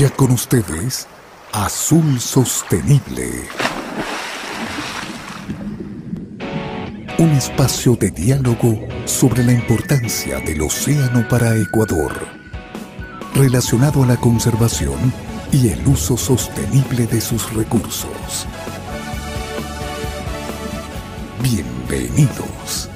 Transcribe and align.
Ya 0.00 0.08
con 0.08 0.30
ustedes, 0.30 1.06
Azul 1.52 2.18
Sostenible. 2.18 3.46
Un 7.18 7.28
espacio 7.32 7.96
de 7.96 8.10
diálogo 8.10 8.80
sobre 9.04 9.44
la 9.44 9.52
importancia 9.52 10.38
del 10.38 10.62
océano 10.62 11.28
para 11.28 11.54
Ecuador, 11.54 12.14
relacionado 13.34 14.02
a 14.02 14.06
la 14.06 14.16
conservación 14.16 15.12
y 15.52 15.68
el 15.68 15.86
uso 15.86 16.16
sostenible 16.16 17.06
de 17.06 17.20
sus 17.20 17.52
recursos. 17.52 18.46
Bienvenidos. 21.42 22.89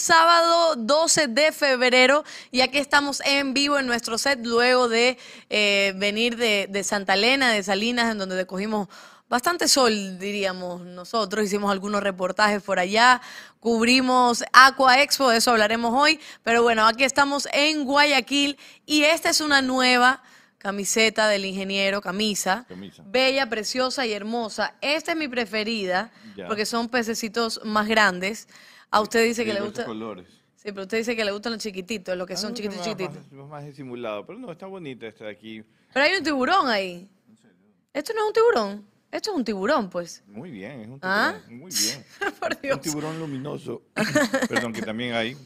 Sábado 0.00 0.74
12 0.76 1.28
de 1.28 1.52
febrero 1.52 2.24
y 2.50 2.62
aquí 2.62 2.78
estamos 2.78 3.20
en 3.24 3.54
vivo 3.54 3.78
en 3.78 3.86
nuestro 3.86 4.18
set 4.18 4.40
luego 4.44 4.88
de 4.88 5.18
eh, 5.50 5.92
venir 5.96 6.36
de, 6.36 6.66
de 6.68 6.82
Santa 6.82 7.14
Elena, 7.14 7.52
de 7.52 7.62
Salinas, 7.62 8.10
en 8.10 8.18
donde 8.18 8.46
cogimos 8.46 8.88
bastante 9.28 9.68
sol, 9.68 10.18
diríamos 10.18 10.80
nosotros. 10.80 11.44
Hicimos 11.44 11.70
algunos 11.70 12.02
reportajes 12.02 12.62
por 12.62 12.78
allá, 12.80 13.20
cubrimos 13.60 14.42
Aqua 14.52 15.00
Expo, 15.02 15.28
de 15.30 15.36
eso 15.38 15.52
hablaremos 15.52 15.92
hoy. 15.94 16.18
Pero 16.42 16.62
bueno, 16.64 16.86
aquí 16.86 17.04
estamos 17.04 17.46
en 17.52 17.84
Guayaquil 17.84 18.58
y 18.86 19.04
esta 19.04 19.30
es 19.30 19.40
una 19.40 19.62
nueva 19.62 20.22
camiseta 20.58 21.28
del 21.28 21.44
ingeniero, 21.46 22.00
camisa, 22.02 22.66
Camisa. 22.68 23.02
bella, 23.06 23.48
preciosa 23.48 24.04
y 24.04 24.12
hermosa. 24.12 24.74
Esta 24.80 25.12
es 25.12 25.16
mi 25.16 25.28
preferida 25.28 26.10
Ya. 26.36 26.46
porque 26.48 26.66
son 26.66 26.88
pececitos 26.88 27.60
más 27.64 27.86
grandes. 27.86 28.48
A 28.90 29.00
usted 29.00 29.24
dice 29.24 29.44
que 29.44 29.52
le 29.54 29.60
gusta... 29.60 29.84
colores. 29.84 30.26
Sí, 30.56 30.72
pero 30.72 30.82
usted 30.82 30.98
dice 30.98 31.16
que 31.16 31.24
le 31.24 31.30
gustan 31.32 31.52
los 31.54 31.62
chiquititos, 31.62 32.16
los 32.16 32.26
que 32.26 32.36
son 32.36 32.50
Ah, 32.50 32.54
chiquititos, 32.54 32.86
más- 32.86 32.96
chiquititos. 32.96 33.32
Más, 33.32 33.48
más 33.48 33.64
disimulado, 33.64 34.26
pero 34.26 34.38
no, 34.38 34.52
está 34.52 34.66
bonita 34.66 35.06
esta 35.06 35.24
de 35.24 35.30
aquí. 35.30 35.62
Pero 35.92 36.04
hay 36.04 36.16
un 36.16 36.22
tiburón 36.24 36.68
ahí. 36.68 37.08
Esto 37.94 38.12
no 38.14 38.20
es 38.22 38.26
un 38.28 38.32
tiburón. 38.34 38.86
Esto 39.10 39.30
es 39.30 39.36
un 39.36 39.44
tiburón, 39.44 39.90
pues. 39.90 40.22
Muy 40.26 40.50
bien, 40.50 40.72
es 40.82 40.88
un 40.88 41.00
tiburón, 41.00 41.00
¿Ah? 41.02 41.40
muy 41.48 41.70
bien. 41.72 42.04
Por 42.40 42.60
Dios. 42.60 42.76
Un 42.76 42.82
tiburón 42.82 43.18
luminoso. 43.18 43.82
Perdón, 44.48 44.72
que 44.72 44.82
también 44.82 45.14
hay. 45.14 45.36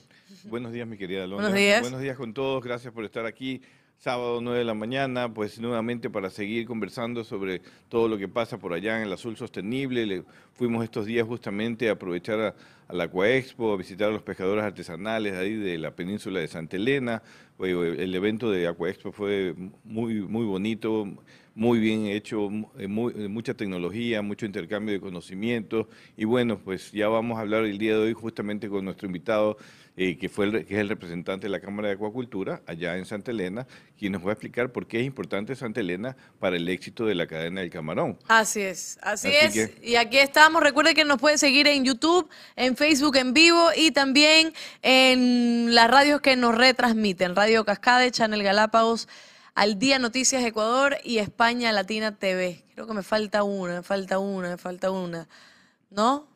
Buenos 0.44 0.72
días, 0.72 0.86
mi 0.86 0.98
querida 0.98 1.24
Alondra. 1.24 1.48
Buenos 1.48 1.58
días. 1.58 1.80
Buenos 1.80 2.00
días 2.00 2.16
con 2.16 2.34
todos, 2.34 2.62
gracias 2.62 2.92
por 2.92 3.04
estar 3.04 3.24
aquí. 3.24 3.62
Sábado 3.98 4.40
9 4.42 4.58
de 4.58 4.64
la 4.66 4.74
mañana, 4.74 5.32
pues 5.32 5.58
nuevamente 5.58 6.10
para 6.10 6.28
seguir 6.28 6.66
conversando 6.66 7.24
sobre 7.24 7.62
todo 7.88 8.06
lo 8.06 8.18
que 8.18 8.28
pasa 8.28 8.58
por 8.58 8.74
allá 8.74 8.98
en 8.98 9.06
el 9.06 9.12
Azul 9.14 9.34
Sostenible. 9.36 10.04
Le- 10.04 10.24
fuimos 10.52 10.84
estos 10.84 11.06
días 11.06 11.26
justamente 11.26 11.88
a 11.88 11.92
aprovechar 11.92 12.38
a, 12.38 12.54
a 12.86 12.92
la 12.94 13.04
a 13.04 13.76
visitar 13.78 14.10
a 14.10 14.12
los 14.12 14.22
pescadores 14.22 14.62
artesanales 14.62 15.32
ahí 15.34 15.54
de 15.54 15.78
la 15.78 15.96
península 15.96 16.40
de 16.40 16.48
Santa 16.48 16.76
Elena. 16.76 17.22
El 17.58 18.14
evento 18.14 18.50
de 18.50 18.66
Aquaexpo 18.68 19.10
fue 19.10 19.54
muy, 19.84 20.16
muy 20.20 20.44
bonito, 20.44 21.06
muy 21.54 21.78
bien 21.78 22.04
hecho, 22.06 22.50
eh, 22.78 22.88
muy- 22.88 23.14
eh, 23.16 23.28
mucha 23.28 23.54
tecnología, 23.54 24.20
mucho 24.20 24.44
intercambio 24.44 24.92
de 24.92 25.00
conocimientos. 25.00 25.86
Y 26.16 26.26
bueno, 26.26 26.58
pues 26.58 26.92
ya 26.92 27.08
vamos 27.08 27.38
a 27.38 27.40
hablar 27.40 27.64
el 27.64 27.78
día 27.78 27.92
de 27.96 28.02
hoy 28.02 28.12
justamente 28.12 28.68
con 28.68 28.84
nuestro 28.84 29.06
invitado, 29.06 29.56
eh, 29.96 30.18
que, 30.18 30.28
fue 30.28 30.46
el, 30.46 30.66
que 30.66 30.74
es 30.74 30.80
el 30.80 30.88
representante 30.88 31.46
de 31.46 31.50
la 31.50 31.60
Cámara 31.60 31.86
de 31.88 31.94
Acuacultura 31.94 32.62
allá 32.66 32.96
en 32.96 33.06
Santa 33.06 33.30
Elena, 33.30 33.66
quien 33.96 34.12
nos 34.12 34.24
va 34.24 34.30
a 34.30 34.32
explicar 34.32 34.72
por 34.72 34.88
qué 34.88 34.98
es 35.00 35.06
importante 35.06 35.55
Santa 35.55 35.80
Elena 35.80 36.16
para 36.40 36.56
el 36.56 36.68
éxito 36.68 37.06
de 37.06 37.14
la 37.14 37.27
cadena 37.28 37.60
del 37.60 37.70
camarón. 37.70 38.18
Así 38.27 38.60
es, 38.62 38.98
así, 39.02 39.28
Así 39.28 39.58
es. 39.60 39.70
que- 39.70 39.86
Y 39.88 39.96
aquí 39.96 40.18
estamos. 40.18 40.62
Recuerde 40.62 40.94
que 40.94 41.04
nos 41.04 41.18
puede 41.20 41.38
seguir 41.38 41.68
en 41.68 41.84
YouTube, 41.84 42.28
en 42.56 42.77
Facebook 42.77 43.16
en 43.16 43.33
vivo 43.34 43.68
y 43.77 43.92
también 43.92 44.52
en 44.83 45.74
las 45.74 45.90
radios 45.90 46.20
que 46.20 46.34
nos 46.36 46.56
retransmiten. 46.56 47.36
Radio 47.36 47.64
Cascade, 47.64 48.10
Channel 48.10 48.42
Galápagos, 48.42 49.08
Al 49.54 49.78
Día 49.78 50.00
Noticias 50.00 50.42
Ecuador 50.44 50.96
y 51.04 51.18
España 51.18 51.70
Latina 51.70 52.16
TV. 52.18 52.64
Creo 52.74 52.88
que 52.88 52.94
me 52.94 53.04
falta 53.04 53.44
una, 53.44 53.77
me 53.77 53.83
falta 53.84 54.18
una, 54.18 54.50
me 54.50 54.58
falta 54.58 54.90
una. 54.90 55.28
¿No? 55.90 56.27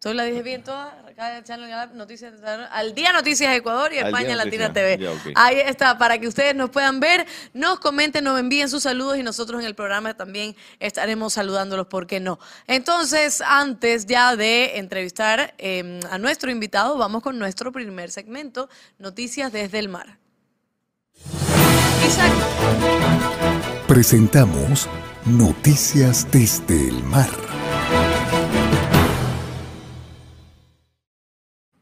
¿Tú 0.00 0.14
la 0.14 0.22
dije 0.22 0.42
bien 0.44 0.62
toda? 0.62 0.96
Acá, 1.08 1.42
Channel 1.42 1.96
Noticias 1.96 2.34
Al 2.70 2.94
Día 2.94 3.12
Noticias 3.12 3.56
Ecuador 3.56 3.92
y 3.92 3.98
Al 3.98 4.06
España 4.06 4.36
Latina 4.36 4.72
TV. 4.72 4.96
ya. 4.96 5.10
Ahí 5.34 5.58
está, 5.58 5.98
para 5.98 6.18
que 6.18 6.28
ustedes 6.28 6.54
nos 6.54 6.70
puedan 6.70 7.00
ver, 7.00 7.26
nos 7.52 7.80
comenten, 7.80 8.22
nos 8.22 8.38
envíen 8.38 8.68
sus 8.68 8.84
saludos 8.84 9.18
y 9.18 9.24
nosotros 9.24 9.60
en 9.60 9.66
el 9.66 9.74
programa 9.74 10.14
también 10.14 10.54
estaremos 10.78 11.32
saludándolos, 11.32 11.88
¿por 11.88 12.06
qué 12.06 12.20
no? 12.20 12.38
Entonces, 12.68 13.40
antes 13.40 14.06
ya 14.06 14.36
de 14.36 14.78
entrevistar 14.78 15.54
eh, 15.58 15.98
a 16.08 16.18
nuestro 16.18 16.52
invitado, 16.52 16.96
vamos 16.96 17.24
con 17.24 17.36
nuestro 17.36 17.72
primer 17.72 18.12
segmento, 18.12 18.68
Noticias 18.98 19.50
desde 19.50 19.80
el 19.80 19.88
Mar. 19.88 20.18
Isaac, 22.06 22.32
Presentamos 23.88 24.88
Noticias 25.24 26.30
desde 26.30 26.88
el 26.88 27.02
Mar. 27.02 27.47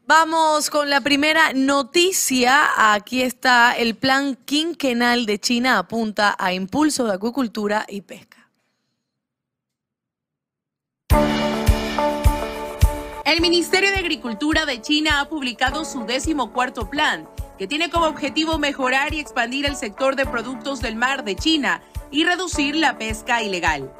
Vamos 0.07 0.69
con 0.69 0.89
la 0.89 1.01
primera 1.01 1.51
noticia. 1.53 2.93
Aquí 2.93 3.21
está 3.21 3.73
el 3.73 3.93
plan 3.97 4.37
quinquenal 4.45 5.25
de 5.25 5.37
China 5.37 5.79
apunta 5.79 6.33
a 6.39 6.53
impulso 6.53 7.03
de 7.03 7.15
acuicultura 7.15 7.85
y 7.89 7.99
pesca. 7.99 8.49
El 13.25 13.41
Ministerio 13.41 13.91
de 13.91 13.97
Agricultura 13.97 14.65
de 14.65 14.81
China 14.81 15.19
ha 15.19 15.27
publicado 15.27 15.83
su 15.83 16.05
decimocuarto 16.05 16.89
plan, 16.89 17.27
que 17.57 17.67
tiene 17.67 17.89
como 17.89 18.05
objetivo 18.05 18.57
mejorar 18.57 19.13
y 19.13 19.19
expandir 19.19 19.65
el 19.65 19.75
sector 19.75 20.15
de 20.15 20.25
productos 20.25 20.79
del 20.79 20.95
mar 20.95 21.25
de 21.25 21.35
China 21.35 21.81
y 22.11 22.23
reducir 22.23 22.77
la 22.77 22.97
pesca 22.97 23.43
ilegal. 23.43 23.91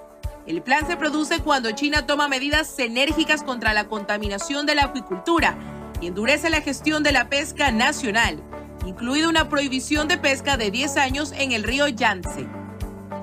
El 0.46 0.62
plan 0.62 0.88
se 0.88 0.96
produce 0.96 1.42
cuando 1.42 1.72
China 1.72 2.08
toma 2.08 2.30
medidas 2.30 2.80
enérgicas 2.80 3.44
contra 3.44 3.74
la 3.74 3.90
contaminación 3.90 4.66
de 4.66 4.76
la 4.76 4.86
acuicultura 4.86 5.58
y 6.02 6.08
endurece 6.08 6.50
la 6.50 6.62
gestión 6.62 7.04
de 7.04 7.12
la 7.12 7.30
pesca 7.30 7.72
nacional, 7.72 8.42
incluida 8.86 9.30
una 9.30 9.50
prohibición 9.50 10.08
de 10.08 10.18
pesca 10.18 10.58
de 10.58 10.72
10 10.72 10.98
años 10.98 11.32
en 11.32 11.52
el 11.52 11.64
río 11.64 11.88
Yangtze. 11.88 12.48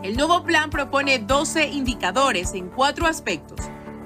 El 0.02 0.16
nuevo 0.16 0.44
plan 0.44 0.70
propone 0.70 1.18
12 1.18 1.68
indicadores 1.68 2.52
en 2.54 2.68
cuatro 2.68 3.06
aspectos. 3.06 3.58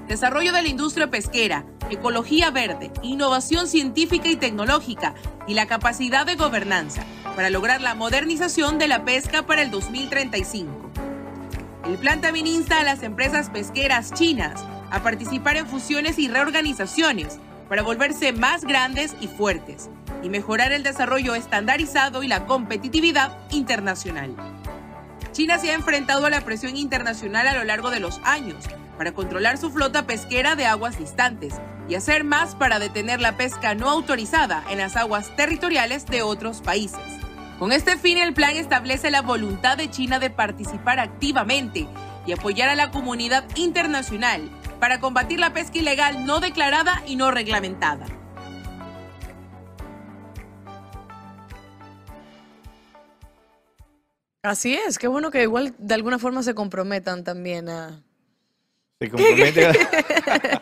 Desarrollo 0.07 0.53
de 0.53 0.61
la 0.61 0.69
industria 0.69 1.09
pesquera, 1.09 1.65
ecología 1.89 2.51
verde, 2.51 2.91
innovación 3.03 3.67
científica 3.67 4.29
y 4.29 4.35
tecnológica 4.35 5.13
y 5.47 5.53
la 5.53 5.67
capacidad 5.67 6.25
de 6.25 6.35
gobernanza 6.35 7.03
para 7.35 7.49
lograr 7.49 7.81
la 7.81 7.95
modernización 7.95 8.79
de 8.79 8.87
la 8.87 9.03
pesca 9.03 9.45
para 9.45 9.61
el 9.61 9.71
2035. 9.71 10.91
El 11.85 11.97
plan 11.97 12.21
también 12.21 12.47
insta 12.47 12.79
a 12.79 12.83
las 12.83 13.03
empresas 13.03 13.49
pesqueras 13.49 14.13
chinas 14.13 14.63
a 14.91 15.01
participar 15.01 15.57
en 15.57 15.67
fusiones 15.67 16.19
y 16.19 16.27
reorganizaciones 16.27 17.39
para 17.69 17.83
volverse 17.83 18.33
más 18.33 18.65
grandes 18.65 19.15
y 19.21 19.27
fuertes 19.27 19.89
y 20.23 20.29
mejorar 20.29 20.71
el 20.71 20.83
desarrollo 20.83 21.35
estandarizado 21.35 22.23
y 22.23 22.27
la 22.27 22.45
competitividad 22.45 23.37
internacional. 23.51 24.35
China 25.31 25.59
se 25.59 25.71
ha 25.71 25.75
enfrentado 25.75 26.25
a 26.25 26.29
la 26.29 26.41
presión 26.41 26.75
internacional 26.75 27.47
a 27.47 27.53
lo 27.53 27.63
largo 27.63 27.91
de 27.91 27.99
los 27.99 28.19
años 28.23 28.65
para 28.97 29.13
controlar 29.13 29.57
su 29.57 29.69
flota 29.69 30.05
pesquera 30.05 30.55
de 30.55 30.65
aguas 30.65 30.97
distantes 30.97 31.61
y 31.87 31.95
hacer 31.95 32.23
más 32.23 32.55
para 32.55 32.79
detener 32.79 33.21
la 33.21 33.37
pesca 33.37 33.75
no 33.75 33.89
autorizada 33.89 34.63
en 34.69 34.79
las 34.79 34.95
aguas 34.97 35.33
territoriales 35.37 36.05
de 36.07 36.23
otros 36.23 36.61
países. 36.61 36.99
Con 37.59 37.71
este 37.71 37.97
fin, 37.97 38.17
el 38.17 38.33
plan 38.33 38.55
establece 38.55 39.11
la 39.11 39.21
voluntad 39.21 39.77
de 39.77 39.89
China 39.89 40.19
de 40.19 40.29
participar 40.29 40.99
activamente 40.99 41.87
y 42.25 42.31
apoyar 42.31 42.69
a 42.69 42.75
la 42.75 42.91
comunidad 42.91 43.45
internacional 43.55 44.49
para 44.79 44.99
combatir 44.99 45.39
la 45.39 45.53
pesca 45.53 45.77
ilegal 45.77 46.25
no 46.25 46.39
declarada 46.39 47.03
y 47.05 47.15
no 47.15 47.31
reglamentada. 47.31 48.05
Así 54.41 54.73
es, 54.73 54.97
qué 54.97 55.07
bueno 55.07 55.31
que 55.31 55.43
igual 55.43 55.75
de 55.77 55.93
alguna 55.93 56.17
forma 56.17 56.43
se 56.43 56.55
comprometan 56.55 57.23
también 57.23 57.67
a... 57.67 58.01
Se 58.99 59.09
compromete. 59.09 59.65
a- 59.65 59.73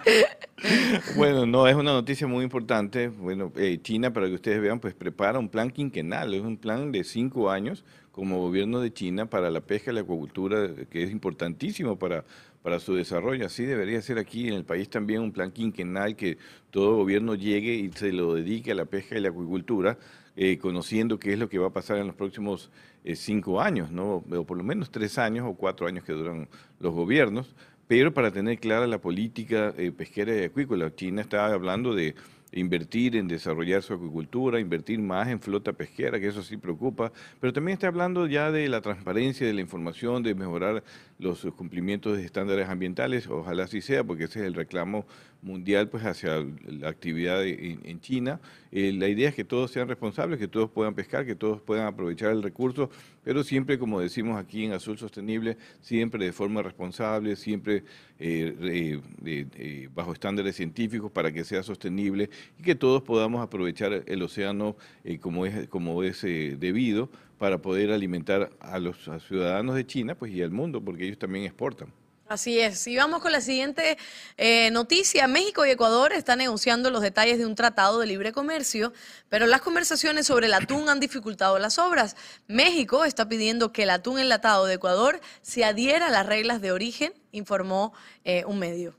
bueno, 1.16 1.46
no, 1.46 1.68
es 1.68 1.76
una 1.76 1.94
noticia 1.94 2.28
muy 2.28 2.44
importante. 2.44 3.08
Bueno, 3.08 3.52
eh, 3.56 3.80
China, 3.82 4.12
para 4.14 4.28
que 4.28 4.34
ustedes 4.34 4.62
vean, 4.62 4.80
pues 4.80 4.94
prepara 4.96 5.38
un 5.40 5.50
plan 5.50 5.70
quinquenal, 5.70 6.34
es 6.34 6.42
un 6.42 6.58
plan 6.58 6.92
de 6.92 7.04
cinco 7.04 7.52
años 7.52 7.84
como 8.12 8.40
gobierno 8.40 8.80
de 8.80 8.92
China 8.92 9.28
para 9.28 9.52
la 9.52 9.62
pesca 9.62 9.92
y 9.92 9.96
la 9.96 10.02
acuacultura, 10.02 10.70
que 10.90 11.04
es 11.04 11.12
importantísimo 11.12 12.00
para, 12.00 12.26
para 12.68 12.82
su 12.82 12.96
desarrollo. 12.96 13.46
Así 13.46 13.64
debería 13.64 14.02
ser 14.02 14.20
aquí 14.20 14.50
en 14.50 14.54
el 14.54 14.66
país 14.66 14.90
también 14.90 15.22
un 15.22 15.32
plan 15.32 15.52
quinquenal 15.52 16.18
que 16.18 16.38
todo 16.70 16.98
gobierno 16.98 17.34
llegue 17.34 17.76
y 17.76 17.90
se 17.94 18.12
lo 18.12 18.34
dedique 18.34 18.74
a 18.74 18.76
la 18.76 18.84
pesca 18.84 19.18
y 19.18 19.22
la 19.22 19.30
acuicultura, 19.30 19.98
eh, 20.36 20.58
conociendo 20.58 21.18
qué 21.18 21.32
es 21.32 21.40
lo 21.40 21.48
que 21.48 21.60
va 21.60 21.68
a 21.68 21.70
pasar 21.70 21.98
en 21.98 22.08
los 22.08 22.16
próximos 22.18 22.70
eh, 23.06 23.16
cinco 23.16 23.62
años, 23.62 23.90
¿no? 23.90 24.16
o 24.16 24.44
por 24.44 24.58
lo 24.58 24.66
menos 24.66 24.92
tres 24.92 25.18
años 25.18 25.46
o 25.48 25.54
cuatro 25.54 25.88
años 25.88 26.04
que 26.04 26.12
duran 26.12 26.50
los 26.82 26.94
gobiernos, 26.94 27.56
pero 27.88 28.14
para 28.14 28.32
tener 28.32 28.60
clara 28.60 28.86
la 28.86 29.00
política 29.00 29.74
eh, 29.78 29.94
pesquera 29.94 30.36
y 30.36 30.44
acuícola. 30.44 30.94
China 30.94 31.22
está 31.22 31.46
hablando 31.46 31.96
de 31.96 32.16
invertir 32.52 33.16
en 33.16 33.28
desarrollar 33.28 33.82
su 33.82 33.94
acuicultura, 33.94 34.60
invertir 34.60 35.00
más 35.00 35.28
en 35.28 35.40
flota 35.40 35.74
pesquera, 35.74 36.20
que 36.20 36.28
eso 36.28 36.44
sí 36.44 36.58
preocupa, 36.58 37.12
pero 37.40 37.54
también 37.54 37.74
está 37.74 37.88
hablando 37.88 38.28
ya 38.28 38.52
de 38.52 38.68
la 38.68 38.82
transparencia 38.82 39.46
de 39.46 39.54
la 39.54 39.62
información, 39.62 40.24
de 40.24 40.36
mejorar 40.36 40.84
los 41.20 41.46
cumplimientos 41.56 42.18
de 42.18 42.26
estándares 42.26 42.70
ambientales, 42.70 43.28
ojalá 43.28 43.64
así 43.64 43.82
sea, 43.82 44.04
porque 44.04 44.26
ese 44.26 44.42
es 44.42 44.46
el 44.46 44.54
reclamo 44.54 45.06
mundial 45.42 45.90
pues 45.90 46.04
hacia 46.04 46.46
la 46.66 46.90
actividad 46.90 47.46
en, 47.46 48.00
China. 48.02 48.40
Eh, 48.72 48.92
la 48.94 49.08
idea 49.08 49.30
es 49.30 49.36
que 49.36 49.44
todos 49.44 49.72
sean 49.72 49.88
responsables, 49.88 50.40
que 50.40 50.48
todos 50.48 50.70
puedan 50.70 50.94
pescar, 50.94 51.26
que 51.26 51.36
todos 51.36 51.62
puedan 51.62 51.88
aprovechar 51.88 52.32
el 52.32 52.44
recurso, 52.44 52.90
pero 53.24 53.44
siempre, 53.44 53.80
como 53.80 54.00
decimos 54.00 54.38
aquí 54.38 54.66
en 54.66 54.74
Azul 54.74 54.98
Sostenible, 54.98 55.58
siempre 55.82 56.26
de 56.26 56.34
forma 56.34 56.62
responsable, 56.62 57.36
siempre 57.36 57.84
eh, 58.20 59.00
eh, 59.26 59.90
bajo 59.94 60.14
estándares 60.14 60.56
científicos 60.56 61.12
para 61.12 61.32
que 61.32 61.44
sea 61.44 61.64
sostenible 61.64 62.30
y 62.60 62.64
que 62.64 62.76
todos 62.76 63.02
podamos 63.02 63.42
aprovechar 63.42 64.04
el 64.06 64.22
océano 64.22 64.76
como 65.22 65.46
es, 65.46 65.68
como 65.70 66.04
es 66.04 66.22
debido 66.22 67.10
para 67.38 67.58
poder 67.58 67.92
alimentar 67.92 68.52
a 68.60 68.80
los 68.80 68.98
ciudadanos 69.28 69.76
de 69.76 69.86
China 69.86 70.16
pues, 70.16 70.32
y 70.32 70.42
al 70.42 70.52
mundo, 70.52 70.82
porque 70.84 71.06
ellos 71.06 71.20
también 71.20 71.46
exportan. 71.46 71.92
Así 72.28 72.60
es. 72.60 72.86
Y 72.88 72.98
vamos 72.98 73.22
con 73.22 73.32
la 73.32 73.40
siguiente 73.40 73.98
eh, 74.36 74.70
noticia. 74.72 75.28
México 75.28 75.66
y 75.66 75.70
Ecuador 75.70 76.12
están 76.12 76.40
negociando 76.40 76.92
los 76.92 77.02
detalles 77.02 77.38
de 77.38 77.46
un 77.46 77.56
tratado 77.56 78.00
de 78.00 78.06
libre 78.06 78.34
comercio, 78.34 78.92
pero 79.30 79.48
las 79.48 79.62
conversaciones 79.62 80.28
sobre 80.28 80.48
el 80.48 80.54
atún 80.54 80.90
han 80.90 81.00
dificultado 81.00 81.58
las 81.58 81.80
obras. 81.80 82.18
México 82.48 83.06
está 83.06 83.30
pidiendo 83.30 83.72
que 83.72 83.84
el 83.84 83.92
atún 83.92 84.20
enlatado 84.20 84.66
de 84.66 84.74
Ecuador 84.74 85.22
se 85.42 85.64
adhiera 85.64 86.08
a 86.08 86.12
las 86.12 86.26
reglas 86.26 86.60
de 86.60 86.74
origen, 86.74 87.14
informó 87.32 87.94
eh, 88.26 88.44
un 88.46 88.60
medio. 88.60 88.96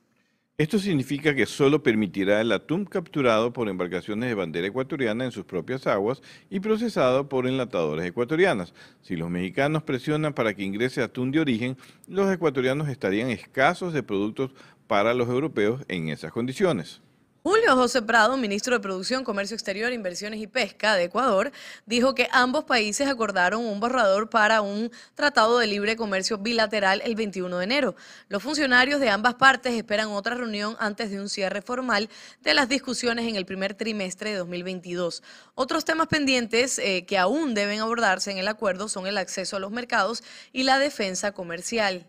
Esto 0.61 0.81
significa 0.81 1.37
que 1.37 1.47
solo 1.47 1.85
permitirá 1.85 2.41
el 2.41 2.51
atún 2.51 2.85
capturado 2.85 3.53
por 3.53 3.69
embarcaciones 3.69 4.29
de 4.29 4.35
bandera 4.35 4.67
ecuatoriana 4.67 5.25
en 5.25 5.31
sus 5.31 5.45
propias 5.45 5.87
aguas 5.87 6.21
y 6.51 6.59
procesado 6.59 7.29
por 7.29 7.47
enlatadores 7.47 8.05
ecuatorianas. 8.05 8.75
Si 9.01 9.15
los 9.15 9.31
mexicanos 9.31 9.85
presionan 9.85 10.35
para 10.35 10.55
que 10.55 10.65
ingrese 10.65 11.01
atún 11.01 11.31
de 11.31 11.39
origen, 11.39 11.77
los 12.09 12.29
ecuatorianos 12.29 12.89
estarían 12.89 13.31
escasos 13.31 13.93
de 13.93 14.03
productos 14.03 14.51
para 14.89 15.15
los 15.15 15.29
europeos 15.29 15.85
en 15.87 16.09
esas 16.09 16.33
condiciones. 16.33 17.03
Julio 17.49 17.77
José 17.77 18.03
Prado, 18.03 18.37
ministro 18.37 18.75
de 18.75 18.81
Producción, 18.81 19.25
Comercio 19.25 19.55
Exterior, 19.55 19.91
Inversiones 19.91 20.39
y 20.39 20.47
Pesca 20.47 20.97
de 20.97 21.05
Ecuador, 21.05 21.51
dijo 21.87 22.15
que 22.15 22.29
ambos 22.31 22.65
países 22.65 23.09
acordaron 23.09 23.65
un 23.65 23.81
borrador 23.81 24.29
para 24.29 24.61
un 24.61 24.91
tratado 25.15 25.59
de 25.59 25.67
libre 25.67 25.97
comercio 25.97 26.37
bilateral 26.37 27.01
el 27.07 27.15
21 27.15 27.57
de 27.57 27.65
enero. 27.65 27.97
Los 28.29 28.43
funcionarios 28.43 29.01
de 29.01 29.09
ambas 29.09 29.37
partes 29.37 29.73
esperan 29.73 30.09
otra 30.09 30.35
reunión 30.35 30.77
antes 30.79 31.11
de 31.11 31.23
un 31.23 31.31
cierre 31.31 31.63
formal 31.63 32.11
de 32.43 32.53
las 32.53 32.69
discusiones 32.69 33.27
en 33.27 33.37
el 33.37 33.47
primer 33.47 33.73
trimestre 33.73 34.33
de 34.33 34.37
2022. 34.37 35.23
Otros 35.55 35.87
temas 35.87 36.09
pendientes 36.09 36.79
eh, 36.79 37.07
que 37.07 37.17
aún 37.17 37.55
deben 37.55 37.81
abordarse 37.81 38.31
en 38.31 38.37
el 38.37 38.49
acuerdo 38.49 38.91
son 38.91 39.07
el 39.07 39.17
acceso 39.17 39.57
a 39.57 39.61
los 39.61 39.71
mercados 39.71 40.23
y 40.53 40.65
la 40.65 40.79
defensa 40.79 41.33
comercial. 41.33 42.07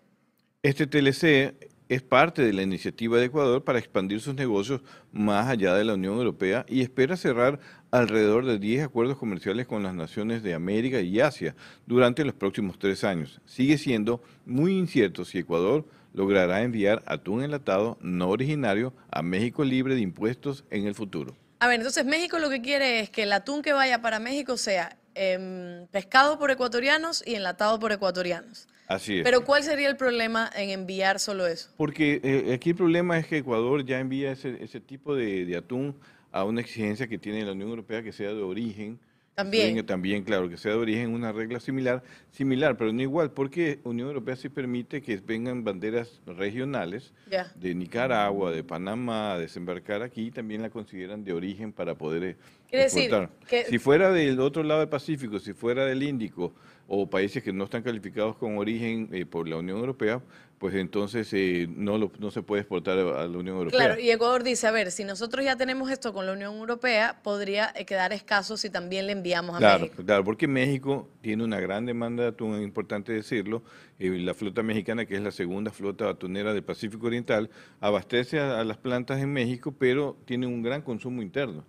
Este 0.64 0.86
TLC 0.86 1.69
es 1.90 2.04
parte 2.04 2.44
de 2.44 2.54
la 2.54 2.62
iniciativa 2.62 3.18
de 3.18 3.26
Ecuador 3.26 3.64
para 3.64 3.80
expandir 3.80 4.22
sus 4.22 4.36
negocios 4.36 4.82
más 5.12 5.48
allá 5.48 5.74
de 5.74 5.84
la 5.84 5.96
Unión 5.96 6.18
Europea 6.18 6.64
y 6.70 6.82
espera 6.82 7.18
cerrar 7.18 7.60
alrededor 7.90 8.46
de 8.46 8.60
10 8.60 8.86
acuerdos 8.86 9.18
comerciales 9.18 9.66
con 9.66 9.82
las 9.82 9.96
naciones 9.96 10.44
de 10.44 10.54
América 10.54 11.02
y 11.02 11.20
Asia 11.20 11.56
durante 11.88 12.24
los 12.24 12.36
próximos 12.36 12.78
tres 12.78 13.04
años. 13.04 13.42
Sigue 13.46 13.80
siendo 13.80 14.22
muy 14.46 14.78
incierto 14.78 15.26
si 15.26 15.40
Ecuador 15.40 15.84
logrará 16.14 16.62
enviar 16.62 17.02
atún 17.08 17.44
enlatado 17.44 17.98
no 18.02 18.30
originario 18.30 18.94
a 19.12 19.24
México 19.24 19.64
libre 19.64 19.96
de 19.96 20.02
impuestos 20.02 20.66
en 20.70 20.86
el 20.86 20.94
futuro. 20.94 21.36
A 21.60 21.68
ver, 21.68 21.78
entonces 21.78 22.06
México 22.06 22.38
lo 22.38 22.52
que 22.52 22.62
quiere 22.62 23.00
es 23.00 23.10
que 23.10 23.24
el 23.24 23.34
atún 23.34 23.64
que 23.64 23.74
vaya 23.74 24.02
para 24.02 24.20
México 24.20 24.58
sea 24.58 24.96
em, 25.16 25.88
pescado 25.88 26.38
por 26.38 26.52
ecuatorianos 26.52 27.24
y 27.26 27.34
enlatado 27.34 27.80
por 27.80 27.92
ecuatorianos. 27.92 28.68
Así 28.90 29.20
es. 29.20 29.24
Pero 29.24 29.46
¿cuál 29.46 29.62
sería 29.62 29.88
el 29.88 29.98
problema 29.98 30.50
en 30.56 30.72
enviar 30.72 31.20
solo 31.20 31.46
eso? 31.46 31.70
Porque 31.78 32.20
eh, 32.24 32.54
aquí 32.56 32.72
el 32.72 32.76
problema 32.76 33.20
es 33.20 33.28
que 33.28 33.38
Ecuador 33.38 33.86
ya 33.86 34.00
envía 34.00 34.32
ese, 34.32 34.58
ese 34.64 34.82
tipo 34.82 35.16
de, 35.16 35.56
atún 35.56 35.96
a 36.32 36.44
una 36.44 36.62
exigencia 36.62 37.08
que 37.08 37.20
tiene 37.20 37.46
la 37.46 37.52
Unión 37.52 37.70
Europea 37.70 38.02
que 38.02 38.12
sea 38.12 38.30
de 38.30 38.42
origen. 38.42 39.00
También. 39.36 39.86
también, 39.86 40.24
claro, 40.24 40.50
que 40.50 40.58
sea 40.58 40.74
de 40.74 40.80
origen 40.80 41.14
una 41.14 41.32
regla 41.32 41.62
similar, 41.62 42.04
similar, 42.32 42.76
pero 42.76 42.92
no 42.92 43.02
igual, 43.02 43.32
porque 43.32 43.80
Unión 43.86 44.10
Europea 44.10 44.36
sí 44.36 44.50
permite 44.50 45.02
que 45.02 45.16
vengan 45.16 45.64
banderas 45.64 46.20
regionales 46.26 47.14
de 47.56 47.74
Nicaragua, 47.74 48.52
de 48.52 48.66
Panamá, 48.66 49.34
a 49.34 49.40
desembarcar 49.40 50.02
aquí 50.02 50.24
y 50.24 50.32
también 50.32 50.62
la 50.62 50.70
consideran 50.70 51.24
de 51.24 51.32
origen 51.32 51.72
para 51.72 51.96
poder 51.96 52.24
eh, 52.24 52.36
Quiere 52.70 52.84
Decir 52.84 53.30
que... 53.48 53.64
Si 53.66 53.80
fuera 53.80 54.12
del 54.12 54.42
otro 54.42 54.62
lado 54.62 54.82
del 54.82 54.90
Pacífico, 54.90 55.40
si 55.40 55.54
fuera 55.54 55.86
del 55.86 56.04
Índico, 56.04 56.54
o 56.90 57.08
países 57.08 57.44
que 57.44 57.54
no 57.54 57.66
están 57.66 57.84
calificados 57.84 58.36
con 58.36 58.58
origen 58.58 59.10
eh, 59.14 59.26
por 59.26 59.48
la 59.48 59.58
Unión 59.58 59.78
Europea, 59.78 60.22
pues 60.58 60.74
entonces 60.74 61.32
eh, 61.34 61.68
no, 61.70 61.98
no 61.98 62.32
se 62.32 62.42
puede 62.42 62.62
exportar 62.62 62.98
a 62.98 63.28
la 63.28 63.38
Unión 63.38 63.58
Europea. 63.58 63.80
Claro, 63.80 64.02
y 64.02 64.10
Ecuador 64.10 64.44
dice, 64.44 64.66
a 64.66 64.72
ver, 64.72 64.92
si 64.92 65.04
nosotros 65.04 65.46
ya 65.46 65.56
tenemos 65.56 65.92
esto 65.92 66.12
con 66.12 66.26
la 66.26 66.34
Unión 66.34 66.56
Europea, 66.56 67.20
podría 67.24 67.72
eh, 67.76 67.86
quedar 67.86 68.12
escaso 68.12 68.58
si 68.58 68.72
también 68.72 69.06
le 69.06 69.14
enviamos 69.14 69.56
a 69.56 69.78
México. 69.78 70.04
Claro, 70.04 70.24
porque 70.24 70.48
México 70.48 71.08
tiene 71.22 71.44
una 71.44 71.60
gran 71.60 71.86
demanda 71.86 72.24
de 72.24 72.30
atún, 72.30 72.56
es 72.56 72.64
importante 72.64 73.14
decirlo. 73.14 73.62
la 74.00 74.34
flota 74.34 74.64
mexicana, 74.64 75.06
que 75.06 75.16
es 75.16 75.22
la 75.22 75.32
segunda 75.32 75.72
flota 75.72 76.10
atunera 76.10 76.54
del 76.54 76.64
Pacífico 76.64 77.06
Oriental, 77.06 77.52
abastece 77.80 78.40
a 78.40 78.64
las 78.64 78.78
plantas 78.78 79.22
en 79.22 79.32
México, 79.32 79.76
pero 79.78 80.18
tiene 80.26 80.48
un 80.48 80.64
gran 80.64 80.82
consumo 80.82 81.22
interno 81.22 81.64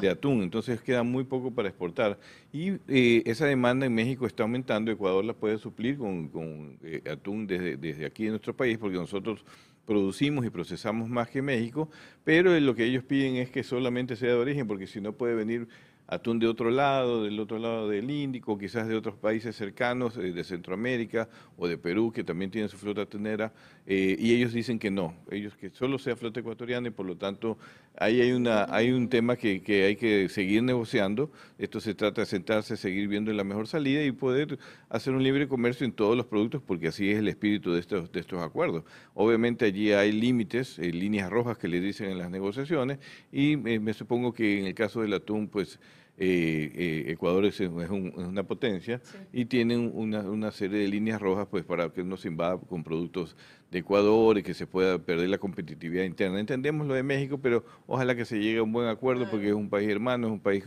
de 0.00 0.08
atún, 0.08 0.42
entonces 0.42 0.80
queda 0.80 1.02
muy 1.02 1.24
poco 1.24 1.50
para 1.50 1.68
exportar. 1.68 2.18
Y 2.52 2.72
eh, 2.88 3.22
esa 3.26 3.46
demanda 3.46 3.86
en 3.86 3.94
México 3.94 4.26
está 4.26 4.42
aumentando, 4.42 4.90
Ecuador 4.90 5.24
la 5.24 5.34
puede 5.34 5.58
suplir 5.58 5.98
con, 5.98 6.78
eh, 6.82 7.02
atún 7.10 7.46
desde, 7.46 8.06
aquí 8.06 8.24
en 8.24 8.30
nuestro 8.30 8.56
país, 8.56 8.78
porque 8.78 8.96
nosotros 8.96 9.44
producimos 9.84 10.46
y 10.46 10.50
procesamos 10.50 11.08
más 11.08 11.28
que 11.28 11.42
México, 11.42 11.90
pero 12.24 12.58
lo 12.58 12.74
que 12.74 12.84
ellos 12.84 13.04
piden 13.04 13.36
es 13.36 13.50
que 13.50 13.62
solamente 13.62 14.16
sea 14.16 14.30
de 14.30 14.36
origen, 14.36 14.66
porque 14.66 14.86
si 14.86 15.00
no 15.00 15.12
puede 15.12 15.34
venir 15.34 15.68
atún 16.06 16.38
de 16.38 16.46
otro 16.46 16.70
lado, 16.70 17.24
del 17.24 17.38
otro 17.40 17.58
lado 17.58 17.88
del 17.88 18.10
Índico, 18.10 18.58
quizás 18.58 18.88
de 18.88 18.94
otros 18.94 19.16
países 19.16 19.56
cercanos, 19.56 20.16
eh, 20.16 20.32
de 20.32 20.44
Centroamérica 20.44 21.28
o 21.56 21.66
de 21.66 21.78
Perú, 21.78 22.12
que 22.12 22.24
también 22.24 22.50
tienen 22.50 22.68
su 22.68 22.76
flota 22.76 23.02
atunera, 23.02 23.52
eh, 23.86 24.16
y 24.18 24.34
ellos 24.34 24.52
dicen 24.52 24.78
que 24.78 24.90
no, 24.90 25.14
ellos 25.30 25.54
que 25.56 25.70
solo 25.70 25.98
sea 25.98 26.16
flota 26.16 26.40
ecuatoriana 26.40 26.88
y 26.88 26.90
por 26.90 27.04
lo 27.04 27.16
tanto 27.16 27.58
ahí 27.98 28.20
hay, 28.22 28.32
una, 28.32 28.66
hay 28.74 28.90
un 28.90 29.08
tema 29.08 29.36
que, 29.36 29.62
que 29.62 29.84
hay 29.84 29.96
que 29.96 30.28
seguir 30.30 30.62
negociando, 30.62 31.30
esto 31.58 31.80
se 31.80 31.94
trata 31.94 32.22
de 32.22 32.26
sentarse, 32.26 32.76
seguir 32.78 33.08
viendo 33.08 33.32
la 33.32 33.44
mejor 33.44 33.66
salida 33.66 34.02
y 34.02 34.10
poder 34.12 34.58
hacer 34.88 35.12
un 35.12 35.22
libre 35.22 35.48
comercio 35.48 35.84
en 35.84 35.92
todos 35.92 36.16
los 36.16 36.26
productos, 36.26 36.62
porque 36.66 36.88
así 36.88 37.10
es 37.10 37.18
el 37.18 37.28
espíritu 37.28 37.72
de 37.72 37.80
estos, 37.80 38.10
de 38.10 38.20
estos 38.20 38.42
acuerdos. 38.42 38.84
Obviamente 39.12 39.66
allí 39.66 39.92
hay 39.92 40.12
límites, 40.12 40.78
eh, 40.78 40.90
líneas 40.90 41.30
rojas 41.30 41.58
que 41.58 41.68
le 41.68 41.80
dicen 41.80 42.10
en 42.10 42.18
las 42.18 42.30
negociaciones, 42.30 42.98
y 43.30 43.56
me 43.56 43.92
supongo 43.92 44.32
que 44.32 44.60
en 44.60 44.66
el 44.66 44.74
caso 44.74 45.02
del 45.02 45.12
atún, 45.12 45.48
pues 45.48 45.78
eh, 46.16 46.70
eh, 46.76 47.04
Ecuador 47.08 47.44
es, 47.44 47.58
una 47.58 48.44
potencia 48.44 49.00
y 49.32 49.46
tiene 49.46 49.76
una, 49.76 50.52
serie 50.52 50.78
de 50.78 50.88
líneas 50.88 51.20
rojas 51.20 51.48
pues 51.50 51.64
para 51.64 51.90
que 51.90 52.04
no 52.04 52.16
se 52.16 52.28
invada 52.28 52.56
con 52.56 52.84
productos 52.84 53.36
de 53.70 53.80
Ecuador 53.80 54.38
y 54.38 54.44
que 54.44 54.54
se 54.54 54.66
pueda 54.66 54.98
perder 54.98 55.28
la 55.28 55.38
competitividad 55.38 56.04
interna. 56.04 56.38
Entendemos 56.38 56.86
lo 56.86 56.94
de 56.94 57.02
México, 57.02 57.38
pero 57.38 57.64
ojalá 57.88 58.14
que 58.14 58.24
se 58.24 58.38
llegue 58.38 58.58
a 58.58 58.62
un 58.62 58.72
buen 58.72 58.86
acuerdo 58.86 59.28
porque 59.28 59.48
es 59.48 59.54
un 59.54 59.68
país 59.68 59.88
hermano, 59.88 60.28
es 60.28 60.32
un 60.32 60.40
país 60.40 60.62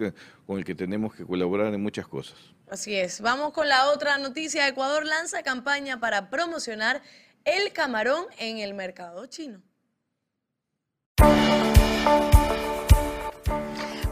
con 0.45 0.57
el 0.57 0.65
que 0.65 0.75
tenemos 0.75 1.15
que 1.15 1.25
colaborar 1.25 1.73
en 1.73 1.81
muchas 1.81 2.07
cosas. 2.07 2.37
Así 2.69 2.95
es. 2.95 3.21
Vamos 3.21 3.53
con 3.53 3.69
la 3.69 3.89
otra 3.89 4.17
noticia. 4.17 4.67
Ecuador 4.67 5.05
lanza 5.05 5.43
campaña 5.43 6.01
para 6.01 6.29
promocionar 6.29 7.01
el 7.45 7.71
camarón 7.71 8.25
en 8.37 8.57
el 8.57 8.73
mercado 8.73 9.25
chino. 9.27 9.61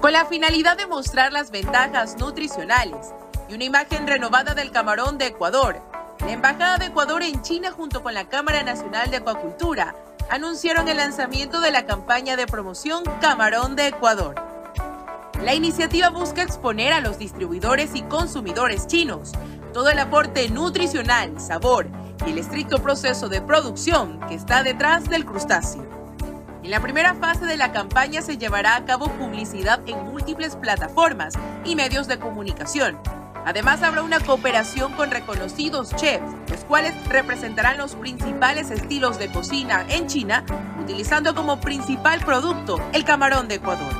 Con 0.05 0.13
la 0.13 0.27
finalidad 0.27 0.77
de 0.77 0.85
mostrar 0.85 1.33
las 1.33 1.49
ventajas 1.49 2.15
nutricionales 2.19 3.11
y 3.49 3.55
una 3.55 3.63
imagen 3.63 4.05
renovada 4.05 4.53
del 4.53 4.69
camarón 4.69 5.17
de 5.17 5.25
Ecuador. 5.25 5.81
La 6.19 6.31
Embajada 6.31 6.77
de 6.77 6.85
Ecuador 6.85 7.23
en 7.23 7.41
China 7.41 7.71
junto 7.71 8.03
con 8.03 8.13
la 8.13 8.29
Cámara 8.29 8.61
Nacional 8.61 9.09
de 9.09 9.17
Acuacultura 9.17 9.95
anunciaron 10.29 10.87
el 10.89 10.97
lanzamiento 10.97 11.59
de 11.59 11.71
la 11.71 11.87
campaña 11.87 12.35
de 12.35 12.45
promoción 12.45 13.03
Camarón 13.19 13.75
de 13.75 13.87
Ecuador. 13.87 14.35
La 15.41 15.55
iniciativa 15.55 16.09
busca 16.09 16.43
exponer 16.43 16.93
a 16.93 17.01
los 17.01 17.17
distribuidores 17.17 17.95
y 17.95 18.03
consumidores 18.03 18.85
chinos 18.85 19.31
todo 19.73 19.89
el 19.89 19.97
aporte 19.97 20.47
nutricional, 20.49 21.41
sabor 21.41 21.87
y 22.27 22.29
el 22.29 22.37
estricto 22.37 22.79
proceso 22.79 23.27
de 23.27 23.41
producción 23.41 24.19
que 24.27 24.35
está 24.35 24.61
detrás 24.61 25.09
del 25.09 25.25
crustáceo. 25.25 25.94
En 26.65 26.71
la 26.71 26.79
primera 26.79 27.13
fase 27.13 27.45
de 27.45 27.57
la 27.57 27.71
campaña 27.71 28.23
se 28.23 28.39
llevará 28.39 28.75
a 28.75 28.85
cabo 28.85 29.07
publicidad 29.19 29.81
en 29.85 30.03
múltiples 30.03 30.55
plataformas 30.55 31.35
y 31.63 31.75
medios 31.75 32.07
de 32.07 32.17
comunicación. 32.17 32.97
Además 33.45 33.83
habrá 33.83 34.01
una 34.01 34.19
cooperación 34.19 34.93
con 34.93 35.11
reconocidos 35.11 35.95
chefs, 35.95 36.25
los 36.49 36.61
cuales 36.61 36.95
representarán 37.07 37.77
los 37.77 37.93
principales 37.93 38.71
estilos 38.71 39.19
de 39.19 39.31
cocina 39.31 39.85
en 39.89 40.07
China, 40.07 40.43
utilizando 40.81 41.35
como 41.35 41.61
principal 41.61 42.21
producto 42.25 42.81
el 42.93 43.05
camarón 43.05 43.47
de 43.47 43.55
Ecuador. 43.55 43.93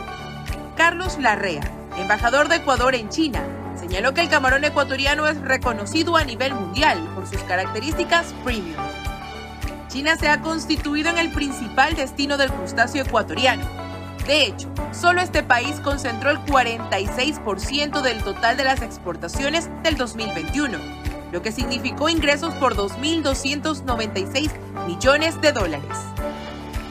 Carlos 0.76 1.20
Larrea, 1.20 1.72
embajador 2.00 2.48
de 2.48 2.56
Ecuador 2.56 2.96
en 2.96 3.10
China, 3.10 3.44
señaló 3.80 4.16
que 4.16 4.22
el 4.22 4.30
camarón 4.30 4.64
ecuatoriano 4.64 5.28
es 5.28 5.40
reconocido 5.40 6.18
a 6.18 6.24
nivel 6.24 6.56
mundial 6.56 6.98
por 7.14 7.28
sus 7.28 7.44
características 7.44 8.34
premium. 8.44 8.82
China 9.96 10.18
se 10.18 10.28
ha 10.28 10.42
constituido 10.42 11.10
en 11.10 11.18
el 11.18 11.32
principal 11.32 11.96
destino 11.96 12.36
del 12.36 12.52
crustáceo 12.52 13.06
ecuatoriano. 13.06 13.66
De 14.28 14.44
hecho, 14.44 14.70
solo 14.92 15.22
este 15.22 15.42
país 15.42 15.80
concentró 15.80 16.32
el 16.32 16.40
46% 16.40 18.02
del 18.02 18.22
total 18.22 18.58
de 18.58 18.66
las 18.66 18.82
exportaciones 18.82 19.70
del 19.84 19.96
2021, 19.96 20.78
lo 21.32 21.42
que 21.42 21.54
significó 21.54 22.10
ingresos 22.10 22.54
por 22.56 22.76
2.296 22.76 24.52
millones 24.86 25.40
de 25.40 25.54
dólares. 25.54 25.98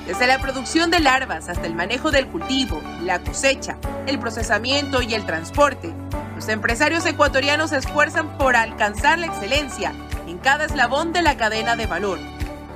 Desde 0.06 0.26
la 0.26 0.38
producción 0.38 0.90
de 0.90 1.00
larvas 1.00 1.50
hasta 1.50 1.66
el 1.66 1.74
manejo 1.74 2.10
del 2.10 2.26
cultivo, 2.28 2.80
la 3.02 3.18
cosecha, 3.18 3.76
el 4.06 4.18
procesamiento 4.18 5.02
y 5.02 5.12
el 5.12 5.26
transporte, 5.26 5.92
los 6.36 6.48
empresarios 6.48 7.04
ecuatorianos 7.04 7.68
se 7.68 7.76
esfuerzan 7.76 8.38
por 8.38 8.56
alcanzar 8.56 9.18
la 9.18 9.26
excelencia 9.26 9.92
en 10.26 10.38
cada 10.38 10.64
eslabón 10.64 11.12
de 11.12 11.20
la 11.20 11.36
cadena 11.36 11.76
de 11.76 11.84
valor 11.84 12.18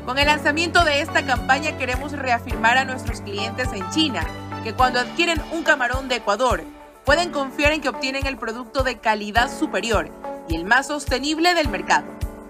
con 0.08 0.18
el 0.18 0.24
lanzamiento 0.24 0.86
de 0.86 1.02
esta 1.02 1.26
campaña 1.26 1.76
queremos 1.76 2.12
reafirmar 2.12 2.78
a 2.78 2.86
nuestros 2.86 3.20
clientes 3.20 3.68
en 3.74 3.90
China 3.90 4.26
que 4.64 4.72
cuando 4.72 5.00
adquieren 5.00 5.38
un 5.52 5.62
camarón 5.62 6.08
de 6.08 6.14
Ecuador 6.14 6.64
pueden 7.04 7.30
confiar 7.30 7.72
en 7.72 7.82
que 7.82 7.90
obtienen 7.90 8.24
el 8.24 8.38
producto 8.38 8.82
de 8.84 8.96
calidad 8.96 9.54
superior 9.54 10.08
y 10.48 10.56
el 10.56 10.64
más 10.64 10.86
sostenible 10.86 11.52
del 11.52 11.68
mercado. 11.68 12.06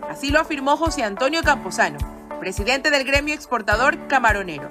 Así 0.09 0.31
lo 0.31 0.38
afirmó 0.38 0.77
José 0.77 1.03
Antonio 1.03 1.43
Camposano, 1.43 1.99
presidente 2.38 2.93
del 2.93 3.03
gremio 3.03 3.35
exportador 3.35 4.07
camaronero. 4.07 4.71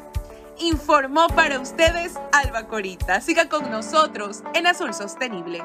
Informó 0.57 1.27
para 1.27 1.59
ustedes 1.59 2.13
Alba 2.31 2.67
Corita. 2.67 3.19
Siga 3.19 3.49
con 3.49 3.69
nosotros 3.69 4.43
en 4.53 4.65
Azul 4.65 4.93
Sostenible. 4.93 5.61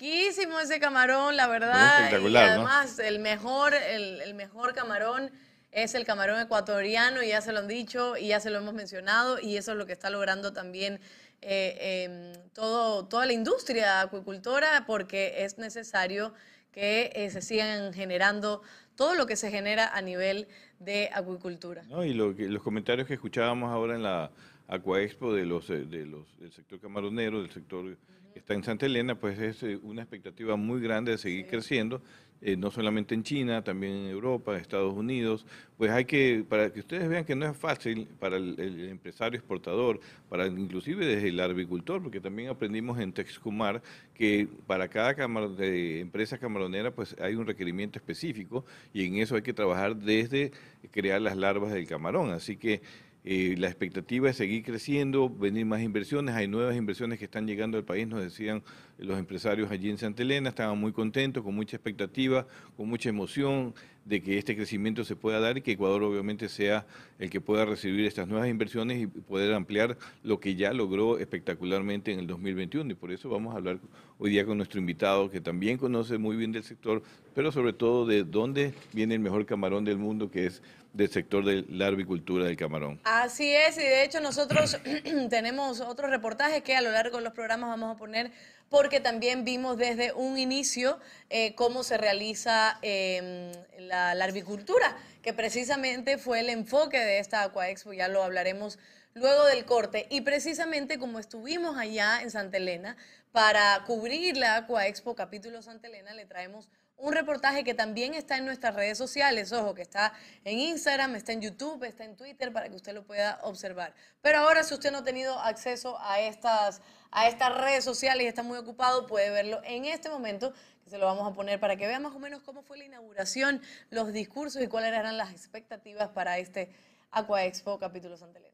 Riquísimo 0.00 0.58
ese 0.60 0.80
camarón, 0.80 1.36
la 1.36 1.46
verdad. 1.46 2.04
Espectacular, 2.04 2.44
y 2.44 2.48
además, 2.50 2.98
el 2.98 3.18
mejor, 3.18 3.74
el, 3.74 4.34
mejor 4.34 4.74
camarón 4.74 5.30
es 5.72 5.94
el 5.94 6.04
camarón 6.04 6.40
ecuatoriano, 6.40 7.22
y 7.22 7.28
ya 7.28 7.40
se 7.40 7.52
lo 7.52 7.60
han 7.60 7.68
dicho, 7.68 8.16
y 8.16 8.28
ya 8.28 8.40
se 8.40 8.50
lo 8.50 8.58
hemos 8.58 8.74
mencionado, 8.74 9.38
y 9.40 9.56
eso 9.56 9.72
es 9.72 9.78
lo 9.78 9.86
que 9.86 9.92
está 9.92 10.10
logrando 10.10 10.52
también 10.52 11.00
eh, 11.42 12.04
em, 12.04 12.52
todo, 12.52 13.06
toda 13.06 13.26
la 13.26 13.32
industria 13.32 14.00
acuicultora, 14.00 14.84
porque 14.86 15.44
es 15.44 15.58
necesario 15.58 16.34
que 16.72 17.12
eh, 17.14 17.30
se 17.30 17.42
sigan 17.42 17.92
generando 17.92 18.62
todo 18.94 19.14
lo 19.14 19.26
que 19.26 19.36
se 19.36 19.50
genera 19.50 19.94
a 19.94 20.02
nivel 20.02 20.48
de 20.78 21.10
acuicultura. 21.12 21.82
No, 21.84 22.04
y 22.04 22.14
los 22.14 22.62
comentarios 22.62 23.06
que 23.06 23.14
escuchábamos 23.14 23.70
ahora 23.70 23.94
en 23.94 24.02
la 24.02 24.30
Aquaexpo 24.68 25.34
de 25.34 25.46
los, 25.46 25.68
eh, 25.70 25.84
de 25.84 26.06
los, 26.06 26.38
del 26.38 26.52
sector 26.52 26.78
camaronero, 26.80 27.42
del 27.42 27.50
sector 27.50 27.96
está 28.34 28.54
en 28.54 28.64
Santa 28.64 28.86
Elena, 28.86 29.14
pues 29.14 29.38
es 29.38 29.62
eh, 29.62 29.78
una 29.82 30.02
expectativa 30.02 30.56
muy 30.56 30.80
grande 30.80 31.12
de 31.12 31.18
seguir 31.18 31.46
creciendo, 31.46 32.02
eh, 32.42 32.56
no 32.56 32.70
solamente 32.70 33.14
en 33.14 33.22
China, 33.22 33.62
también 33.62 33.92
en 33.92 34.06
Europa, 34.06 34.56
Estados 34.56 34.94
Unidos. 34.94 35.44
Pues 35.76 35.90
hay 35.90 36.06
que, 36.06 36.44
para 36.48 36.72
que 36.72 36.80
ustedes 36.80 37.08
vean 37.08 37.24
que 37.24 37.34
no 37.34 37.46
es 37.46 37.56
fácil 37.56 38.08
para 38.18 38.36
el, 38.36 38.88
empresario 38.88 39.38
exportador, 39.38 40.00
para 40.28 40.46
inclusive 40.46 41.04
desde 41.04 41.28
el 41.28 41.40
agricultor, 41.40 42.02
porque 42.02 42.20
también 42.20 42.48
aprendimos 42.48 42.98
en 42.98 43.12
Texcumar 43.12 43.82
que 44.14 44.48
para 44.66 44.88
cada 44.88 45.14
empresa 45.58 46.38
camaronera 46.38 46.94
pues 46.94 47.14
hay 47.20 47.34
un 47.34 47.46
requerimiento 47.46 47.98
específico 47.98 48.64
y 48.92 49.04
en 49.06 49.16
eso 49.16 49.36
hay 49.36 49.42
que 49.42 49.52
trabajar 49.52 49.96
desde 49.96 50.52
crear 50.90 51.20
las 51.20 51.36
larvas 51.36 51.72
del 51.72 51.86
camarón. 51.86 52.30
Así 52.30 52.56
que 52.56 52.80
eh, 53.24 53.54
la 53.58 53.66
expectativa 53.66 54.30
es 54.30 54.36
seguir 54.36 54.62
creciendo, 54.62 55.28
venir 55.28 55.66
más 55.66 55.82
inversiones, 55.82 56.34
hay 56.34 56.48
nuevas 56.48 56.76
inversiones 56.76 57.18
que 57.18 57.26
están 57.26 57.46
llegando 57.46 57.76
al 57.76 57.84
país, 57.84 58.06
nos 58.08 58.22
decían 58.22 58.62
los 59.00 59.18
empresarios 59.18 59.70
allí 59.70 59.90
en 59.90 59.98
Santa 59.98 60.22
Elena, 60.22 60.50
estaban 60.50 60.78
muy 60.78 60.92
contentos, 60.92 61.42
con 61.42 61.54
mucha 61.54 61.76
expectativa, 61.76 62.46
con 62.76 62.88
mucha 62.88 63.08
emoción 63.08 63.74
de 64.04 64.22
que 64.22 64.38
este 64.38 64.56
crecimiento 64.56 65.04
se 65.04 65.14
pueda 65.14 65.40
dar 65.40 65.58
y 65.58 65.62
que 65.62 65.72
Ecuador 65.72 66.02
obviamente 66.02 66.48
sea 66.48 66.86
el 67.18 67.30
que 67.30 67.40
pueda 67.40 67.64
recibir 67.64 68.06
estas 68.06 68.26
nuevas 68.28 68.48
inversiones 68.48 69.00
y 69.00 69.06
poder 69.06 69.52
ampliar 69.54 69.96
lo 70.22 70.40
que 70.40 70.54
ya 70.54 70.72
logró 70.72 71.18
espectacularmente 71.18 72.12
en 72.12 72.20
el 72.20 72.26
2021. 72.26 72.92
Y 72.92 72.94
por 72.94 73.12
eso 73.12 73.28
vamos 73.28 73.54
a 73.54 73.58
hablar 73.58 73.78
hoy 74.18 74.30
día 74.30 74.44
con 74.44 74.56
nuestro 74.56 74.80
invitado, 74.80 75.30
que 75.30 75.40
también 75.40 75.78
conoce 75.78 76.18
muy 76.18 76.36
bien 76.36 76.52
del 76.52 76.64
sector, 76.64 77.02
pero 77.34 77.52
sobre 77.52 77.72
todo 77.72 78.06
de 78.06 78.24
dónde 78.24 78.74
viene 78.92 79.14
el 79.14 79.20
mejor 79.20 79.46
camarón 79.46 79.84
del 79.84 79.98
mundo, 79.98 80.30
que 80.30 80.46
es 80.46 80.62
del 80.92 81.08
sector 81.08 81.44
de 81.44 81.64
la 81.68 81.86
avicultura 81.86 82.44
del 82.44 82.56
camarón. 82.56 83.00
Así 83.04 83.52
es, 83.52 83.76
y 83.76 83.82
de 83.82 84.04
hecho 84.04 84.20
nosotros 84.20 84.78
tenemos 85.30 85.80
otros 85.80 86.10
reportajes 86.10 86.62
que 86.62 86.74
a 86.74 86.80
lo 86.80 86.90
largo 86.90 87.18
de 87.18 87.24
los 87.24 87.32
programas 87.32 87.70
vamos 87.70 87.94
a 87.94 87.98
poner 87.98 88.32
porque 88.70 89.00
también 89.00 89.44
vimos 89.44 89.76
desde 89.76 90.12
un 90.12 90.38
inicio 90.38 90.98
eh, 91.28 91.54
cómo 91.56 91.82
se 91.82 91.98
realiza 91.98 92.78
em, 92.80 93.52
la, 93.78 94.14
la 94.14 94.14
larvicultura, 94.14 94.96
que 95.22 95.34
precisamente 95.34 96.16
fue 96.16 96.40
el 96.40 96.48
enfoque 96.48 96.98
de 96.98 97.18
esta 97.18 97.42
Aquaexpo, 97.42 97.92
ya 97.92 98.08
lo 98.08 98.22
hablaremos 98.22 98.78
luego 99.14 99.44
del 99.44 99.64
corte. 99.64 100.06
Y 100.08 100.22
precisamente 100.22 100.98
como 100.98 101.18
estuvimos 101.18 101.76
allá 101.76 102.22
en 102.22 102.30
Santa 102.30 102.56
Elena, 102.56 102.96
para 103.32 103.82
cubrir 103.86 104.36
la 104.36 104.56
Aquaexpo 104.56 105.14
capítulo 105.14 105.62
Santa 105.62 105.88
Elena, 105.88 106.14
le 106.14 106.24
traemos 106.24 106.68
un 107.00 107.12
reportaje 107.12 107.64
que 107.64 107.74
también 107.74 108.14
está 108.14 108.36
en 108.36 108.44
nuestras 108.44 108.74
redes 108.74 108.98
sociales, 108.98 109.52
ojo, 109.52 109.74
que 109.74 109.82
está 109.82 110.12
en 110.44 110.58
Instagram, 110.58 111.16
está 111.16 111.32
en 111.32 111.40
YouTube, 111.40 111.84
está 111.84 112.04
en 112.04 112.16
Twitter, 112.16 112.52
para 112.52 112.68
que 112.68 112.76
usted 112.76 112.92
lo 112.92 113.04
pueda 113.04 113.40
observar. 113.42 113.94
Pero 114.20 114.38
ahora, 114.38 114.62
si 114.64 114.74
usted 114.74 114.92
no 114.92 114.98
ha 114.98 115.04
tenido 115.04 115.38
acceso 115.40 115.98
a 116.00 116.20
estas, 116.20 116.82
a 117.10 117.28
estas 117.28 117.56
redes 117.56 117.84
sociales 117.84 118.24
y 118.24 118.26
está 118.28 118.42
muy 118.42 118.58
ocupado, 118.58 119.06
puede 119.06 119.30
verlo 119.30 119.60
en 119.64 119.86
este 119.86 120.10
momento, 120.10 120.52
que 120.84 120.90
se 120.90 120.98
lo 120.98 121.06
vamos 121.06 121.30
a 121.30 121.34
poner 121.34 121.58
para 121.58 121.76
que 121.76 121.86
vea 121.86 122.00
más 122.00 122.14
o 122.14 122.18
menos 122.18 122.42
cómo 122.42 122.62
fue 122.62 122.76
la 122.76 122.84
inauguración, 122.84 123.62
los 123.90 124.12
discursos 124.12 124.62
y 124.62 124.66
cuáles 124.66 124.92
eran 124.92 125.16
las 125.16 125.32
expectativas 125.32 126.10
para 126.10 126.38
este 126.38 126.70
Aqua 127.10 127.44
Expo 127.44 127.78
capítulo 127.78 128.16
Santa 128.16 128.38
Elena. 128.38 128.50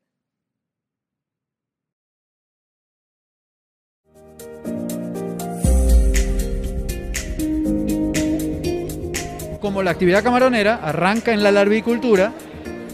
Como 9.61 9.83
la 9.83 9.91
actividad 9.91 10.23
camaronera 10.23 10.81
arranca 10.83 11.33
en 11.33 11.43
la 11.43 11.53
larvicultura, 11.53 12.33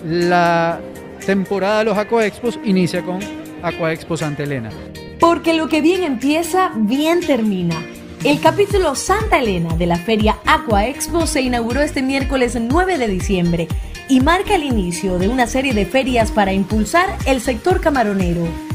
la 0.05 0.81
temporada 1.25 1.81
de 1.81 1.85
los 1.85 1.99
Aquaexpos 1.99 2.59
inicia 2.65 3.03
con 3.03 3.21
Aquaexpo 3.63 4.17
Santa 4.17 4.43
Elena. 4.43 4.71
Porque 5.21 5.55
lo 5.55 5.69
que 5.69 5.81
bien 5.81 6.03
empieza, 6.03 6.73
bien 6.75 7.21
termina. 7.21 7.77
El 8.25 8.41
capítulo 8.41 8.95
Santa 8.95 9.39
Elena 9.39 9.77
de 9.77 9.87
la 9.87 9.97
feria 9.97 10.39
Aquaexpo 10.47 11.27
se 11.27 11.43
inauguró 11.43 11.81
este 11.81 12.03
miércoles 12.03 12.57
9 12.61 12.99
de 12.99 13.09
diciembre 13.09 13.69
y 14.09 14.21
marca 14.21 14.55
el 14.55 14.65
inicio 14.65 15.19
de 15.19 15.29
una 15.29 15.47
serie 15.47 15.75
de 15.75 15.87
ferias 15.87 16.31
para 16.31 16.53
impulsar 16.53 17.07
el 17.27 17.41
sector 17.41 17.81
camaronero. 17.81 18.72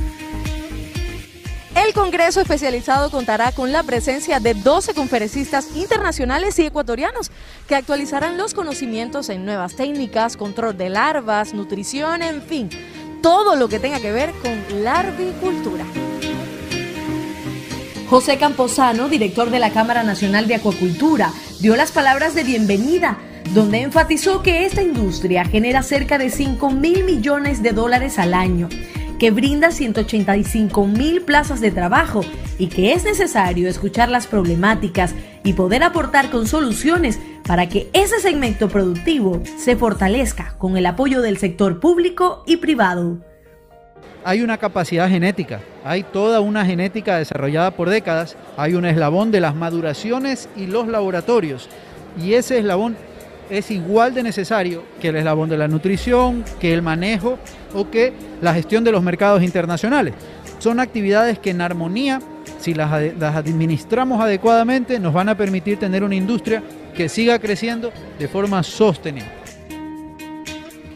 El 1.86 1.93
Congreso 1.93 2.41
especializado 2.41 3.12
contará 3.12 3.51
con 3.51 3.72
la 3.72 3.84
presencia 3.84 4.39
de 4.39 4.55
12 4.55 4.96
conferencistas 4.96 5.75
internacionales 5.75 6.57
y 6.57 6.65
ecuatorianos 6.65 7.29
que 7.67 7.75
actualizarán 7.75 8.36
los 8.36 8.55
conocimientos 8.55 9.29
en 9.29 9.46
nuevas 9.46 9.75
técnicas, 9.75 10.38
control 10.38 10.75
de 10.75 10.89
larvas, 10.89 11.53
nutrición, 11.53 12.24
en 12.24 12.41
fin, 12.41 12.69
todo 13.22 13.55
lo 13.55 13.69
que 13.69 13.77
tenga 13.77 14.00
que 14.00 14.12
ver 14.12 14.31
con 14.41 14.84
larvicultura. 14.84 15.86
José 18.10 18.39
Camposano, 18.39 19.07
director 19.07 19.51
de 19.51 19.60
la 19.60 19.69
Cámara 19.69 20.01
Nacional 20.01 20.48
de 20.48 20.55
Acuacultura, 20.55 21.31
dio 21.60 21.75
las 21.75 21.91
palabras 21.91 22.34
de 22.34 22.43
bienvenida, 22.43 23.19
donde 23.53 23.81
enfatizó 23.81 24.41
que 24.41 24.65
esta 24.65 24.81
industria 24.81 25.46
genera 25.46 25.84
cerca 25.84 26.17
de 26.17 26.31
5 26.31 26.72
mil 26.72 27.03
millones 27.03 27.62
de 27.62 27.72
dólares 27.72 28.17
al 28.17 28.34
año 28.34 28.67
que 29.19 29.31
brinda 29.31 29.71
185 29.71 30.88
mil 30.88 31.21
plazas 31.21 31.59
de 31.59 31.71
trabajo 31.71 32.21
y 32.59 32.67
que 32.67 32.93
es 32.93 33.03
necesario 33.03 33.67
escuchar 33.67 34.09
las 34.09 34.27
problemáticas 34.27 35.15
y 35.43 35.53
poder 35.53 35.83
aportar 35.83 36.29
con 36.29 36.47
soluciones 36.47 37.19
para 37.45 37.69
que 37.69 37.89
ese 37.93 38.19
segmento 38.19 38.69
productivo 38.69 39.41
se 39.57 39.75
fortalezca 39.75 40.55
con 40.57 40.77
el 40.77 40.86
apoyo 40.86 41.21
del 41.21 41.38
sector 41.38 41.79
público 41.79 42.43
y 42.45 42.57
privado. 42.57 43.19
hay 44.24 44.41
una 44.41 44.57
capacidad 44.57 45.07
genética, 45.07 45.62
hay 45.86 46.03
toda 46.03 46.41
una 46.41 46.65
genética 46.65 47.17
desarrollada 47.17 47.71
por 47.71 47.89
décadas, 47.89 48.36
hay 48.57 48.74
un 48.74 48.86
eslabón 48.86 49.31
de 49.31 49.39
las 49.39 49.55
maduraciones 49.55 50.50
y 50.57 50.67
los 50.67 50.88
laboratorios, 50.88 51.69
y 52.21 52.33
ese 52.33 52.57
eslabón 52.59 52.97
es 53.50 53.72
igual 53.72 54.13
de 54.13 54.24
necesario 54.24 54.84
que 55.01 55.10
el 55.10 55.16
eslabón 55.16 55.50
de 55.50 55.58
la 55.58 55.68
nutrición, 55.68 56.44
que 56.60 56.74
el 56.74 56.82
manejo 56.82 57.38
o 57.74 57.89
que 57.89 58.13
la 58.42 58.54
gestión 58.54 58.84
de 58.84 58.92
los 58.92 59.04
mercados 59.04 59.44
internacionales. 59.44 60.13
Son 60.60 60.80
actividades 60.80 61.39
que 61.39 61.51
en 61.51 61.62
armonía, 61.62 62.22
si 62.60 62.74
las, 62.74 62.92
las 63.20 63.36
administramos 63.36 64.22
adecuadamente, 64.22 65.00
nos 65.00 65.13
van 65.13 65.30
a 65.30 65.38
permitir 65.38 65.77
tener 65.77 66.04
una 66.04 66.16
industria 66.16 66.63
que 66.96 67.10
siga 67.10 67.39
creciendo 67.39 67.92
de 68.18 68.27
forma 68.27 68.63
sostenible. 68.63 69.38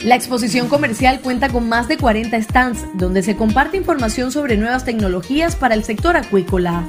La 0.03 0.15
exposición 0.15 0.67
comercial 0.67 1.19
cuenta 1.21 1.49
con 1.49 1.69
más 1.69 1.87
de 1.87 1.97
40 1.97 2.41
stands 2.41 2.83
donde 2.95 3.21
se 3.21 3.35
comparte 3.35 3.77
información 3.77 4.31
sobre 4.31 4.57
nuevas 4.57 4.83
tecnologías 4.83 5.55
para 5.55 5.75
el 5.75 5.83
sector 5.83 6.17
acuícola. 6.17 6.83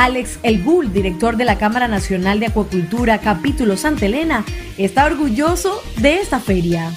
Alex 0.00 0.38
Elgul, 0.42 0.94
director 0.94 1.36
de 1.36 1.44
la 1.44 1.58
Cámara 1.58 1.86
Nacional 1.86 2.40
de 2.40 2.46
Acuacultura 2.46 3.18
Capítulo 3.18 3.76
Santa 3.76 4.06
Elena, 4.06 4.46
está 4.78 5.04
orgulloso 5.04 5.82
de 5.98 6.20
esta 6.20 6.40
feria. 6.40 6.90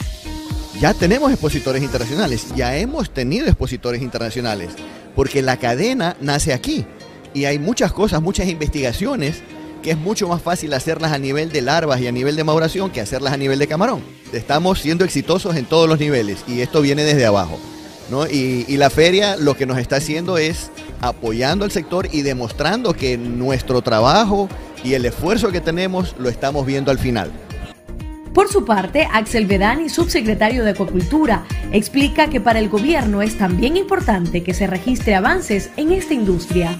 Ya 0.79 0.93
tenemos 0.93 1.29
expositores 1.29 1.83
internacionales, 1.83 2.47
ya 2.55 2.77
hemos 2.77 3.09
tenido 3.09 3.47
expositores 3.47 4.01
internacionales, 4.01 4.69
porque 5.17 5.41
la 5.41 5.57
cadena 5.57 6.15
nace 6.21 6.53
aquí 6.53 6.85
y 7.33 7.43
hay 7.43 7.59
muchas 7.59 7.91
cosas, 7.91 8.21
muchas 8.21 8.47
investigaciones 8.47 9.43
que 9.81 9.91
es 9.91 9.97
mucho 9.97 10.29
más 10.29 10.41
fácil 10.41 10.73
hacerlas 10.73 11.11
a 11.11 11.17
nivel 11.17 11.51
de 11.51 11.61
larvas 11.61 11.99
y 11.99 12.07
a 12.07 12.11
nivel 12.13 12.37
de 12.37 12.45
maduración 12.45 12.89
que 12.89 13.01
hacerlas 13.01 13.33
a 13.33 13.37
nivel 13.37 13.59
de 13.59 13.67
camarón. 13.67 14.01
Estamos 14.31 14.79
siendo 14.79 15.03
exitosos 15.03 15.57
en 15.57 15.65
todos 15.65 15.89
los 15.89 15.99
niveles 15.99 16.45
y 16.47 16.61
esto 16.61 16.79
viene 16.79 17.03
desde 17.03 17.25
abajo. 17.25 17.59
¿no? 18.09 18.27
Y 18.27 18.77
la 18.77 18.89
feria 18.89 19.35
lo 19.35 19.57
que 19.57 19.65
nos 19.65 19.77
está 19.77 19.97
haciendo 19.97 20.37
es 20.37 20.71
apoyando 21.03 21.65
al 21.65 21.71
sector 21.71 22.07
y 22.11 22.21
demostrando 22.21 22.93
que 22.93 23.17
nuestro 23.17 23.81
trabajo 23.81 24.47
y 24.85 24.93
el 24.93 25.05
esfuerzo 25.05 25.51
que 25.51 25.59
tenemos 25.59 26.15
lo 26.17 26.29
estamos 26.29 26.65
viendo 26.65 26.91
al 26.91 26.97
final. 26.97 27.31
Por 28.33 28.47
su 28.47 28.65
parte, 28.65 29.07
Axel 29.11 29.45
Vedani, 29.45 29.89
subsecretario 29.89 30.63
de 30.63 30.71
Acuacultura, 30.71 31.45
explica 31.71 32.29
que 32.29 32.41
para 32.41 32.59
el 32.59 32.69
gobierno 32.69 33.21
es 33.21 33.37
también 33.37 33.77
importante 33.77 34.43
que 34.43 34.53
se 34.53 34.65
registre 34.65 35.13
avances 35.13 35.69
en 35.77 35.91
esta 35.91 36.13
industria. 36.13 36.79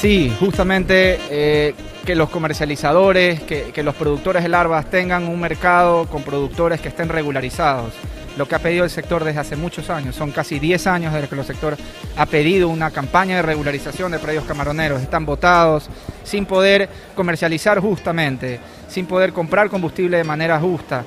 Sí, 0.00 0.30
justamente 0.38 1.18
eh, 1.30 1.74
que 2.04 2.14
los 2.14 2.28
comercializadores, 2.28 3.40
que, 3.42 3.72
que, 3.72 3.82
los 3.82 3.94
productores 3.94 4.42
de 4.42 4.50
larvas 4.50 4.90
tengan 4.90 5.26
un 5.26 5.40
mercado 5.40 6.06
con 6.06 6.22
productores 6.22 6.82
que 6.82 6.88
estén 6.88 7.08
regularizados. 7.08 7.94
Lo 8.36 8.46
que 8.46 8.54
ha 8.54 8.58
pedido 8.58 8.84
el 8.84 8.90
sector 8.90 9.24
desde 9.24 9.40
hace 9.40 9.56
muchos 9.56 9.88
años, 9.88 10.14
son 10.14 10.30
casi 10.32 10.58
10 10.58 10.86
años 10.86 11.14
desde 11.14 11.28
que 11.28 11.34
el 11.34 11.44
sector 11.46 11.78
ha 12.18 12.26
pedido 12.26 12.68
una 12.68 12.90
campaña 12.90 13.36
de 13.36 13.42
regularización 13.42 14.12
de 14.12 14.18
predios 14.18 14.44
camaroneros. 14.44 15.00
Están 15.00 15.24
votados 15.24 15.88
sin 16.22 16.44
poder 16.44 16.90
comercializar 17.14 17.80
justamente, 17.80 18.60
sin 18.88 19.06
poder 19.06 19.32
comprar 19.32 19.70
combustible 19.70 20.18
de 20.18 20.24
manera 20.24 20.60
justa. 20.60 21.04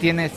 Tienes 0.00 0.32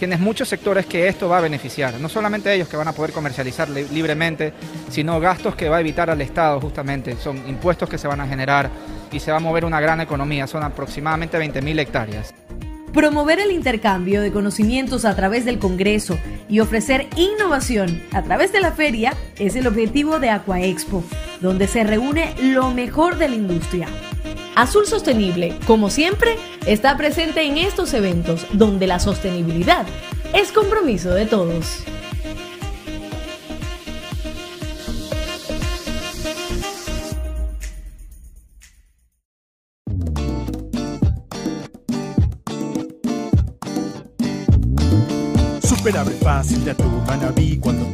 tienes 0.00 0.18
muchos 0.18 0.48
sectores 0.48 0.86
que 0.86 1.08
esto 1.08 1.28
va 1.28 1.36
a 1.36 1.40
beneficiar, 1.42 2.00
no 2.00 2.08
solamente 2.08 2.52
ellos 2.54 2.68
que 2.68 2.76
van 2.78 2.88
a 2.88 2.92
poder 2.94 3.12
comercializar 3.12 3.68
libremente, 3.68 4.54
sino 4.88 5.20
gastos 5.20 5.54
que 5.54 5.68
va 5.68 5.76
a 5.76 5.80
evitar 5.80 6.08
al 6.08 6.22
Estado 6.22 6.58
justamente, 6.58 7.16
son 7.16 7.46
impuestos 7.46 7.86
que 7.86 7.98
se 7.98 8.08
van 8.08 8.18
a 8.18 8.26
generar 8.26 8.70
y 9.12 9.20
se 9.20 9.30
va 9.30 9.36
a 9.36 9.40
mover 9.40 9.66
una 9.66 9.78
gran 9.78 10.00
economía, 10.00 10.46
son 10.46 10.62
aproximadamente 10.62 11.38
20.000 11.38 11.80
hectáreas. 11.80 12.34
Promover 12.94 13.40
el 13.40 13.50
intercambio 13.50 14.22
de 14.22 14.32
conocimientos 14.32 15.04
a 15.04 15.14
través 15.14 15.44
del 15.44 15.58
Congreso 15.58 16.18
y 16.48 16.60
ofrecer 16.60 17.06
innovación 17.16 18.02
a 18.12 18.22
través 18.22 18.52
de 18.52 18.60
la 18.60 18.72
feria 18.72 19.12
es 19.38 19.54
el 19.54 19.66
objetivo 19.66 20.18
de 20.18 20.30
Aquaexpo, 20.30 21.04
donde 21.42 21.68
se 21.68 21.84
reúne 21.84 22.34
lo 22.40 22.70
mejor 22.70 23.18
de 23.18 23.28
la 23.28 23.34
industria. 23.34 23.86
Azul 24.54 24.86
Sostenible, 24.86 25.56
como 25.66 25.90
siempre, 25.90 26.36
está 26.66 26.96
presente 26.96 27.42
en 27.42 27.58
estos 27.58 27.94
eventos 27.94 28.46
donde 28.52 28.86
la 28.86 28.98
sostenibilidad 28.98 29.86
es 30.32 30.52
compromiso 30.52 31.10
de 31.10 31.26
todos. 31.26 31.84
Super 45.62 45.96
abre 45.96 46.14
fácil 46.16 46.64
de 46.64 46.72
atún 46.72 47.04
manabí 47.06 47.58
cuando 47.58 47.86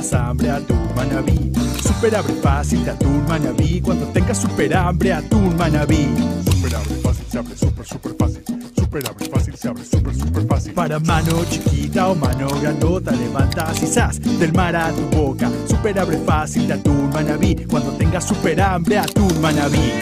tengas 0.00 0.12
hambre 0.14 0.50
atún 0.50 0.94
manabí. 0.94 1.52
Super 1.82 2.16
abre 2.16 2.34
fácil 2.34 2.84
de 2.84 2.90
atún 2.90 3.24
manabí 3.26 3.80
cuando 3.80 4.06
tengas 4.06 4.38
super 4.38 4.74
hambre 4.74 5.12
atún 5.12 5.56
manabí. 5.56 6.08
Super 6.50 6.74
abre 6.74 6.94
fácil 7.02 7.26
se 7.30 7.38
abre 7.38 7.56
super 7.56 7.86
super 7.86 8.14
fácil. 8.18 8.42
Super 8.76 9.08
abre 9.08 9.28
fácil 9.28 9.56
se 9.56 9.68
abre 9.68 9.84
super 9.84 10.14
super 10.14 10.46
fácil. 10.46 10.72
Para 10.72 10.98
mano 11.00 11.44
chiquita 11.50 12.08
o 12.08 12.14
mano 12.14 12.48
grandota 12.60 13.12
levantas 13.12 13.82
y 13.82 14.36
del 14.36 14.52
mar 14.54 14.74
a 14.74 14.90
tu 14.90 15.02
boca. 15.16 15.50
Super 15.68 15.98
abre 15.98 16.18
fácil 16.18 16.66
de 16.66 16.74
atún 16.74 17.10
manabí 17.12 17.66
cuando 17.66 17.92
tengas 17.92 18.24
super 18.24 18.60
hambre 18.60 18.98
atún 18.98 19.40
manabí. 19.40 19.92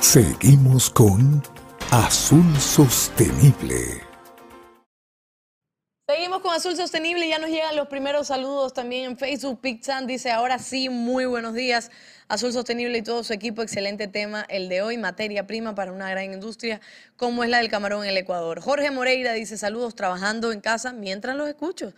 Seguimos 0.00 0.90
con 0.90 1.42
Azul 1.90 2.44
Sostenible. 2.58 4.11
Seguimos 6.14 6.42
con 6.42 6.54
Azul 6.54 6.76
Sostenible, 6.76 7.26
ya 7.26 7.38
nos 7.38 7.48
llegan 7.48 7.74
los 7.74 7.88
primeros 7.88 8.26
saludos 8.26 8.74
también 8.74 9.12
en 9.12 9.16
Facebook. 9.16 9.62
Pixan 9.62 10.06
dice, 10.06 10.30
ahora 10.30 10.58
sí, 10.58 10.90
muy 10.90 11.24
buenos 11.24 11.54
días. 11.54 11.90
Azul 12.28 12.52
Sostenible 12.52 12.98
y 12.98 13.02
todo 13.02 13.24
su 13.24 13.32
equipo, 13.32 13.62
excelente 13.62 14.08
tema 14.08 14.44
el 14.50 14.68
de 14.68 14.82
hoy, 14.82 14.98
materia 14.98 15.46
prima 15.46 15.74
para 15.74 15.90
una 15.90 16.10
gran 16.10 16.30
industria 16.30 16.82
como 17.16 17.44
es 17.44 17.48
la 17.48 17.58
del 17.58 17.70
camarón 17.70 18.04
en 18.04 18.10
el 18.10 18.18
Ecuador. 18.18 18.60
Jorge 18.60 18.90
Moreira 18.90 19.32
dice, 19.32 19.56
saludos 19.56 19.94
trabajando 19.94 20.52
en 20.52 20.60
casa 20.60 20.92
mientras 20.92 21.34
los 21.34 21.48
escucho. 21.48 21.94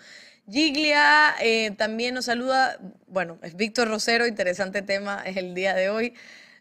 Giglia 0.49 1.35
eh, 1.41 1.73
también 1.73 2.15
nos 2.15 2.27
saluda, 2.27 2.79
bueno, 3.09 3.41
es 3.43 3.57
Víctor 3.57 3.89
Rosero, 3.89 4.29
interesante 4.29 4.83
tema 4.83 5.25
es 5.27 5.37
el 5.37 5.55
día 5.55 5.75
de 5.75 5.91
hoy. 5.91 6.15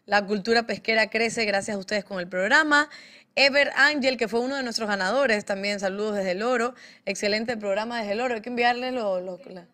La 0.06 0.26
cultura 0.26 0.64
pesquera 0.64 1.08
crece 1.08 1.44
gracias 1.44 1.76
a 1.76 1.78
ustedes 1.78 2.04
con 2.04 2.18
el 2.18 2.26
programa. 2.26 2.90
Ever 3.36 3.72
Ángel, 3.76 4.16
que 4.16 4.28
fue 4.28 4.40
uno 4.40 4.56
de 4.56 4.62
nuestros 4.62 4.88
ganadores, 4.88 5.44
también 5.44 5.80
saludos 5.80 6.16
desde 6.16 6.32
el 6.32 6.42
Oro. 6.42 6.74
Excelente 7.04 7.56
programa 7.56 7.98
desde 7.98 8.12
el 8.12 8.20
Oro. 8.20 8.34
Hay 8.34 8.40
que 8.40 8.50
enviarle 8.50 8.92
los... 8.92 9.22
Lo, 9.22 9.40
la... 9.46 9.66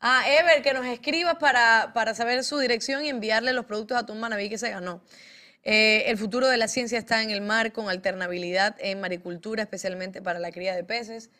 Ah, 0.00 0.24
Ever, 0.28 0.62
que 0.62 0.72
nos 0.72 0.86
escriba 0.86 1.38
para, 1.38 1.92
para, 1.94 2.14
saber 2.14 2.44
su 2.44 2.58
dirección 2.58 3.04
y 3.04 3.08
enviarle 3.08 3.52
los 3.52 3.64
productos 3.64 3.96
a 3.96 4.04
tu 4.06 4.14
Manaví 4.14 4.48
que 4.48 4.58
se 4.58 4.70
ganó. 4.70 5.02
Eh, 5.62 6.04
el 6.06 6.18
futuro 6.18 6.48
de 6.48 6.56
la 6.56 6.68
ciencia 6.68 6.98
está 6.98 7.22
en 7.22 7.30
el 7.30 7.40
mar 7.40 7.72
con 7.72 7.88
alternabilidad 7.88 8.76
en 8.78 9.00
maricultura, 9.00 9.62
especialmente 9.62 10.22
para 10.22 10.38
la 10.38 10.52
cría 10.52 10.76
de 10.76 10.84
peces 10.84 11.30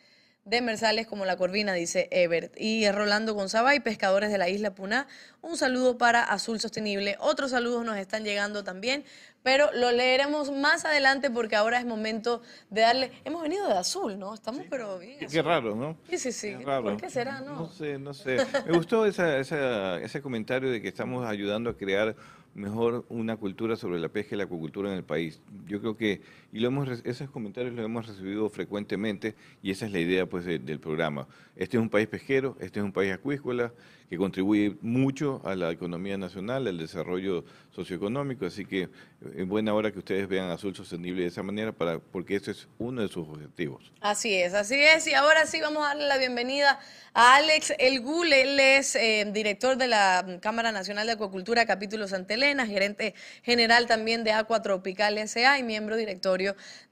demersales 0.49 1.07
como 1.07 1.25
la 1.25 1.37
corvina, 1.37 1.73
dice 1.73 2.07
Ebert. 2.11 2.53
Y 2.59 2.89
Rolando 2.91 3.33
Gonzabay, 3.33 3.79
pescadores 3.79 4.31
de 4.31 4.37
la 4.37 4.49
isla 4.49 4.73
Puná, 4.73 5.07
un 5.41 5.57
saludo 5.57 5.97
para 5.97 6.23
Azul 6.23 6.59
Sostenible. 6.59 7.15
Otros 7.19 7.51
saludos 7.51 7.85
nos 7.85 7.97
están 7.97 8.23
llegando 8.23 8.63
también, 8.63 9.03
pero 9.43 9.69
lo 9.73 9.91
leeremos 9.91 10.51
más 10.51 10.85
adelante 10.85 11.29
porque 11.29 11.55
ahora 11.55 11.79
es 11.79 11.85
momento 11.85 12.41
de 12.69 12.81
darle... 12.81 13.11
Hemos 13.25 13.41
venido 13.43 13.67
de 13.67 13.73
azul, 13.73 14.17
¿no? 14.19 14.33
Estamos 14.33 14.61
Sí. 14.61 14.67
pero 14.69 14.99
bien. 14.99 15.19
Qué, 15.19 15.25
azul. 15.25 15.33
qué 15.35 15.41
raro, 15.41 15.75
¿no? 15.75 15.97
Sí, 16.09 16.17
sí, 16.17 16.31
sí. 16.31 16.55
Qué 16.57 16.65
raro. 16.65 16.83
¿Por 16.83 16.97
qué 16.97 17.09
será, 17.09 17.41
no? 17.41 17.55
No 17.55 17.69
sé, 17.69 17.97
no 17.99 18.13
sé. 18.13 18.37
Me 18.65 18.75
gustó 18.75 19.05
esa, 19.05 19.37
esa- 19.37 19.99
ese 20.01 20.21
comentario 20.21 20.69
de 20.71 20.81
que 20.81 20.87
estamos 20.87 21.25
ayudando 21.25 21.69
a 21.69 21.77
crear 21.77 22.15
mejor 22.55 23.05
una 23.09 23.37
cultura 23.37 23.75
sobre 23.75 23.99
la 23.99 24.09
pesca 24.09 24.33
y 24.33 24.37
la 24.39 24.45
acuacultura 24.45 24.89
en 24.89 24.97
el 24.97 25.03
país. 25.03 25.39
Yo 25.67 25.79
creo 25.79 25.95
que, 25.95 26.21
y 26.53 26.59
lo 26.59 26.67
hemos, 26.69 26.87
esos 27.05 27.29
comentarios 27.29 27.73
los 27.73 27.85
hemos 27.85 28.07
recibido 28.07 28.49
frecuentemente 28.49 29.35
y 29.61 29.71
esa 29.71 29.85
es 29.85 29.91
la 29.91 29.99
idea 29.99 30.25
pues 30.25 30.45
de- 30.45 30.59
del 30.59 30.79
programa. 30.79 31.27
Este 31.55 31.77
es 31.77 31.81
un 31.81 31.89
país 31.89 32.07
pesquero, 32.07 32.55
este 32.59 32.79
es 32.79 32.85
un 32.85 32.91
país 32.93 33.11
acuícola 33.13 33.73
que 34.09 34.15
contribuye 34.17 34.77
mucho 34.81 35.41
a 35.43 35.53
la 35.55 35.69
economía 35.71 36.17
nacional, 36.17 36.65
al 36.67 36.77
desarrollo 36.77 37.43
socioeconómico, 37.71 38.45
así 38.45 38.65
que 38.65 38.87
en 39.35 39.49
buena 39.49 39.73
hora 39.73 39.91
que 39.91 39.99
ustedes 39.99 40.27
vean 40.29 40.49
Azul 40.49 40.73
Sostenible 40.75 41.23
de 41.23 41.27
esa 41.27 41.43
manera 41.43 41.73
para, 41.73 41.99
porque 41.99 42.35
ese 42.37 42.51
es 42.51 42.67
uno 42.77 43.01
de 43.01 43.09
sus 43.09 43.27
objetivos. 43.27 43.91
Así 43.99 44.33
es, 44.33 44.53
así 44.53 44.75
es. 44.75 45.05
Y 45.07 45.13
ahora 45.13 45.45
sí 45.45 45.59
vamos 45.59 45.83
a 45.83 45.89
darle 45.89 46.07
la 46.07 46.17
bienvenida 46.17 46.79
a 47.13 47.35
Alex 47.35 47.73
El 47.79 47.99
Gul. 48.01 48.31
Él 48.31 48.57
es 48.59 48.95
eh, 48.95 49.29
director 49.33 49.75
de 49.77 49.87
la 49.87 50.39
Cámara 50.41 50.71
Nacional 50.71 51.05
de 51.07 51.13
Acuacultura, 51.13 51.65
capítulo 51.65 52.07
Santa 52.07 52.35
Elena, 52.35 52.65
gerente 52.65 53.13
general 53.43 53.87
también 53.87 54.23
de 54.23 54.31
Aqua 54.31 54.61
Tropical 54.61 55.17
S.A. 55.17 55.59
y 55.59 55.63
miembro 55.63 55.97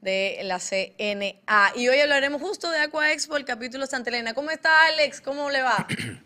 de 0.02 0.40
la 0.44 0.60
CNA. 0.60 1.74
Y 1.76 1.88
hoy 1.88 2.00
hablaremos 2.00 2.42
justo 2.42 2.70
de 2.70 2.80
Aqua 2.80 3.12
Expo, 3.12 3.38
el 3.38 3.46
capítulo 3.46 3.86
Santa 3.86 4.10
Elena. 4.10 4.34
¿Cómo 4.34 4.52
está 4.52 4.88
Alex? 4.88 5.22
¿Cómo 5.22 5.50
le 5.50 5.62
va? 5.62 5.88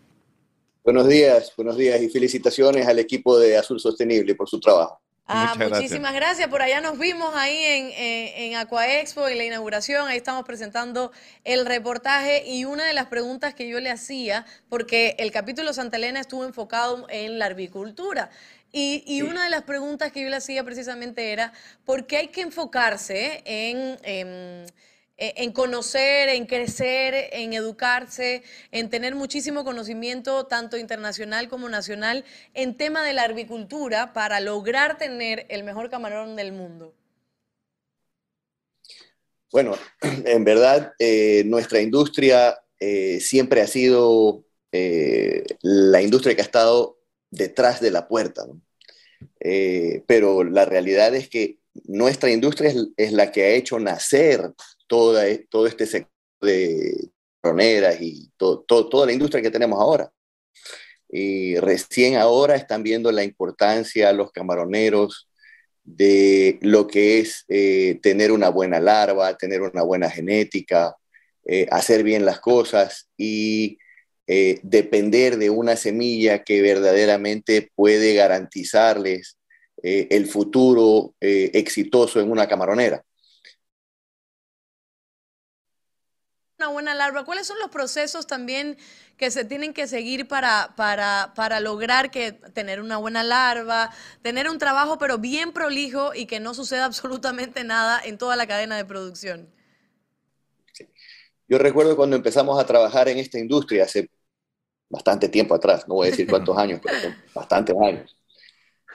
Buenos 0.83 1.07
días, 1.07 1.53
buenos 1.55 1.77
días 1.77 2.01
y 2.01 2.09
felicitaciones 2.09 2.87
al 2.87 2.97
equipo 2.97 3.37
de 3.37 3.57
Azul 3.57 3.79
Sostenible 3.79 4.33
por 4.33 4.49
su 4.49 4.59
trabajo. 4.59 4.99
Ah, 5.31 5.53
muchísimas 5.59 6.15
gracias. 6.15 6.47
Por 6.47 6.63
allá 6.63 6.81
nos 6.81 6.97
vimos 6.97 7.35
ahí 7.35 7.55
en, 7.55 7.91
en, 7.95 8.55
Aquaexpo, 8.55 9.27
en 9.27 9.37
la 9.37 9.43
inauguración. 9.43 10.07
Ahí 10.07 10.17
estamos 10.17 10.43
presentando 10.43 11.11
el 11.43 11.67
reportaje 11.67 12.47
y 12.47 12.65
una 12.65 12.85
de 12.85 12.93
las 12.93 13.05
preguntas 13.05 13.53
que 13.53 13.69
yo 13.69 13.79
le 13.79 13.91
hacía, 13.91 14.47
porque 14.69 15.15
el 15.19 15.31
capítulo 15.31 15.71
Santa 15.71 15.97
Elena 15.97 16.19
estuvo 16.19 16.45
enfocado 16.45 17.05
en 17.09 17.37
la 17.37 17.45
arbicultura. 17.45 18.31
Y, 18.71 19.21
una 19.23 19.43
de 19.43 19.49
las 19.49 19.63
preguntas 19.63 20.11
que 20.11 20.21
yo 20.21 20.29
le 20.29 20.35
hacía 20.35 20.63
precisamente 20.63 21.31
era, 21.31 21.53
¿por 21.85 22.05
qué 22.05 22.17
hay 22.17 22.27
que 22.27 22.41
enfocarse 22.41 23.41
en 23.45 24.67
eh, 25.21 25.33
en 25.35 25.51
conocer, 25.51 26.29
en 26.29 26.45
crecer, 26.45 27.13
en 27.33 27.51
educarse, 27.51 28.41
en 28.71 28.89
tener 28.89 29.15
muchísimo 29.15 29.65
conocimiento, 29.65 30.45
tanto 30.45 30.77
internacional 30.77 31.49
como 31.49 31.67
nacional, 31.67 32.23
en 32.53 32.77
tema 32.77 33.03
de 33.03 33.11
la 33.11 33.23
agricultura 33.23 34.13
para 34.13 34.39
lograr 34.39 34.97
tener 34.97 35.45
el 35.49 35.65
mejor 35.65 35.89
camarón 35.89 36.37
del 36.37 36.53
mundo? 36.53 36.93
Bueno, 39.51 39.75
en 40.01 40.45
verdad, 40.45 40.93
eh, 40.99 41.43
nuestra 41.45 41.81
industria 41.81 42.57
eh, 42.79 43.19
siempre 43.19 43.61
ha 43.61 43.67
sido 43.67 44.45
la 44.71 45.99
industria 45.99 46.35
que 46.35 46.41
ha 46.41 46.45
estado 46.45 46.98
detrás 47.31 47.79
de 47.81 47.91
la 47.91 48.07
puerta. 48.07 48.45
pero 50.07 50.43
la 50.43 50.65
realidad 50.65 51.15
es 51.15 51.29
que 51.29 51.59
nuestra 51.85 52.31
industria 52.31 52.73
es, 52.97 53.11
la 53.11 53.31
que 53.31 53.43
ha 53.43 53.49
hecho 53.49 53.79
nacer 53.79 54.51
toda, 54.87 55.27
e, 55.27 55.39
todo 55.49 55.67
este 55.67 55.85
sector 55.85 56.11
de 56.41 57.09
camaroneras 57.41 58.01
y 58.01 58.31
toda 58.37 59.05
la 59.05 59.13
industria 59.13 59.41
que 59.41 59.51
tenemos 59.51 59.79
ahora. 59.79 60.11
Y 61.09 61.57
recién 61.57 62.17
ahora 62.17 62.55
están 62.55 62.83
viendo 62.83 63.11
la 63.11 63.23
importancia 63.23 64.13
los 64.13 64.31
camaroneros 64.31 65.27
de 65.83 66.59
lo 66.61 66.85
que 66.85 67.19
es 67.19 67.45
eh, 67.47 67.99
tener 68.01 68.31
una 68.31 68.49
buena 68.49 68.79
larva, 68.79 69.35
tener 69.37 69.61
una 69.61 69.81
buena 69.81 70.09
genética, 70.09 70.95
eh, 71.45 71.67
hacer 71.71 72.03
bien 72.03 72.25
las 72.25 72.39
cosas 72.39 73.09
y 73.17 73.79
eh, 74.29 74.59
depender 74.63 75.37
de 75.37 75.49
una 75.49 75.75
semilla 75.75 76.43
que 76.43 76.61
verdaderamente 76.61 77.69
puede 77.75 78.13
garantizarles 78.13 79.35
el 79.81 80.27
futuro 80.27 81.13
exitoso 81.21 82.19
en 82.19 82.29
una 82.29 82.49
camaronera. 82.49 83.01
una 86.59 86.67
buena 86.67 86.93
larva? 86.93 87.23
¿Cuáles 87.23 87.47
son 87.47 87.57
los 87.59 87.69
procesos 87.69 88.27
también 88.27 88.77
que 89.15 89.31
se 89.31 89.45
tienen 89.45 89.73
que 89.73 89.87
seguir 89.87 90.27
para, 90.27 90.73
para, 90.75 91.33
para, 91.35 91.61
lograr 91.61 92.11
que 92.11 92.33
tener 92.33 92.81
una 92.81 92.97
buena 92.97 93.23
larva, 93.23 93.91
tener 94.21 94.49
un 94.49 94.57
trabajo 94.57 94.97
pero 94.97 95.17
bien 95.17 95.53
prolijo 95.53 96.13
y 96.13 96.25
que 96.25 96.39
no 96.39 96.53
suceda 96.53 96.85
absolutamente 96.85 97.63
nada 97.63 98.01
en 98.03 98.17
toda 98.17 98.35
la 98.35 98.45
cadena 98.45 98.75
de 98.75 98.85
producción? 98.85 99.49
Yo 101.47 101.57
recuerdo 101.57 101.95
cuando 101.95 102.17
empezamos 102.17 102.59
a 102.59 102.65
trabajar 102.65 103.07
en 103.07 103.17
esta 103.17 103.39
industria 103.39 103.85
hace 103.85 104.09
bastante 104.89 105.29
tiempo 105.29 105.55
atrás, 105.55 105.87
no 105.87 105.95
voy 105.95 106.07
a 106.07 106.11
decir 106.11 106.27
cuántos 106.29 106.57
años, 106.57 106.81
pero 106.83 107.13
bastantes 107.33 107.75
años. 107.79 108.15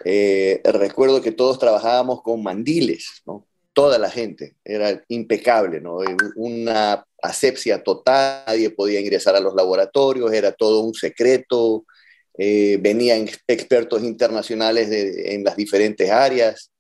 Eh, 0.04 0.60
recuerdo 0.64 1.22
que 1.22 1.32
todos 1.32 1.58
trabajábamos 1.58 2.22
con 2.22 2.42
mandiles, 2.42 3.22
¿no? 3.26 3.46
toda 3.74 3.98
la 3.98 4.08
gente, 4.08 4.54
era 4.64 5.04
impecable, 5.08 5.80
¿no? 5.80 5.98
Una 6.36 7.04
asepsia 7.20 7.82
total, 7.82 8.44
nadie 8.46 8.70
podía 8.70 9.00
ingresar 9.00 9.34
a 9.34 9.40
los 9.40 9.54
laboratorios, 9.54 10.32
era 10.32 10.52
todo 10.52 10.80
un 10.80 10.94
secreto, 10.94 11.84
eh, 12.38 12.78
venían 12.80 13.28
expertos 13.48 14.02
internacionales 14.02 14.88
en 14.90 15.44
las 15.44 15.56
diferentes 15.56 16.08
áreas 16.10 16.70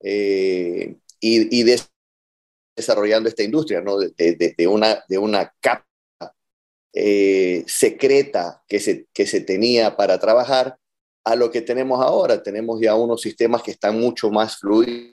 eh, 0.00 0.96
y, 1.20 1.64
desarrollando 2.76 3.28
esta 3.28 3.42
industria, 3.42 3.80
¿no? 3.80 3.98
De, 3.98 4.68
una, 4.68 5.02
de 5.08 5.18
una 5.18 5.52
capa 5.60 5.84
eh, 6.98 7.62
secreta 7.66 8.62
que 8.66 8.80
se, 8.80 9.06
que 9.12 9.26
se 9.26 9.42
tenía 9.42 9.98
para 9.98 10.18
trabajar 10.18 10.78
a 11.24 11.36
lo 11.36 11.50
que 11.50 11.60
tenemos 11.60 12.00
ahora. 12.00 12.42
Tenemos 12.42 12.80
ya 12.80 12.94
unos 12.94 13.20
sistemas 13.20 13.62
que 13.62 13.72
están 13.72 14.00
mucho 14.00 14.30
más 14.30 14.56
fluidos 14.56 15.12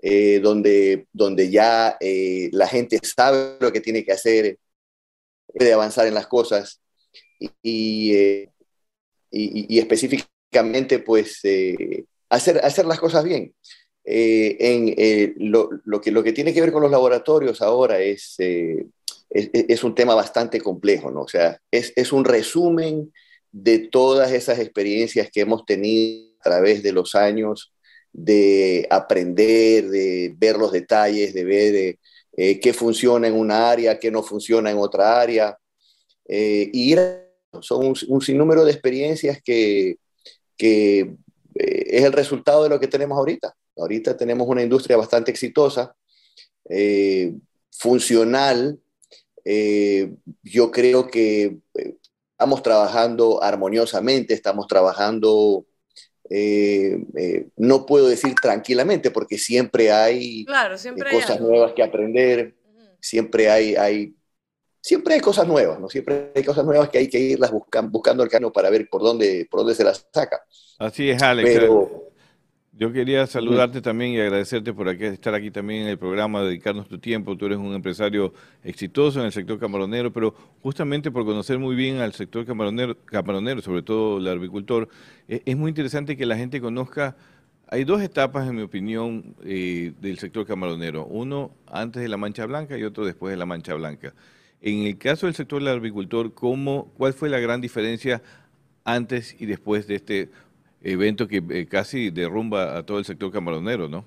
eh, 0.00 0.38
donde, 0.38 1.08
donde 1.12 1.50
ya 1.50 1.96
eh, 1.98 2.48
la 2.52 2.68
gente 2.68 3.00
sabe 3.02 3.56
lo 3.58 3.72
que 3.72 3.80
tiene 3.80 4.04
que 4.04 4.12
hacer, 4.12 4.58
puede 5.52 5.72
avanzar 5.72 6.06
en 6.06 6.14
las 6.14 6.28
cosas 6.28 6.80
y, 7.40 8.12
y, 8.12 8.46
y, 9.32 9.78
específicamente 9.80 11.00
pues 11.00 11.40
hacer, 12.28 12.64
hacer 12.64 12.86
las 12.86 13.00
cosas 13.00 13.24
bien. 13.24 13.52
en, 14.04 15.34
lo, 15.50 15.70
lo, 15.84 16.00
que, 16.00 16.12
lo 16.12 16.22
que 16.22 16.32
tiene 16.32 16.54
que 16.54 16.60
ver 16.60 16.70
con 16.70 16.82
los 16.82 16.90
laboratorios 16.92 17.60
ahora 17.62 17.98
es, 17.98 18.36
es, 19.30 19.50
es, 19.52 19.84
un 19.84 19.94
tema 19.94 20.14
bastante 20.14 20.60
complejo, 20.60 21.10
¿no? 21.10 21.22
O 21.22 21.28
sea, 21.28 21.60
es, 21.70 21.92
es 21.96 22.12
un 22.12 22.24
resumen 22.24 23.12
de 23.52 23.78
todas 23.78 24.32
esas 24.32 24.58
experiencias 24.58 25.30
que 25.32 25.40
hemos 25.40 25.64
tenido 25.64 26.30
a 26.40 26.42
través 26.42 26.82
de 26.82 26.92
los 26.92 27.14
años 27.14 27.72
de 28.12 28.86
aprender, 28.90 29.88
de 29.88 30.34
ver 30.36 30.56
los 30.56 30.72
detalles, 30.72 31.34
de 31.34 31.44
ver 31.44 31.98
eh, 32.36 32.60
qué 32.60 32.72
funciona 32.72 33.28
en 33.28 33.34
una 33.34 33.70
área, 33.70 33.98
qué 33.98 34.10
no 34.10 34.22
funciona 34.22 34.70
en 34.70 34.78
otra 34.78 35.20
área. 35.20 35.56
Eh, 36.28 36.70
y 36.72 36.94
son 37.60 37.94
un, 38.08 38.20
sinnúmero 38.20 38.64
de 38.64 38.72
experiencias 38.72 39.40
que, 39.42 39.96
que 40.56 41.00
eh, 41.54 41.84
es 41.86 42.04
el 42.04 42.12
resultado 42.12 42.62
de 42.62 42.68
lo 42.68 42.80
que 42.80 42.88
tenemos 42.88 43.18
ahorita. 43.18 43.54
Ahorita 43.76 44.16
tenemos 44.16 44.46
una 44.48 44.62
industria 44.62 44.96
bastante 44.96 45.30
exitosa, 45.30 45.94
funcional. 47.72 48.78
Yo 49.44 50.70
creo 50.70 51.06
que 51.08 51.58
estamos 52.32 52.62
trabajando 52.62 53.42
armoniosamente, 53.42 54.34
estamos 54.34 54.66
trabajando 54.66 55.66
eh, 56.32 56.96
eh, 57.16 57.48
no 57.56 57.84
puedo 57.84 58.06
decir 58.06 58.36
tranquilamente 58.40 59.10
porque 59.10 59.36
siempre 59.36 59.90
hay 59.90 60.46
cosas 61.10 61.40
nuevas 61.40 61.72
que 61.72 61.82
aprender, 61.82 62.54
siempre 63.00 63.50
hay, 63.50 63.74
hay, 63.74 64.14
siempre 64.80 65.14
hay 65.14 65.20
cosas 65.20 65.48
nuevas, 65.48 65.80
¿no? 65.80 65.88
Siempre 65.88 66.30
hay 66.32 66.44
cosas 66.44 66.64
nuevas 66.64 66.88
que 66.88 66.98
hay 66.98 67.08
que 67.08 67.18
irlas 67.18 67.50
buscando, 67.50 67.90
buscando 67.90 68.22
el 68.22 68.28
camino 68.28 68.52
para 68.52 68.70
ver 68.70 68.88
por 68.88 69.02
dónde, 69.02 69.48
por 69.50 69.60
dónde 69.60 69.74
se 69.74 69.82
las 69.82 70.06
saca. 70.14 70.40
Así 70.78 71.10
es, 71.10 71.20
Alex. 71.20 71.50
Pero, 71.50 72.09
yo 72.80 72.90
quería 72.94 73.26
saludarte 73.26 73.82
también 73.82 74.12
y 74.12 74.20
agradecerte 74.20 74.72
por 74.72 74.88
estar 74.88 75.34
aquí 75.34 75.50
también 75.50 75.82
en 75.82 75.88
el 75.88 75.98
programa, 75.98 76.42
dedicarnos 76.42 76.88
tu 76.88 76.96
tiempo. 76.98 77.36
Tú 77.36 77.44
eres 77.44 77.58
un 77.58 77.74
empresario 77.74 78.32
exitoso 78.64 79.20
en 79.20 79.26
el 79.26 79.32
sector 79.32 79.60
camaronero, 79.60 80.10
pero 80.10 80.34
justamente 80.62 81.10
por 81.10 81.26
conocer 81.26 81.58
muy 81.58 81.76
bien 81.76 81.98
al 81.98 82.14
sector 82.14 82.46
camaronero, 82.46 82.96
camaronero 83.04 83.60
sobre 83.60 83.82
todo 83.82 84.16
el 84.16 84.26
agricultor, 84.28 84.88
e, 85.28 85.42
es 85.44 85.56
muy 85.58 85.68
interesante 85.68 86.16
que 86.16 86.24
la 86.24 86.38
gente 86.38 86.58
conozca. 86.58 87.18
Hay 87.68 87.84
dos 87.84 88.00
etapas, 88.00 88.48
en 88.48 88.56
mi 88.56 88.62
opinión, 88.62 89.34
eh, 89.44 89.92
del 90.00 90.18
sector 90.18 90.46
camaronero. 90.46 91.04
Uno 91.04 91.50
antes 91.66 92.00
de 92.00 92.08
la 92.08 92.16
mancha 92.16 92.46
blanca 92.46 92.78
y 92.78 92.84
otro 92.84 93.04
después 93.04 93.30
de 93.30 93.36
la 93.36 93.44
mancha 93.44 93.74
blanca. 93.74 94.14
En 94.62 94.86
el 94.86 94.96
caso 94.96 95.26
del 95.26 95.34
sector 95.34 95.62
del 95.62 95.76
agricultor, 95.76 96.32
¿cómo, 96.32 96.90
¿cuál 96.96 97.12
fue 97.12 97.28
la 97.28 97.40
gran 97.40 97.60
diferencia 97.60 98.22
antes 98.84 99.36
y 99.38 99.44
después 99.44 99.86
de 99.86 99.96
este 99.96 100.30
evento 100.82 101.28
que 101.28 101.42
eh, 101.50 101.66
casi 101.66 102.10
derrumba 102.10 102.76
a 102.76 102.84
todo 102.84 102.98
el 102.98 103.04
sector 103.04 103.30
camaronero, 103.32 103.88
¿no? 103.88 104.06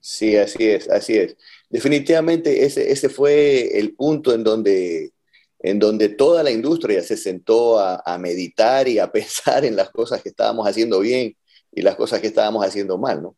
Sí, 0.00 0.36
así 0.36 0.64
es, 0.66 0.90
así 0.90 1.16
es. 1.16 1.36
Definitivamente 1.70 2.64
ese, 2.64 2.90
ese 2.90 3.08
fue 3.08 3.78
el 3.78 3.94
punto 3.94 4.34
en 4.34 4.42
donde, 4.42 5.12
en 5.60 5.78
donde 5.78 6.08
toda 6.08 6.42
la 6.42 6.50
industria 6.50 7.02
se 7.02 7.16
sentó 7.16 7.78
a, 7.78 8.18
meditar 8.18 8.88
y 8.88 8.98
a 8.98 9.12
pensar 9.12 9.64
en 9.64 9.76
las 9.76 9.90
cosas 9.90 10.22
que 10.22 10.30
estábamos 10.30 10.66
haciendo 10.66 11.00
bien 11.00 11.36
y 11.70 11.82
las 11.82 11.94
cosas 11.96 12.20
que 12.20 12.26
estábamos 12.26 12.66
haciendo 12.66 12.98
mal, 12.98 13.22
¿no? 13.22 13.36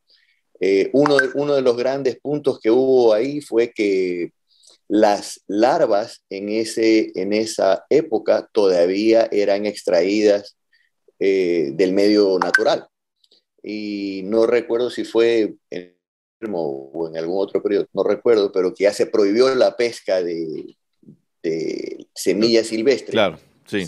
Eh, 0.61 0.89
uno, 0.95 1.19
de, 1.19 1.29
uno 1.35 1.55
de 1.55 1.63
los 1.63 1.77
grandes 1.77 2.19
puntos 2.21 2.59
que 2.61 2.71
hubo 2.71 3.13
ahí 3.13 3.41
fue 3.41 3.73
que 3.73 4.33
las 4.89 5.43
larvas 5.47 6.23
en, 6.31 6.49
ese, 6.49 7.13
en 7.15 7.33
esa 7.33 7.85
época 7.91 8.49
todavía 8.53 9.29
eran 9.33 9.67
extraídas 9.67 10.57
eh, 11.27 11.71
del 11.73 11.95
medio 11.95 12.39
natural. 12.39 12.87
Y 13.63 14.21
no 14.25 14.45
recuerdo 14.45 14.91
si 14.91 15.05
fue 15.05 15.55
en 15.71 15.97
o 16.53 17.09
en 17.09 17.17
algún 17.17 17.43
otro 17.43 17.63
periodo, 17.63 17.89
no 17.95 18.03
recuerdo, 18.03 18.53
pero 18.53 18.75
que 18.75 18.85
ya 18.85 18.93
se 18.93 19.07
prohibió 19.07 19.55
la 19.55 19.75
pesca 19.75 20.23
de, 20.23 20.77
semillas 22.15 22.67
silvestres. 22.67 23.13
Claro, 23.13 23.39
sí. 23.67 23.87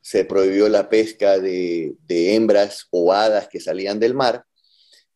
Se, 0.00 0.24
prohibió 0.24 0.68
la 0.68 0.88
pesca 0.88 1.38
de, 1.38 1.94
hembras 2.08 2.88
o 2.90 3.12
hadas 3.12 3.46
que 3.46 3.60
salían 3.60 4.00
del 4.00 4.14
mar 4.14 4.44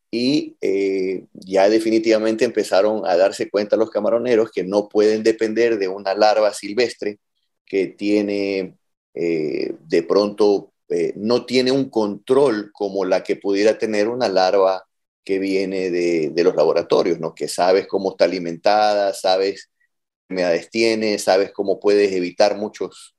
y 0.09 0.57
eh, 0.61 1.25
ya 1.33 1.69
definitivamente 1.69 2.45
empezaron 2.45 3.05
a 3.07 3.17
darse 3.17 3.51
cuenta 3.51 3.77
los 3.77 3.91
camaroneros 3.91 4.53
que 4.53 4.63
no 4.63 4.89
pueden 4.89 5.25
depender 5.25 5.79
de 5.81 5.89
una 5.89 6.15
larva 6.15 6.55
silvestre 6.55 7.19
que 7.67 7.89
tiene 7.89 8.77
eh, 9.15 9.75
de 9.81 10.03
pronto 10.03 10.73
eh, 10.89 11.13
no 11.17 11.47
tiene 11.47 11.73
un 11.73 11.89
control 11.91 12.71
como 12.73 13.05
la 13.05 13.23
que 13.23 13.37
pudiera 13.37 13.79
tener 13.79 14.09
una 14.09 14.29
larva 14.29 14.85
que 15.25 15.39
viene 15.39 15.91
de, 15.91 16.33
los 16.43 16.55
laboratorios, 16.57 17.21
¿no? 17.21 17.35
que 17.35 17.49
sabes 17.49 17.87
cómo 17.87 18.11
está 18.11 18.25
alimentada, 18.25 19.15
sabes 19.15 19.71
qué 20.29 20.35
enfermedades 20.35 20.71
tiene, 20.71 21.19
sabes 21.19 21.53
cómo 21.53 21.79
puedes 21.81 22.13
evitar 22.13 22.57
muchos, 22.57 23.15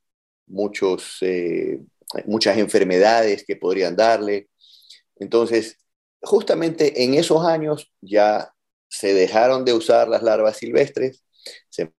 muchos, 0.48 1.18
eh, 1.22 1.80
muchas 2.26 2.58
enfermedades 2.58 3.46
que 3.46 3.56
podrían 3.56 3.96
darle. 3.96 4.50
Entonces, 5.18 5.78
justamente 6.22 7.04
en 7.04 7.14
esos 7.16 7.46
años 7.46 7.92
ya 8.02 8.54
se 8.90 9.14
dejaron 9.14 9.66
de 9.66 9.74
usar 9.74 10.08
las 10.10 10.24
larvas 10.24 10.58
silvestres, 10.58 11.24
se 11.70 11.92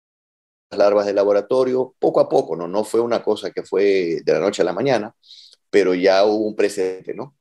larvas 0.78 1.06
de 1.06 1.14
laboratorio, 1.14 1.94
poco 1.98 2.20
a 2.20 2.28
poco, 2.28 2.56
¿no? 2.56 2.68
No 2.68 2.84
fue 2.84 3.00
una 3.00 3.22
cosa 3.22 3.50
que 3.50 3.62
fue 3.64 4.20
de 4.24 4.32
la 4.32 4.40
noche 4.40 4.62
a 4.62 4.64
la 4.64 4.72
mañana, 4.72 5.14
pero 5.70 5.94
ya 5.94 6.24
hubo 6.26 6.46
un 6.48 6.56
precedente, 6.56 7.14
¿no? 7.14 7.36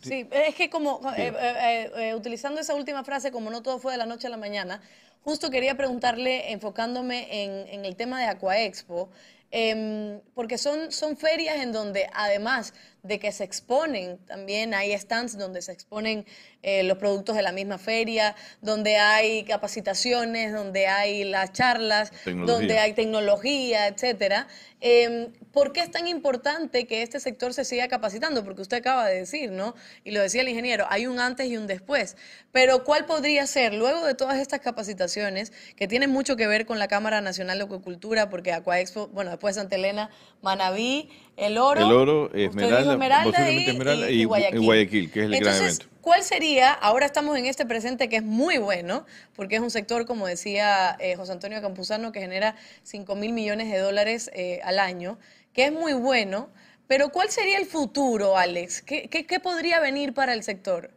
Sí, 0.00 0.28
es 0.30 0.54
que 0.54 0.70
como, 0.70 1.00
eh, 1.16 1.32
eh, 1.36 1.90
eh, 2.10 2.14
utilizando 2.14 2.60
esa 2.60 2.74
última 2.74 3.02
frase, 3.04 3.32
como 3.32 3.50
no 3.50 3.62
todo 3.62 3.80
fue 3.80 3.92
de 3.92 3.98
la 3.98 4.06
noche 4.06 4.28
a 4.28 4.30
la 4.30 4.36
mañana, 4.36 4.80
justo 5.24 5.50
quería 5.50 5.76
preguntarle, 5.76 6.52
enfocándome 6.52 7.44
en, 7.44 7.66
en 7.68 7.84
el 7.84 7.96
tema 7.96 8.20
de 8.20 8.26
Aquaexpo, 8.26 9.10
eh, 9.50 10.20
porque 10.34 10.56
son, 10.56 10.92
son 10.92 11.16
ferias 11.16 11.56
en 11.58 11.72
donde 11.72 12.08
además 12.14 12.74
de 13.02 13.18
que 13.18 13.32
se 13.32 13.44
exponen, 13.44 14.18
también 14.26 14.74
hay 14.74 14.92
stands 14.98 15.38
donde 15.38 15.62
se 15.62 15.72
exponen 15.72 16.26
eh, 16.62 16.82
los 16.82 16.98
productos 16.98 17.36
de 17.36 17.42
la 17.42 17.52
misma 17.52 17.78
feria, 17.78 18.34
donde 18.60 18.96
hay 18.96 19.44
capacitaciones, 19.44 20.52
donde 20.52 20.88
hay 20.88 21.22
las 21.24 21.52
charlas, 21.52 22.12
donde 22.24 22.78
hay 22.78 22.94
tecnología, 22.94 23.86
etcétera. 23.86 24.48
Eh, 24.80 25.30
¿Por 25.52 25.72
qué 25.72 25.80
es 25.80 25.90
tan 25.90 26.06
importante 26.06 26.86
que 26.86 27.02
este 27.02 27.18
sector 27.20 27.52
se 27.52 27.64
siga 27.64 27.88
capacitando? 27.88 28.44
Porque 28.44 28.62
usted 28.62 28.76
acaba 28.76 29.06
de 29.08 29.16
decir, 29.16 29.50
¿no? 29.50 29.74
Y 30.04 30.12
lo 30.12 30.20
decía 30.20 30.42
el 30.42 30.48
ingeniero, 30.48 30.86
hay 30.88 31.06
un 31.06 31.18
antes 31.18 31.48
y 31.48 31.56
un 31.56 31.66
después. 31.66 32.16
Pero 32.52 32.84
¿cuál 32.84 33.06
podría 33.06 33.46
ser, 33.46 33.74
luego 33.74 34.04
de 34.04 34.14
todas 34.14 34.38
estas 34.38 34.60
capacitaciones, 34.60 35.52
que 35.74 35.88
tienen 35.88 36.10
mucho 36.10 36.36
que 36.36 36.46
ver 36.46 36.66
con 36.66 36.78
la 36.78 36.86
Cámara 36.86 37.20
Nacional 37.20 37.58
de 37.58 37.64
Acuacultura, 37.64 38.30
porque 38.30 38.52
Aquaexpo, 38.52 39.08
bueno, 39.08 39.30
después 39.30 39.56
Santa 39.56 39.76
Elena, 39.76 40.10
Manabí, 40.42 41.08
El 41.36 41.58
Oro. 41.58 41.80
El 41.80 41.92
Oro, 41.92 42.34
Esmeralda, 42.34 42.87
Esmeralda, 42.92 43.50
y, 43.50 43.70
Esmeralda 43.70 44.10
y, 44.10 44.24
Guayaquil. 44.24 45.10
que 45.10 45.20
es 45.20 45.26
el 45.26 45.40
gran 45.40 45.56
evento. 45.56 45.86
¿Cuál 46.00 46.22
sería, 46.22 46.72
ahora 46.72 47.04
estamos 47.04 47.36
en 47.36 47.44
este 47.44 47.66
presente 47.66 48.08
que 48.08 48.16
es 48.16 48.22
muy 48.22 48.56
bueno, 48.56 49.04
porque 49.36 49.56
es 49.56 49.60
un 49.60 49.70
sector, 49.70 50.06
como 50.06 50.26
decía 50.26 50.96
eh, 51.00 51.16
José 51.16 51.32
Antonio 51.32 51.60
Campuzano, 51.60 52.12
que 52.12 52.20
genera 52.20 52.56
5 52.84 53.14
mil 53.14 53.32
millones 53.32 53.70
de 53.70 53.78
dólares 53.78 54.30
eh, 54.32 54.60
al 54.64 54.78
año, 54.78 55.18
que 55.52 55.66
es 55.66 55.72
muy 55.72 55.92
bueno, 55.92 56.48
pero 56.86 57.10
¿cuál 57.10 57.28
sería 57.28 57.58
el 57.58 57.66
futuro, 57.66 58.36
Alex? 58.38 58.80
¿Qué, 58.80 59.08
qué, 59.10 59.40
podría 59.40 59.80
venir 59.80 60.14
para 60.14 60.32
el 60.32 60.42
sector? 60.42 60.90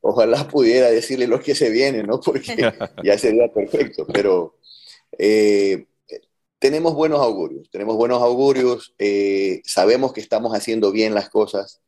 Ojalá 0.00 0.48
pudiera 0.48 0.90
decirle 0.90 1.28
lo 1.28 1.40
que 1.40 1.54
se 1.54 1.70
viene, 1.70 2.02
¿no? 2.02 2.20
Porque 2.20 2.56
ya 3.04 3.16
sería 3.16 3.46
perfecto, 3.52 4.06
pero 4.12 4.56
eh, 5.16 5.86
tenemos 6.60 6.94
buenos 6.94 7.20
augurios, 7.20 7.68
tenemos 7.70 7.96
buenos 7.96 8.22
augurios, 8.22 8.94
sabemos 9.64 10.12
que 10.12 10.20
estamos 10.20 10.54
haciendo 10.54 10.92
bien 10.92 11.14
las 11.14 11.28
cosas, 11.28 11.80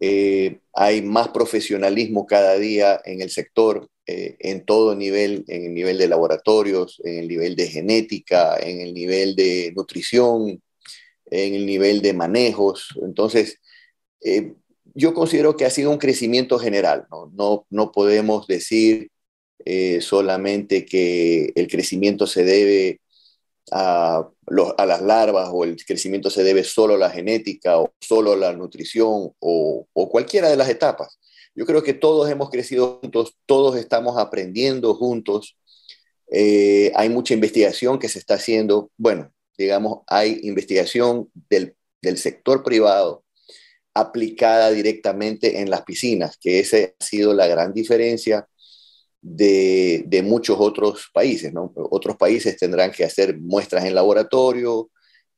eh, 0.00 0.60
hay 0.72 1.02
más 1.02 1.28
profesionalismo 1.28 2.26
cada 2.26 2.56
día 2.58 3.00
en 3.04 3.20
el 3.20 3.30
sector, 3.30 3.90
eh, 4.06 4.36
en 4.40 4.64
todo 4.64 4.96
nivel, 4.96 5.44
en 5.46 5.66
el 5.66 5.74
nivel 5.74 5.98
de 5.98 6.08
laboratorios, 6.08 7.00
en 7.04 7.18
el 7.18 7.28
nivel 7.28 7.54
de 7.54 7.66
genética, 7.68 8.56
en 8.56 8.80
el 8.80 8.94
nivel 8.94 9.36
de 9.36 9.72
nutrición, 9.76 10.62
en 11.30 11.54
el 11.54 11.66
nivel 11.66 12.00
de 12.00 12.14
manejos. 12.14 12.98
Entonces, 13.02 13.58
eh, 14.22 14.54
yo 14.94 15.12
considero 15.12 15.56
que 15.56 15.66
ha 15.66 15.70
sido 15.70 15.90
un 15.90 15.98
crecimiento 15.98 16.58
general. 16.58 17.06
No, 17.32 17.66
no 17.70 17.92
podemos 17.92 18.46
decir 18.46 19.10
solamente 20.00 20.86
que 20.86 21.52
el 21.54 21.68
crecimiento 21.68 22.26
se 22.26 22.44
debe 22.44 23.00
a, 23.70 24.28
las 24.46 25.02
larvas 25.02 25.48
o 25.52 25.64
el 25.64 25.76
crecimiento 25.84 26.30
se 26.30 26.42
debe 26.42 26.64
solo 26.64 26.94
a 26.94 26.98
la 26.98 27.10
genética 27.10 27.78
o 27.78 27.92
solo 28.00 28.32
a 28.32 28.36
la 28.36 28.52
nutrición 28.52 29.32
o, 29.38 29.86
cualquiera 30.10 30.48
de 30.48 30.56
las 30.56 30.68
etapas. 30.68 31.18
Yo 31.54 31.66
creo 31.66 31.82
que 31.82 31.94
todos 31.94 32.30
hemos 32.30 32.50
crecido 32.50 32.98
juntos, 33.00 33.36
todos 33.46 33.76
estamos 33.76 34.18
aprendiendo 34.18 34.94
juntos. 34.94 35.56
Eh, 36.32 36.92
hay 36.94 37.08
mucha 37.08 37.34
investigación 37.34 37.98
que 37.98 38.08
se 38.08 38.18
está 38.18 38.34
haciendo. 38.34 38.90
Bueno, 38.96 39.32
digamos, 39.58 40.00
hay 40.06 40.40
investigación 40.42 41.30
del, 41.48 41.76
del 42.02 42.18
sector 42.18 42.62
privado 42.62 43.24
aplicada 43.94 44.70
directamente 44.70 45.60
en 45.60 45.70
las 45.70 45.82
piscinas, 45.82 46.36
que 46.38 46.60
esa 46.60 46.76
ha 46.78 47.04
sido 47.04 47.34
la 47.34 47.46
gran 47.46 47.72
diferencia 47.72 48.48
de, 49.22 50.22
muchos 50.24 50.56
otros 50.58 51.10
países. 51.12 51.52
¿no? 51.52 51.72
Otros 51.74 52.16
países 52.16 52.56
tendrán 52.56 52.90
que 52.92 53.04
hacer 53.04 53.38
muestras 53.38 53.84
en 53.84 53.94
laboratorio, 53.94 54.90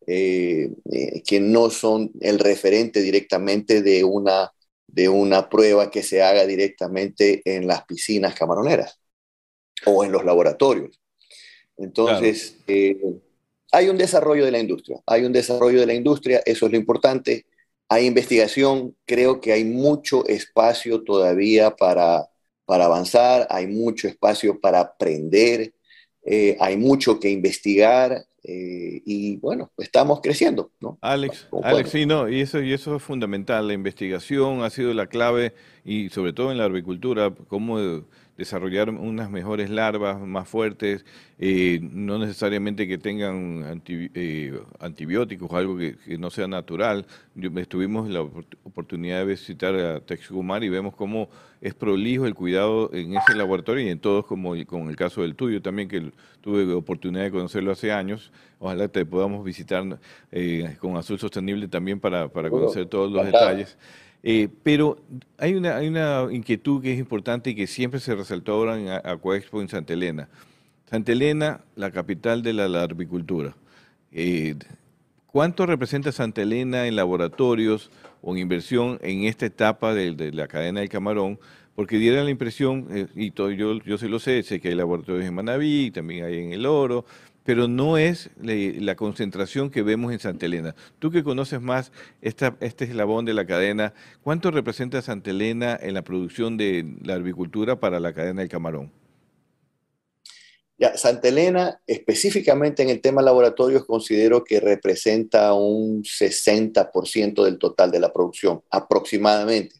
eh, 0.07 0.71
eh, 0.90 1.23
que 1.23 1.40
no 1.40 1.71
son 1.71 2.11
el 2.21 2.38
referente 2.38 3.01
directamente 3.01 3.83
de 3.83 4.05
una, 4.05 4.51
de 4.87 5.09
una 5.09 5.49
prueba 5.49 5.90
que 5.90 6.03
se 6.03 6.23
haga 6.23 6.47
directamente 6.47 7.42
en 7.45 7.66
las 7.66 7.85
piscinas 7.85 8.35
camaroneras 8.35 8.99
o 9.87 10.05
en 10.05 10.12
los 10.12 10.25
laboratorios. 10.25 11.01
Entonces, 11.77 12.57
eh, 12.66 12.97
hay 13.71 13.88
un 13.88 13.97
desarrollo 13.97 14.45
de 14.45 14.51
la 14.51 14.59
industria, 14.59 15.01
hay 15.07 15.25
un 15.25 15.33
desarrollo 15.33 15.81
de 15.81 15.87
la 15.87 15.95
industria, 15.95 16.42
eso 16.45 16.66
es 16.66 16.73
lo 16.73 16.79
importante. 16.79 17.47
Hay 17.88 18.07
investigación, 18.07 18.97
creo 19.05 19.40
que 19.40 19.53
hay 19.53 19.64
mucho 19.64 20.27
espacio 20.27 21.03
todavía 21.03 21.77
para, 21.77 22.29
para 22.72 22.87
avanzar, 22.87 23.46
hay 23.50 23.66
mucho 23.66 24.08
espacio 24.08 24.58
para 24.58 24.80
aprender, 24.80 25.74
eh, 26.24 26.56
hay 26.58 26.78
mucho 26.78 27.20
que 27.20 27.28
investigar 27.28 28.24
eh, 28.42 29.02
y 29.04 29.37
bueno, 29.37 29.70
estamos 29.76 30.22
creciendo. 30.22 30.70
¿no? 30.80 30.96
Alex, 31.02 31.48
Alex 31.62 31.90
sí, 31.90 32.06
no, 32.06 32.30
y 32.30 32.40
eso, 32.40 32.62
y 32.62 32.72
eso 32.72 32.96
es 32.96 33.02
fundamental, 33.02 33.68
la 33.68 33.74
investigación 33.74 34.62
ha 34.62 34.70
sido 34.70 34.94
la 34.94 35.06
clave 35.06 35.52
y 35.85 36.08
sobre 36.08 36.32
todo 36.32 36.50
en 36.50 36.56
la 36.56 36.64
agricultura, 36.64 37.35
cómo 37.46 37.78
desarrollar 38.37 38.90
unas 38.90 39.31
mejores 39.31 39.71
larvas 39.71 40.21
más 40.21 40.49
fuertes, 40.49 41.05
eh, 41.38 41.81
no 41.83 42.18
necesariamente 42.18 42.88
que 42.88 42.99
tengan 42.99 43.83
eh, 43.87 44.59
antibióticos 44.81 45.51
o 45.51 45.57
algo 45.57 45.77
que, 45.77 45.97
no 46.18 46.31
sea 46.31 46.49
natural. 46.49 47.07
estuvimos 47.57 48.09
la 48.09 48.23
oportunidad 48.23 49.18
de 49.18 49.25
visitar 49.27 49.75
a 49.75 50.01
Texcumar 50.01 50.64
y 50.64 50.68
vemos 50.68 50.95
cómo 50.95 51.29
es 51.61 51.75
prolijo 51.75 52.27
el 52.27 52.35
cuidado 52.35 52.90
en 52.92 53.16
ese 53.16 53.37
laboratorio 53.37 53.87
y 53.87 53.90
en 53.90 53.99
todos, 53.99 54.25
como 54.27 54.55
con 54.66 54.88
el 54.88 54.97
caso 54.97 55.23
del 55.23 55.37
tuyo 55.37 55.61
también, 55.62 55.88
que 55.88 56.12
tuve 56.40 56.71
oportunidad 56.73 57.25
de 57.25 57.31
conocerlo 57.31 57.71
hace 57.71 57.92
años. 57.92 58.33
Ojalá 58.59 58.88
te 58.88 59.05
podamos 59.05 59.45
visitar 59.45 59.99
eh, 60.31 60.77
con 60.81 60.97
Azul 60.97 61.18
Sostenible 61.18 61.68
también 61.68 62.01
para, 62.01 62.29
para 62.29 62.51
conocer 62.51 62.87
todos 62.87 63.12
los 63.12 63.25
detalles. 63.25 63.77
Eh, 64.22 64.48
pero 64.62 64.98
hay 65.38 65.54
una, 65.54 65.82
inquietud 66.30 66.80
que 66.80 66.92
es 66.92 66.98
importante 66.98 67.50
y 67.50 67.54
que 67.54 67.66
siempre 67.66 67.98
se 68.00 68.14
resaltó 68.14 68.52
ahora 68.52 68.78
en 68.78 68.88
Aquaexpo 68.88 69.61
en 69.61 69.68
Santa 69.68 69.92
Elena. 69.92 70.28
Santa 70.88 71.12
Elena, 71.12 71.61
la 71.74 71.90
capital 71.90 72.42
de 72.42 72.52
la 72.52 72.68
larvicultura. 72.68 73.56
Eh, 74.12 74.54
¿Cuánto 75.26 75.66
representa 75.66 76.12
Santa 76.12 76.42
Elena 76.42 76.87
en 76.87 76.94
laboratorios 76.94 77.90
o 78.20 78.35
en 78.35 78.42
inversión 78.42 78.98
en 79.02 79.24
esta 79.24 79.46
etapa 79.46 79.94
de, 79.94 80.32
la 80.32 80.46
cadena 80.46 80.80
del 80.80 80.88
camarón? 80.88 81.40
Porque 81.74 81.96
diera 81.96 82.22
la 82.22 82.30
impresión, 82.30 82.87
eh, 82.90 83.06
y 83.14 83.32
yo, 83.32 83.50
yo 83.50 83.98
se 83.98 84.08
lo 84.08 84.18
sé, 84.18 84.42
sé 84.42 84.61
que 84.61 84.68
hay 84.68 84.74
laboratorios 84.74 85.24
en 85.24 85.35
Manaví, 85.35 85.90
también 85.90 86.26
hay 86.26 86.38
en 86.38 86.52
El 86.52 86.66
Oro, 86.66 87.06
pero 87.44 87.68
no 87.68 87.98
es 87.98 88.31
la 88.40 88.94
concentración 88.96 89.70
que 89.70 89.83
vemos 89.83 90.12
en 90.12 90.18
Santa 90.18 90.46
Elena. 90.46 90.74
Tú 90.98 91.11
que 91.11 91.24
conoces 91.24 91.61
más 91.61 91.92
este 92.20 92.85
eslabón 92.85 93.24
de 93.24 93.35
la 93.35 93.46
cadena, 93.46 93.94
¿cuánto 94.22 94.50
representa 94.50 95.02
Santa 95.02 95.31
Elena 95.31 95.78
en 95.81 95.94
la 95.94 96.02
producción 96.02 96.57
de 96.57 96.87
la 97.02 97.14
agricultura 97.14 97.81
para 97.81 98.00
la 98.00 98.12
cadena 98.12 98.42
del 98.42 98.50
camarón? 98.50 98.92
Ya, 100.78 100.96
Santa 100.96 101.28
Elena, 101.28 101.81
específicamente 101.87 102.83
en 102.83 102.90
el 102.90 103.00
tema 103.00 103.22
laboratorios, 103.22 103.85
considero 103.85 104.42
que 104.42 104.59
representa 104.59 105.52
un 105.55 106.02
60% 106.02 107.44
del 107.44 107.59
total 107.59 107.90
de 107.90 108.00
la 108.00 108.12
producción, 108.12 108.62
aproximadamente. 108.70 109.76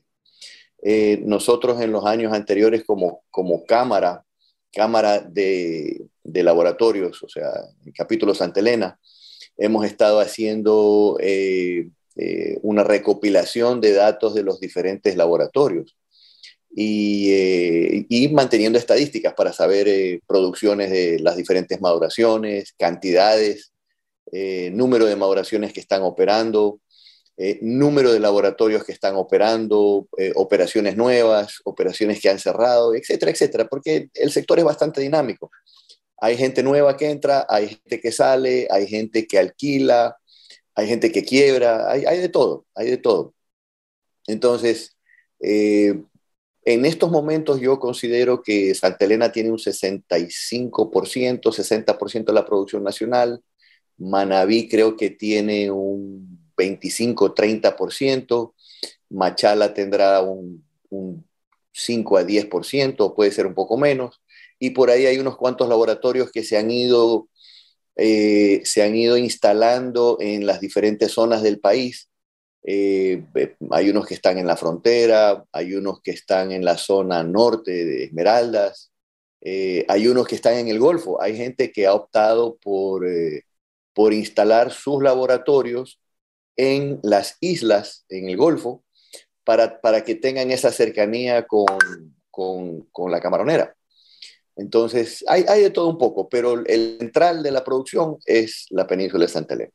Eh, 0.85 1.21
nosotros 1.25 1.81
en 1.81 1.93
los 1.93 2.05
años 2.07 2.33
anteriores 2.33 2.85
como, 2.85 3.23
como 3.31 3.65
cámara 3.65 4.25
cámara 4.73 5.21
de, 5.21 6.09
laboratorios, 6.25 7.23
o 7.23 7.29
sea, 7.29 7.51
el 7.85 7.93
capítulo 7.93 8.35
Santa 8.35 8.61
Elena, 8.61 8.99
hemos 9.57 9.85
estado 9.85 10.21
haciendo 10.21 11.19
eh, 11.21 11.89
eh, 12.17 12.59
una 12.63 12.85
recopilación 12.85 13.81
de 13.81 13.93
datos 13.93 14.35
de 14.35 14.43
los 14.43 14.61
diferentes 14.61 15.17
laboratorios 15.17 15.97
y, 16.75 17.31
eh, 17.33 18.31
manteniendo 18.33 18.79
estadísticas 18.79 19.35
para 19.35 19.53
saber 19.53 20.21
producciones 20.27 20.91
de 20.91 21.19
las 21.21 21.37
diferentes 21.37 21.81
maduraciones, 21.81 22.75
cantidades 22.79 23.71
número 24.73 25.05
de 25.05 25.15
maduraciones 25.15 25.75
que 25.75 25.81
están 25.81 26.01
operando, 26.01 26.81
número 27.61 28.15
de 28.15 28.21
laboratorios 28.21 28.83
que 28.83 28.93
están 28.93 29.15
operando, 29.15 30.09
operaciones 30.37 30.97
nuevas, 30.97 31.61
operaciones 31.65 32.19
que 32.19 32.31
han 32.31 32.39
cerrado, 32.39 32.95
etcétera, 32.95 33.31
etcétera, 33.31 33.67
porque 33.69 34.09
el 34.15 34.33
sector 34.33 34.59
es 34.59 34.65
bastante 34.65 35.03
dinámico. 35.03 35.51
Hay 36.23 36.37
gente 36.37 36.63
nueva 36.63 36.97
que 36.97 37.11
entra, 37.11 37.45
hay 37.49 37.67
gente 37.67 38.01
que 38.01 38.13
sale, 38.13 38.69
hay 38.71 38.87
gente 38.87 39.27
que 39.27 39.41
alquila, 39.41 40.17
hay 40.77 40.87
gente 40.87 41.11
que 41.11 41.25
quiebra, 41.25 41.91
hay, 41.91 42.21
de 42.21 42.29
todo, 42.29 42.65
hay 42.77 42.91
de 42.91 42.97
todo. 42.97 43.35
Entonces, 44.29 44.97
eh, 45.41 46.01
en 46.65 46.85
estos 46.85 47.11
momentos 47.11 47.61
yo 47.61 47.81
considero 47.81 48.41
que 48.41 48.73
Santa 48.77 49.05
Elena 49.05 49.33
tiene 49.33 49.51
un 49.51 49.59
65%, 49.59 51.51
60% 51.51 52.25
de 52.25 52.33
la 52.33 52.47
producción 52.47 52.85
nacional, 52.85 53.43
Manabí 53.99 54.69
creo 54.69 54.97
que 54.97 55.11
tiene 55.11 55.73
un 55.73 56.53
25-30%, 56.57 58.55
Machala 59.11 59.75
tendrá 59.75 60.23
un, 60.23 60.65
5 61.73 62.17
a 62.17 62.23
10%, 62.23 63.13
puede 63.17 63.33
ser 63.33 63.49
un 63.49 63.55
poco 63.55 63.77
menos, 63.77 64.21
y 64.63 64.71
por 64.71 64.91
ahí 64.91 65.07
hay 65.07 65.19
unos 65.19 65.37
cuantos 65.37 65.69
laboratorios 65.69 66.31
que 66.31 66.45
se 66.45 66.57
han 66.57 66.71
ido, 66.71 67.29
eh, 67.97 68.61
se 68.63 68.85
han 68.85 68.95
ido 68.95 69.17
instalando 69.17 70.19
en 70.21 70.47
las 70.47 70.61
diferentes 70.61 71.11
zonas 71.11 71.43
del 71.43 71.59
país. 71.59 72.09
Eh, 72.63 73.25
hay 73.73 73.91
unos 73.91 74.07
que 74.07 74.15
están 74.15 74.39
en 74.39 74.47
la 74.47 74.57
frontera, 74.57 75.45
hay 75.51 75.75
unos 75.75 76.01
que 76.01 76.13
están 76.13 76.53
en 76.53 76.65
la 76.65 76.79
zona 76.79 77.25
norte 77.25 77.73
de 77.85 78.05
Esmeraldas, 78.05 78.93
eh, 79.41 79.85
hay 79.89 80.07
unos 80.07 80.29
que 80.29 80.37
están 80.37 80.55
en 80.55 80.69
el 80.69 80.79
Golfo. 80.79 81.21
Hay 81.21 81.37
gente 81.37 81.73
que 81.73 81.89
ha 81.89 81.95
optado 81.95 82.57
por, 82.63 83.05
por 83.93 84.13
instalar 84.13 84.71
sus 84.71 85.03
laboratorios 85.03 86.01
en 86.55 87.01
las 87.03 87.37
islas, 87.41 88.05
en 88.09 88.29
el 88.29 88.37
Golfo, 88.37 88.85
para, 89.43 89.81
para 89.81 90.05
que 90.05 90.15
tengan 90.15 90.53
esa 90.53 90.71
cercanía 90.71 91.49
con, 91.49 91.67
con, 92.31 92.83
con 92.93 93.11
la 93.11 93.21
camaronera. 93.21 93.75
Entonces, 94.57 95.25
hay, 95.29 95.45
hay, 95.49 95.63
de 95.63 95.71
todo 95.71 95.89
un 95.89 95.99
poco, 95.99 96.29
pero 96.29 96.55
el 96.67 96.97
central 96.99 97.43
de 97.43 97.51
la 97.51 97.65
producción 97.65 98.19
es 98.27 98.67
la 98.71 98.87
península 98.87 99.25
de 99.25 99.29
Santa 99.29 99.55
Elena. 99.55 99.73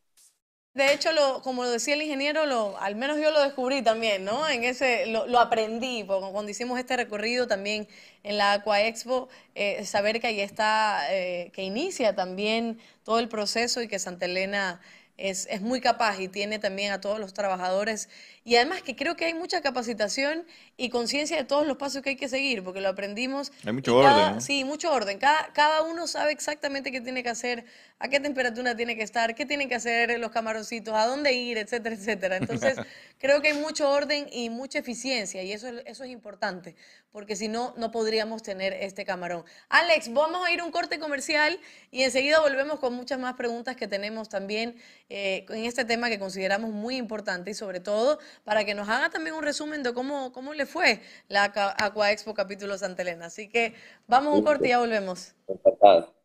De 0.77 0.93
hecho, 0.93 1.09
como 1.41 1.63
lo 1.63 1.71
decía 1.71 1.95
el 1.95 2.03
ingeniero, 2.03 2.77
al 2.77 2.95
menos 2.95 3.19
yo 3.19 3.31
lo 3.31 3.41
descubrí 3.41 3.81
también, 3.81 4.23
¿no? 4.23 4.47
En 4.47 4.63
ese, 4.63 5.07
lo, 5.07 5.39
aprendí, 5.39 6.05
cuando 6.05 6.51
hicimos 6.51 6.77
este 6.77 6.95
recorrido 6.95 7.47
también 7.47 7.87
en 8.21 8.37
la 8.37 8.53
Aqua 8.53 8.83
Expo, 8.83 9.27
eh, 9.55 9.83
saber 9.85 10.21
que 10.21 10.27
ahí 10.27 10.39
está, 10.39 11.11
eh, 11.11 11.49
que 11.51 11.63
inicia 11.63 12.13
también 12.13 12.79
todo 13.03 13.17
el 13.17 13.27
proceso 13.27 13.81
y 13.81 13.87
que 13.87 13.97
Santa 13.97 14.25
Elena 14.25 14.79
es, 15.17 15.47
es, 15.49 15.61
muy 15.61 15.81
capaz 15.81 16.19
y 16.19 16.27
tiene 16.27 16.59
también 16.59 16.91
a 16.91 17.01
todos 17.01 17.19
los 17.19 17.33
trabajadores. 17.33 18.07
Y 18.47 18.55
además 18.55 18.81
que 18.81 18.95
creo 18.95 19.17
que 19.17 19.25
hay 19.25 19.33
mucha 19.33 19.59
capacitación 19.59 20.45
y 20.77 20.87
conciencia 20.87 21.35
de 21.35 21.43
todos 21.43 21.67
los 21.67 21.75
pasos 21.75 22.01
que 22.01 22.11
hay 22.11 22.15
que 22.15 22.29
seguir, 22.29 22.63
porque 22.63 22.79
lo 22.79 22.87
aprendimos. 22.87 23.51
Hay 23.65 23.73
mucho 23.73 23.97
orden. 23.97 24.39
Sí, 24.39 24.63
mucho 24.63 24.89
orden. 24.89 25.19
Cada, 25.19 25.51
cada 25.51 25.81
uno 25.81 26.07
sabe 26.07 26.31
exactamente 26.31 26.89
qué 26.89 27.01
tiene 27.01 27.23
que 27.23 27.29
hacer, 27.29 27.65
a 27.99 28.07
qué 28.07 28.21
temperatura 28.21 28.73
tiene 28.73 28.95
que 28.95 29.03
estar, 29.03 29.35
qué 29.35 29.45
tienen 29.45 29.67
que 29.67 29.75
hacer 29.75 30.17
los 30.17 30.31
camaroncitos, 30.31 30.93
a 30.93 31.05
dónde 31.07 31.33
ir, 31.33 31.57
etcétera, 31.57 31.95
etcétera. 31.95 32.37
Entonces, 32.41 32.77
creo 33.17 33.41
que 33.41 33.49
hay 33.49 33.57
mucho 33.57 33.89
orden 33.89 34.27
y 34.31 34.49
mucha 34.49 34.79
eficiencia 34.79 35.43
y 35.43 35.51
eso, 35.51 35.67
eso 35.85 36.03
es 36.05 36.09
importante, 36.09 36.75
porque 37.11 37.35
si 37.35 37.49
no, 37.49 37.73
no 37.75 37.91
podríamos 37.91 38.43
tener 38.43 38.71
este 38.73 39.03
camarón. 39.03 39.43
Alex, 39.67 40.13
vamos 40.13 40.45
a 40.45 40.51
ir 40.51 40.61
a 40.61 40.63
un 40.63 40.71
corte 40.71 40.99
comercial 40.99 41.59
y 41.91 42.03
enseguida 42.03 42.39
volvemos 42.39 42.79
con 42.79 42.93
muchas 42.93 43.19
más 43.19 43.33
preguntas 43.33 43.75
que 43.75 43.87
tenemos 43.87 44.29
también 44.29 44.75
eh, 45.09 45.45
en 45.49 45.65
este 45.65 45.83
tema 45.83 46.09
que 46.09 46.19
consideramos 46.19 46.71
muy 46.71 46.95
importante 46.95 47.51
y 47.51 47.53
sobre 47.53 47.79
todo 47.79 48.19
para 48.43 48.65
que 48.65 48.73
nos 48.73 48.87
haga 48.89 49.09
también 49.09 49.35
un 49.35 49.43
resumen 49.43 49.83
de 49.83 49.93
cómo, 49.93 50.31
cómo 50.31 50.53
le 50.53 50.65
fue 50.65 51.01
la 51.27 51.51
Aqua 51.77 52.11
Expo 52.11 52.33
capítulo 52.33 52.77
Santa 52.77 53.01
Elena. 53.01 53.27
Así 53.27 53.49
que 53.49 53.73
vamos 54.07 54.33
a 54.33 54.37
un 54.37 54.43
corte 54.43 54.67
y 54.67 54.69
ya 54.69 54.79
volvemos. 54.79 55.33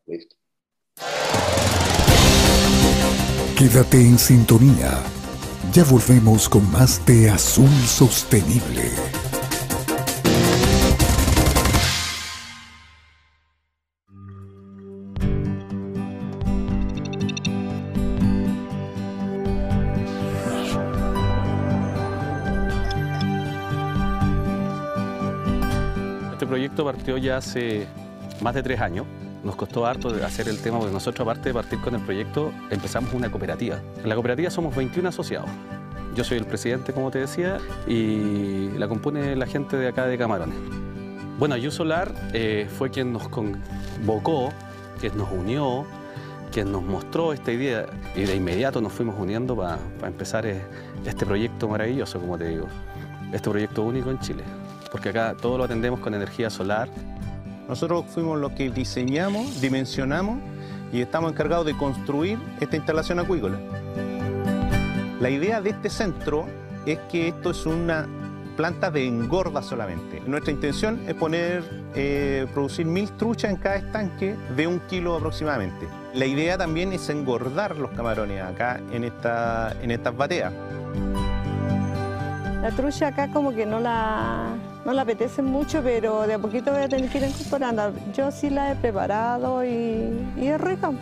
Listo. 0.07 0.37
Quédate 3.59 3.97
en 3.97 4.19
sintonía. 4.19 5.03
Ya 5.73 5.85
volvemos 5.85 6.49
con 6.49 6.71
más 6.71 7.05
de 7.07 7.31
Azul 7.31 7.71
Sostenible. 7.87 8.91
Partió 26.85 27.17
ya 27.19 27.37
hace 27.37 27.87
más 28.41 28.55
de 28.55 28.63
tres 28.63 28.81
años. 28.81 29.07
Nos 29.45 29.57
costó 29.57 29.87
harto 29.87 30.09
hacer 30.25 30.49
el 30.49 30.61
tema 30.61 30.79
porque 30.79 30.93
nosotros, 30.93 31.27
aparte 31.27 31.49
de 31.49 31.55
partir 31.55 31.81
con 31.81 31.95
el 31.95 32.01
proyecto, 32.01 32.53
empezamos 32.71 33.13
una 33.13 33.31
cooperativa. 33.31 33.81
En 34.03 34.09
la 34.09 34.15
cooperativa 34.15 34.51
somos 34.51 34.75
21 34.75 35.09
asociados. 35.09 35.51
Yo 36.15 36.25
soy 36.25 36.39
el 36.39 36.45
presidente, 36.45 36.93
como 36.93 37.11
te 37.11 37.21
decía, 37.21 37.59
y 37.87 38.69
la 38.79 38.87
compone 38.87 39.35
la 39.35 39.47
gente 39.47 39.77
de 39.77 39.89
acá 39.89 40.07
de 40.07 40.17
Camarones. 40.19 40.57
Bueno, 41.39 41.57
Yusolar 41.57 42.13
eh, 42.33 42.69
fue 42.79 42.91
quien 42.91 43.13
nos 43.13 43.29
convocó, 43.29 44.53
quien 45.01 45.17
nos 45.17 45.33
unió, 45.33 45.87
quien 46.53 46.71
nos 46.71 46.83
mostró 46.83 47.33
esta 47.33 47.51
idea 47.51 47.87
y 48.15 48.25
de 48.25 48.37
inmediato 48.37 48.81
nos 48.81 48.93
fuimos 48.93 49.17
uniendo 49.19 49.57
para 49.57 49.79
empezar 50.07 50.47
eh, 50.47 50.63
este 51.05 51.25
proyecto 51.25 51.67
maravilloso, 51.67 52.21
como 52.21 52.37
te 52.37 52.49
digo, 52.49 52.67
este 53.33 53.51
proyecto 53.51 53.83
único 53.83 54.11
en 54.11 54.21
Chile 54.21 54.45
porque 54.93 55.09
acá 55.09 55.35
todo 55.41 55.57
lo 55.57 55.65
atendemos 55.65 55.99
con 56.01 56.13
energía 56.15 56.51
solar. 56.51 56.89
Nosotros 57.67 58.05
fuimos 58.09 58.39
los 58.39 58.53
que 58.53 58.71
diseñamos, 58.71 59.61
dimensionamos 59.63 60.39
y 60.93 61.01
estamos 61.01 61.33
encargados 61.33 61.65
de 61.65 61.75
construir 61.77 62.39
esta 62.61 62.77
instalación 62.77 63.19
acuícola. 63.19 63.59
La 65.19 65.31
idea 65.31 65.63
de 65.63 65.71
este 65.71 65.89
centro 65.89 66.47
es 66.85 66.99
que 67.11 67.29
esto 67.29 67.53
es 67.53 67.65
una 67.65 68.07
planta 68.57 68.91
de 68.91 69.07
engorda 69.07 69.63
solamente. 69.63 70.21
Nuestra 70.27 70.53
intención 70.53 71.01
es 71.09 71.15
poner, 71.15 71.65
eh, 71.95 72.47
producir 72.53 72.85
mil 72.85 73.11
truchas 73.13 73.51
en 73.51 73.57
cada 73.57 73.77
estanque 73.77 74.37
de 74.55 74.67
un 74.67 74.79
kilo 74.81 75.17
aproximadamente. 75.17 75.89
La 76.13 76.27
idea 76.27 76.59
también 76.59 76.93
es 76.93 77.09
engordar 77.09 77.77
los 77.77 77.93
camarones 77.93 78.43
acá 78.43 78.79
en, 78.93 79.05
esta, 79.05 79.75
en 79.81 79.91
estas 79.91 80.15
bateas. 80.15 80.53
La 82.61 82.71
trucha 82.71 83.09
acá 83.09 83.29
como 83.33 83.55
que 83.55 83.65
no 83.65 83.81
la, 83.81 84.55
no 84.85 84.93
la 84.93 85.03
apetece 85.03 85.43
mucho, 85.43 85.81
pero 85.83 86.27
de 86.27 86.35
a 86.35 86.39
poquito 86.39 86.73
voy 86.73 86.83
a 86.83 86.89
tener 86.89 87.09
que 87.09 87.19
ir 87.19 87.25
incorporando. 87.25 87.93
Yo 88.13 88.31
sí 88.31 88.51
la 88.51 88.73
he 88.73 88.77
preparado 88.77 89.65
y, 89.65 90.19
es 90.37 90.61
rica. 90.61 90.93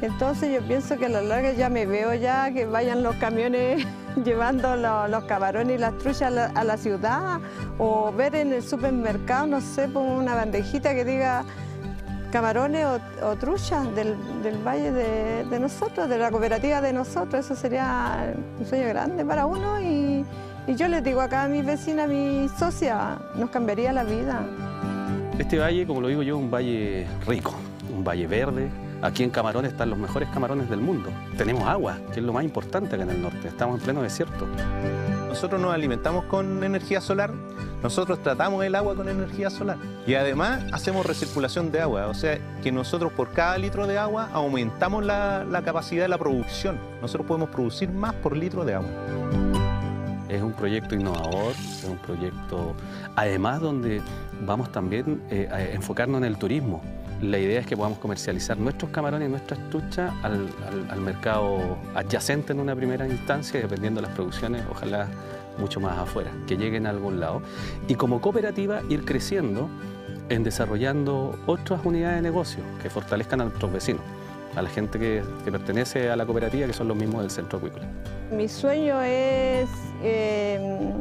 Entonces 0.00 0.54
yo 0.54 0.66
pienso 0.66 0.96
que 0.96 1.06
a 1.06 1.08
la 1.10 1.20
larga 1.20 1.52
ya 1.52 1.68
me 1.68 1.84
veo 1.84 2.14
ya 2.14 2.50
que 2.50 2.64
vayan 2.64 3.02
los 3.02 3.16
camiones 3.16 3.86
llevando 4.24 4.74
los, 4.74 5.24
camarones 5.24 5.76
y 5.76 5.78
las 5.78 5.98
truchas 5.98 6.32
a 6.54 6.64
la, 6.64 6.76
ciudad 6.78 7.38
o 7.76 8.10
ver 8.10 8.34
en 8.34 8.54
el 8.54 8.62
supermercado, 8.62 9.46
no 9.46 9.60
sé, 9.60 9.88
pongo 9.88 10.14
una 10.14 10.34
bandejita 10.34 10.94
que 10.94 11.04
diga 11.04 11.44
camarones 12.32 12.86
o, 13.22 13.36
truchas 13.36 13.94
del, 13.94 14.16
valle 14.66 14.90
de, 14.90 15.44
de, 15.44 15.60
nosotros, 15.60 16.08
de 16.08 16.16
la 16.16 16.30
cooperativa 16.30 16.80
de 16.80 16.94
nosotros. 16.94 17.44
Eso 17.44 17.54
sería 17.54 18.32
un 18.58 18.64
sueño 18.64 18.88
grande 18.88 19.22
para 19.22 19.44
uno 19.44 19.78
y, 19.82 20.24
y 20.70 20.76
yo 20.76 20.86
les 20.86 21.02
digo 21.02 21.20
acá 21.20 21.44
a 21.44 21.48
mi 21.48 21.62
vecina, 21.62 22.04
a 22.04 22.06
mi 22.06 22.48
socia, 22.48 23.18
nos 23.34 23.50
cambiaría 23.50 23.92
la 23.92 24.04
vida. 24.04 24.40
Este 25.36 25.58
valle, 25.58 25.84
como 25.84 26.00
lo 26.00 26.06
digo 26.06 26.22
yo, 26.22 26.36
es 26.36 26.42
un 26.42 26.50
valle 26.50 27.08
rico, 27.26 27.54
un 27.92 28.04
valle 28.04 28.28
verde. 28.28 28.70
Aquí 29.02 29.24
en 29.24 29.30
Camarones 29.30 29.72
están 29.72 29.90
los 29.90 29.98
mejores 29.98 30.28
camarones 30.28 30.70
del 30.70 30.80
mundo. 30.80 31.10
Tenemos 31.36 31.66
agua, 31.66 31.98
que 32.12 32.20
es 32.20 32.26
lo 32.26 32.32
más 32.32 32.44
importante 32.44 32.94
acá 32.94 33.02
en 33.02 33.10
el 33.10 33.22
norte. 33.22 33.48
Estamos 33.48 33.78
en 33.78 33.84
pleno 33.84 34.02
desierto. 34.02 34.46
Nosotros 35.28 35.60
nos 35.60 35.74
alimentamos 35.74 36.24
con 36.26 36.62
energía 36.62 37.00
solar, 37.00 37.32
nosotros 37.82 38.22
tratamos 38.22 38.64
el 38.64 38.74
agua 38.74 38.94
con 38.94 39.08
energía 39.08 39.48
solar 39.48 39.78
y 40.06 40.14
además 40.14 40.64
hacemos 40.72 41.06
recirculación 41.06 41.72
de 41.72 41.80
agua, 41.80 42.08
o 42.08 42.14
sea 42.14 42.38
que 42.62 42.70
nosotros 42.72 43.12
por 43.12 43.30
cada 43.30 43.56
litro 43.56 43.86
de 43.86 43.96
agua 43.96 44.28
aumentamos 44.32 45.04
la, 45.04 45.44
la 45.44 45.62
capacidad 45.62 46.02
de 46.02 46.08
la 46.08 46.18
producción. 46.18 46.78
Nosotros 47.00 47.26
podemos 47.26 47.48
producir 47.48 47.90
más 47.90 48.12
por 48.14 48.36
litro 48.36 48.64
de 48.64 48.74
agua. 48.74 49.49
Es 50.30 50.42
un 50.42 50.52
proyecto 50.52 50.94
innovador, 50.94 51.52
es 51.52 51.84
un 51.84 51.98
proyecto 51.98 52.74
además 53.16 53.60
donde 53.60 54.00
vamos 54.46 54.70
también 54.70 55.20
eh, 55.30 55.48
a 55.50 55.60
enfocarnos 55.60 56.18
en 56.18 56.24
el 56.24 56.36
turismo. 56.38 56.82
La 57.20 57.38
idea 57.38 57.60
es 57.60 57.66
que 57.66 57.76
podamos 57.76 57.98
comercializar 57.98 58.56
nuestros 58.56 58.90
camarones 58.92 59.28
y 59.28 59.30
nuestras 59.30 59.58
truchas 59.70 60.12
al, 60.22 60.48
al, 60.88 61.00
mercado 61.00 61.76
adyacente 61.94 62.52
en 62.52 62.60
una 62.60 62.74
primera 62.74 63.06
instancia, 63.06 63.60
dependiendo 63.60 64.00
de 64.00 64.06
las 64.06 64.16
producciones, 64.16 64.62
ojalá 64.70 65.06
mucho 65.58 65.80
más 65.80 65.98
afuera, 65.98 66.30
que 66.46 66.56
lleguen 66.56 66.86
a 66.86 66.90
algún 66.90 67.20
lado. 67.20 67.42
Y 67.88 67.96
como 67.96 68.20
cooperativa 68.20 68.80
ir 68.88 69.04
creciendo 69.04 69.68
en 70.30 70.44
desarrollando 70.44 71.38
otras 71.46 71.84
unidades 71.84 72.16
de 72.16 72.22
negocio 72.22 72.62
que 72.80 72.88
fortalezcan 72.88 73.40
a 73.42 73.44
nuestros 73.44 73.70
vecinos. 73.72 74.02
A 74.56 74.62
la 74.62 74.68
gente 74.68 74.98
que, 74.98 75.22
pertenece 75.50 76.10
a 76.10 76.16
la 76.16 76.26
cooperativa, 76.26 76.66
que 76.66 76.72
son 76.72 76.88
los 76.88 76.96
mismos 76.96 77.22
del 77.22 77.30
centro 77.30 77.58
acuícola. 77.58 77.86
Mi 78.30 78.48
sueño 78.48 79.00
es 79.02 79.68
em, 80.02 80.92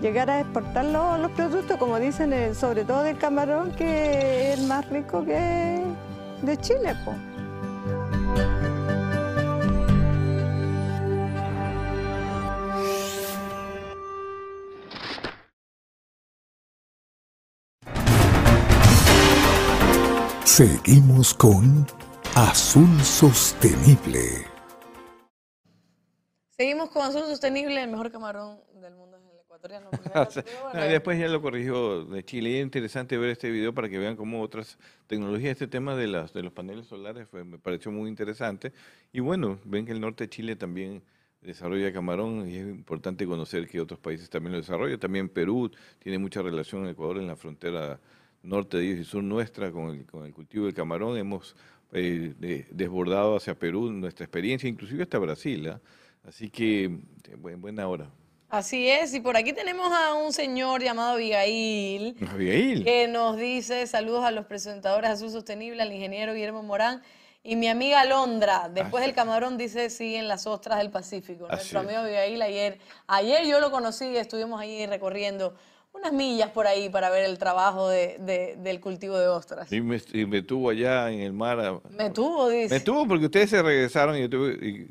llegar 0.00 0.30
a 0.30 0.40
exportar 0.40 0.84
los, 0.84 1.30
productos, 1.32 1.76
como 1.76 1.98
dicen, 1.98 2.32
eh, 2.32 2.54
sobre 2.54 2.84
todo 2.84 3.02
del 3.02 3.18
camarón, 3.18 3.72
que 3.72 4.52
es 4.52 4.58
el 4.58 4.66
más 4.66 4.88
rico 4.90 5.24
que 5.24 5.82
de 6.42 6.56
Chile. 6.58 6.94
Seguimos 20.44 21.32
con 21.32 21.86
Azul 22.34 22.88
Sostenible. 23.02 24.46
Seguimos 26.48 26.88
con 26.88 27.02
Azul 27.02 27.24
Sostenible, 27.26 27.82
el 27.82 27.90
mejor 27.90 28.10
camarón 28.10 28.58
del 28.80 28.94
mundo 28.94 29.18
es 29.18 29.24
el 29.24 29.38
ecuatoriano. 29.38 29.90
después 30.88 31.20
ya 31.20 31.28
lo 31.28 31.42
corrigió 31.42 32.06
de 32.06 32.24
Chile. 32.24 32.48
Y 32.48 32.56
es 32.56 32.62
interesante 32.62 33.18
ver 33.18 33.28
este 33.28 33.50
video 33.50 33.74
para 33.74 33.90
que 33.90 33.98
vean 33.98 34.16
cómo 34.16 34.40
otras 34.40 34.78
tecnologías, 35.08 35.52
este 35.52 35.66
tema 35.66 35.94
de, 35.94 36.06
las, 36.06 36.32
de 36.32 36.42
los 36.42 36.54
paneles 36.54 36.86
solares 36.86 37.30
me 37.34 37.58
pareció 37.58 37.92
muy 37.92 38.08
interesante. 38.08 38.72
Y 39.12 39.20
bueno, 39.20 39.58
ven 39.64 39.84
que 39.84 39.92
el 39.92 40.00
norte 40.00 40.24
de 40.24 40.30
Chile 40.30 40.56
también 40.56 41.02
desarrolla 41.42 41.92
camarón 41.92 42.48
y 42.48 42.56
es 42.56 42.66
importante 42.66 43.26
conocer 43.26 43.68
que 43.68 43.78
otros 43.78 44.00
países 44.00 44.30
también 44.30 44.52
lo 44.52 44.58
desarrollan. 44.58 44.98
También 44.98 45.28
Perú 45.28 45.70
tiene 45.98 46.16
mucha 46.16 46.40
relación 46.40 46.80
con 46.80 46.90
Ecuador 46.90 47.18
en 47.18 47.26
la 47.26 47.36
frontera 47.36 48.00
norte 48.42 48.78
de 48.78 48.86
ellos 48.86 49.00
y 49.00 49.04
sur 49.04 49.22
nuestra 49.22 49.70
con 49.70 49.90
el, 49.90 50.06
con 50.06 50.24
el 50.24 50.32
cultivo 50.32 50.64
del 50.64 50.74
camarón. 50.74 51.16
Hemos 51.16 51.54
eh, 51.92 52.66
desbordado 52.70 53.36
hacia 53.36 53.54
Perú 53.54 53.90
nuestra 53.90 54.24
experiencia, 54.24 54.68
inclusive 54.68 55.02
hasta 55.02 55.18
Brasil. 55.18 55.68
¿ah? 55.68 55.80
Así 56.26 56.50
que 56.50 56.84
eh, 56.84 57.56
buena 57.56 57.88
hora. 57.88 58.10
Así 58.48 58.86
es, 58.86 59.14
y 59.14 59.20
por 59.20 59.36
aquí 59.36 59.54
tenemos 59.54 59.90
a 59.92 60.12
un 60.12 60.30
señor 60.30 60.82
llamado 60.82 61.12
Abigail, 61.12 62.14
Abigail. 62.30 62.84
que 62.84 63.08
nos 63.08 63.38
dice 63.38 63.86
saludos 63.86 64.24
a 64.24 64.30
los 64.30 64.44
presentadores 64.44 65.08
Azul 65.08 65.30
Sostenible, 65.30 65.80
al 65.80 65.90
ingeniero 65.90 66.34
Guillermo 66.34 66.62
Morán 66.62 67.02
y 67.42 67.56
mi 67.56 67.68
amiga 67.68 68.04
Londra. 68.04 68.70
Después 68.72 69.04
del 69.04 69.14
camarón 69.14 69.56
dice 69.56 69.88
siguen 69.88 70.28
las 70.28 70.46
ostras 70.46 70.78
del 70.78 70.90
Pacífico. 70.90 71.48
Nuestro 71.48 71.80
amigo 71.80 72.00
Abigail 72.00 72.42
ayer, 72.42 72.78
ayer 73.06 73.46
yo 73.46 73.58
lo 73.58 73.70
conocí 73.70 74.04
y 74.04 74.16
estuvimos 74.18 74.60
ahí 74.60 74.84
recorriendo 74.84 75.54
unas 75.94 76.12
millas 76.12 76.50
por 76.50 76.66
ahí 76.66 76.88
para 76.88 77.10
ver 77.10 77.24
el 77.24 77.38
trabajo 77.38 77.88
de, 77.88 78.56
del 78.58 78.80
cultivo 78.80 79.18
de 79.18 79.28
ostras. 79.28 79.72
Y 79.72 79.80
me, 79.80 80.00
me, 80.26 80.42
tuvo 80.42 80.70
allá 80.70 81.10
en 81.10 81.20
el 81.20 81.32
mar. 81.32 81.80
Me 81.90 82.10
tuvo, 82.10 82.48
dice. 82.48 82.74
Me 82.74 82.80
tuvo 82.80 83.06
porque 83.06 83.26
ustedes 83.26 83.50
se 83.50 83.62
regresaron 83.62 84.16
y 84.16 84.22
yo 84.22 84.30
tuve, 84.30 84.88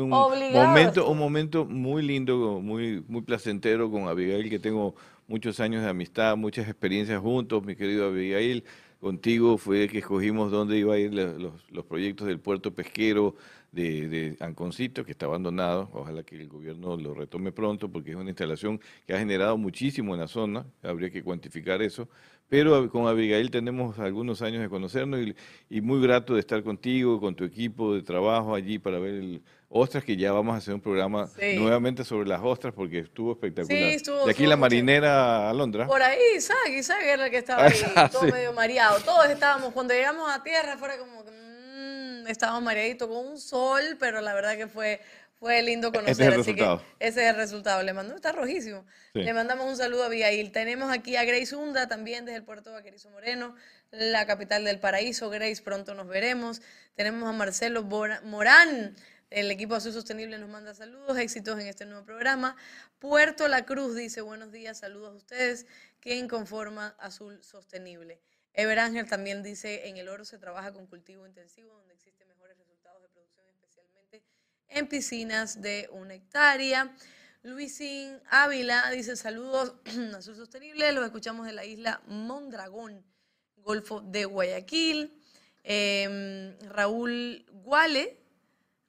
un 0.00 0.08
momento, 0.08 1.10
un 1.10 1.18
momento 1.18 1.64
muy 1.64 2.02
lindo, 2.02 2.60
muy, 2.60 3.04
muy 3.08 3.22
placentero 3.22 3.90
con 3.90 4.08
Abigail, 4.08 4.48
que 4.48 4.58
tengo 4.58 4.94
muchos 5.26 5.58
años 5.60 5.82
de 5.82 5.90
amistad, 5.90 6.36
muchas 6.36 6.68
experiencias 6.68 7.20
juntos, 7.20 7.64
mi 7.64 7.74
querido 7.74 8.06
Abigail. 8.06 8.64
Contigo 9.00 9.58
fue 9.58 9.88
que 9.88 9.98
escogimos 9.98 10.50
dónde 10.50 10.78
iba 10.78 10.94
a 10.94 10.98
ir 10.98 11.12
los, 11.14 11.84
proyectos 11.84 12.26
del 12.26 12.40
puerto 12.40 12.74
pesquero, 12.74 13.36
de, 13.72 14.36
Anconcito, 14.40 15.04
que 15.04 15.12
está 15.12 15.26
abandonado. 15.26 15.90
Ojalá 15.92 16.22
que 16.22 16.36
el 16.36 16.48
gobierno 16.48 16.96
lo 16.96 17.12
retome 17.14 17.52
pronto, 17.52 17.90
porque 17.90 18.10
es 18.12 18.16
una 18.16 18.30
instalación 18.30 18.80
que 19.06 19.14
ha 19.14 19.18
generado 19.18 19.58
muchísimo 19.58 20.14
en 20.14 20.20
la 20.20 20.28
zona. 20.28 20.66
Habría 20.82 21.10
que 21.10 21.22
cuantificar 21.22 21.82
eso. 21.82 22.08
Pero 22.48 22.88
con 22.90 23.06
Abigail 23.06 23.50
tenemos 23.50 23.98
algunos 23.98 24.40
años 24.40 24.62
de 24.62 24.68
conocernos 24.68 25.20
y, 25.68 25.80
muy 25.80 26.00
grato 26.00 26.34
de 26.34 26.40
estar 26.40 26.62
contigo, 26.62 27.20
con 27.20 27.34
tu 27.34 27.44
equipo 27.44 27.94
de 27.94 28.02
trabajo 28.02 28.54
allí 28.54 28.78
para 28.78 28.98
ver 28.98 29.14
el 29.14 29.42
ostras, 29.68 30.04
que 30.04 30.16
ya 30.16 30.32
vamos 30.32 30.54
a 30.54 30.58
hacer 30.58 30.74
un 30.74 30.80
programa 30.80 31.28
nuevamente 31.56 32.04
sobre 32.04 32.28
las 32.28 32.40
ostras 32.42 32.72
porque 32.74 33.00
estuvo 33.00 33.32
espectacular. 33.32 33.78
Sí, 33.78 33.94
estuvo, 33.94 34.24
de 34.24 34.30
aquí 34.30 34.46
la 34.46 34.56
marinera 34.56 35.50
Alondra. 35.50 35.86
Por 35.86 36.02
ahí, 36.02 36.18
Isaac, 36.36 36.68
Isaac 36.70 37.02
era 37.02 37.24
el 37.26 37.30
que 37.30 37.38
estaba 37.38 37.64
ahí, 37.66 37.80
todo 38.10 38.22
medio 38.22 38.52
mareado. 38.52 39.00
Todos 39.00 39.28
estábamos, 39.28 39.72
cuando 39.72 39.94
llegamos 39.94 40.30
a 40.30 40.42
tierra, 40.42 40.76
fuera 40.76 40.96
como 40.98 41.24
estábamos 42.28 42.62
mareaditos 42.62 43.08
con 43.08 43.26
un 43.26 43.38
sol, 43.38 43.96
pero 43.98 44.20
la 44.20 44.34
verdad 44.34 44.56
que 44.56 44.66
fue, 44.66 45.00
fue 45.38 45.62
lindo 45.62 45.92
conocer. 45.92 46.12
Ese 46.12 46.22
es 46.22 46.28
el 46.28 46.34
resultado. 46.34 46.82
ese 46.98 47.24
es 47.24 47.30
el 47.30 47.36
resultado. 47.36 47.82
Le 47.82 47.92
mandó, 47.92 48.14
está 48.14 48.32
rojísimo. 48.32 48.84
Le 49.12 49.32
mandamos 49.32 49.66
un 49.66 49.76
saludo 49.76 50.04
a 50.04 50.06
Abigail. 50.06 50.52
Tenemos 50.52 50.90
aquí 50.90 51.16
a 51.16 51.24
Grace 51.24 51.54
Hunda, 51.54 51.88
también 51.88 52.24
desde 52.24 52.38
el 52.38 52.44
puerto 52.44 52.70
de 52.70 52.76
Vaquerizo 52.76 53.10
Moreno, 53.10 53.54
la 53.90 54.26
capital 54.26 54.64
del 54.64 54.78
paraíso. 54.78 55.30
Grace, 55.30 55.62
pronto 55.62 55.94
nos 55.94 56.08
veremos. 56.08 56.62
Tenemos 56.94 57.28
a 57.28 57.32
Marcelo 57.32 57.82
Morán. 57.82 58.94
El 59.30 59.50
equipo 59.50 59.74
Azul 59.74 59.92
Sostenible 59.92 60.38
nos 60.38 60.48
manda 60.48 60.72
saludos, 60.72 61.18
éxitos 61.18 61.58
en 61.58 61.66
este 61.66 61.84
nuevo 61.84 62.04
programa. 62.04 62.56
Puerto 63.00 63.48
La 63.48 63.66
Cruz 63.66 63.96
dice 63.96 64.20
buenos 64.20 64.52
días, 64.52 64.78
saludos 64.78 65.14
a 65.14 65.16
ustedes. 65.16 65.66
¿Quién 65.98 66.28
conforma 66.28 66.94
Azul 67.00 67.42
Sostenible? 67.42 68.20
Ever 68.52 68.78
Ángel 68.78 69.08
también 69.08 69.42
dice, 69.42 69.88
en 69.88 69.96
el 69.96 70.08
oro 70.08 70.24
se 70.24 70.38
trabaja 70.38 70.72
con 70.72 70.86
cultivo 70.86 71.26
intensivo, 71.26 71.72
donde 71.74 71.94
existen 71.94 72.28
mejores 72.28 72.56
resultados 72.56 73.02
de 73.02 73.08
producción, 73.08 73.44
especialmente 73.50 74.22
en 74.68 74.86
piscinas 74.86 75.60
de 75.60 75.88
una 75.90 76.14
hectárea. 76.14 76.94
Luisín 77.42 78.20
Ávila 78.30 78.88
dice, 78.92 79.16
saludos 79.16 79.74
a 80.16 80.22
su 80.22 80.36
sostenible, 80.36 80.92
los 80.92 81.04
escuchamos 81.04 81.46
de 81.46 81.52
la 81.52 81.64
isla 81.64 82.00
Mondragón, 82.06 83.04
Golfo 83.56 84.02
de 84.02 84.24
Guayaquil. 84.24 85.20
Em, 85.64 86.56
Raúl 86.68 87.44
Guale, 87.50 88.25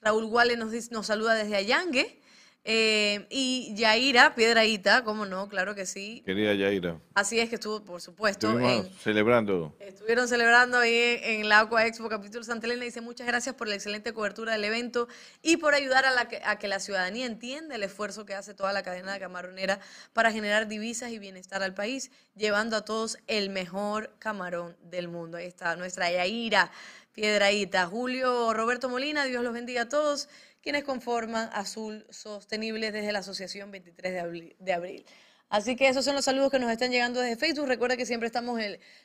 Raúl 0.02 0.26
Guale 0.26 0.58
nos, 0.58 0.92
nos 0.92 1.08
saluda 1.08 1.34
desde 1.36 1.56
Allangue. 1.56 2.22
Eh, 2.70 3.26
y 3.30 3.74
Yaira, 3.76 4.36
Piedraíta, 4.36 5.06
¿cómo 5.06 5.26
no? 5.26 5.48
Claro 5.48 5.74
que 5.74 5.86
sí. 5.86 6.22
Querida 6.26 6.54
Yaira. 6.54 7.00
Así 7.14 7.40
es 7.40 7.48
que 7.48 7.56
estuvo, 7.56 7.82
por 7.86 8.02
supuesto. 8.02 8.54
celebrando. 9.02 9.74
Estuvieron 9.80 10.28
celebrando 10.28 10.78
ahí 10.80 11.18
en 11.24 11.48
la 11.48 11.62
Aqua 11.62 11.86
Expo 11.86 12.10
Capítulo 12.10 12.44
Santa 12.44 12.68
Elena. 12.68 12.84
Dice 12.84 13.00
muchas 13.00 13.26
gracias 13.26 13.56
por 13.56 13.70
la 13.70 13.76
excelente 13.76 14.12
cobertura 14.12 14.52
del 14.52 14.66
evento 14.66 15.08
y 15.42 15.56
por 15.56 15.76
ayudar 15.76 16.04
a, 16.04 16.12
la 16.12 16.28
que, 16.28 16.42
a 16.44 16.60
que 16.60 16.68
la 16.68 16.82
ciudadanía 16.82 17.26
entienda 17.26 17.74
el 17.76 17.84
esfuerzo 17.84 18.26
que 18.26 18.34
hace 18.34 18.54
toda 18.54 18.74
la 18.74 18.84
cadena 18.84 19.14
de 19.14 19.20
camaronera 19.22 19.80
para 20.12 20.34
generar 20.34 20.68
divisas 20.68 21.12
y 21.12 21.20
bienestar 21.20 21.64
al 21.64 21.74
país, 21.74 22.12
llevando 22.36 22.76
a 22.76 22.84
todos 22.84 23.18
el 23.28 23.50
mejor 23.50 24.14
camarón 24.20 24.76
del 24.82 25.08
mundo. 25.08 25.38
Ahí 25.38 25.46
está 25.46 25.78
nuestra 25.78 26.12
Yaira, 26.12 26.70
Piedraíta. 27.18 27.88
Julio 27.88 28.54
Roberto 28.54 28.90
Molina, 28.90 29.26
Dios 29.26 29.44
los 29.44 29.52
bendiga 29.52 29.82
a 29.82 29.90
todos 29.90 30.30
quienes 30.62 30.84
conforman 30.84 31.50
Azul 31.52 32.06
Sostenible 32.12 32.92
desde 32.92 33.12
la 33.12 33.20
Asociación 33.20 33.72
23 33.72 34.14
de 34.60 34.72
abril. 34.72 35.06
Así 35.50 35.78
que 35.78 35.88
esos 35.88 36.04
son 36.04 36.14
los 36.14 36.26
saludos 36.26 36.52
que 36.52 36.60
nos 36.60 36.70
están 36.70 36.92
llegando 36.92 37.22
desde 37.22 37.38
Facebook. 37.38 37.68
Recuerda 37.68 37.96
que 37.96 38.06
siempre 38.06 38.28
estamos 38.28 38.60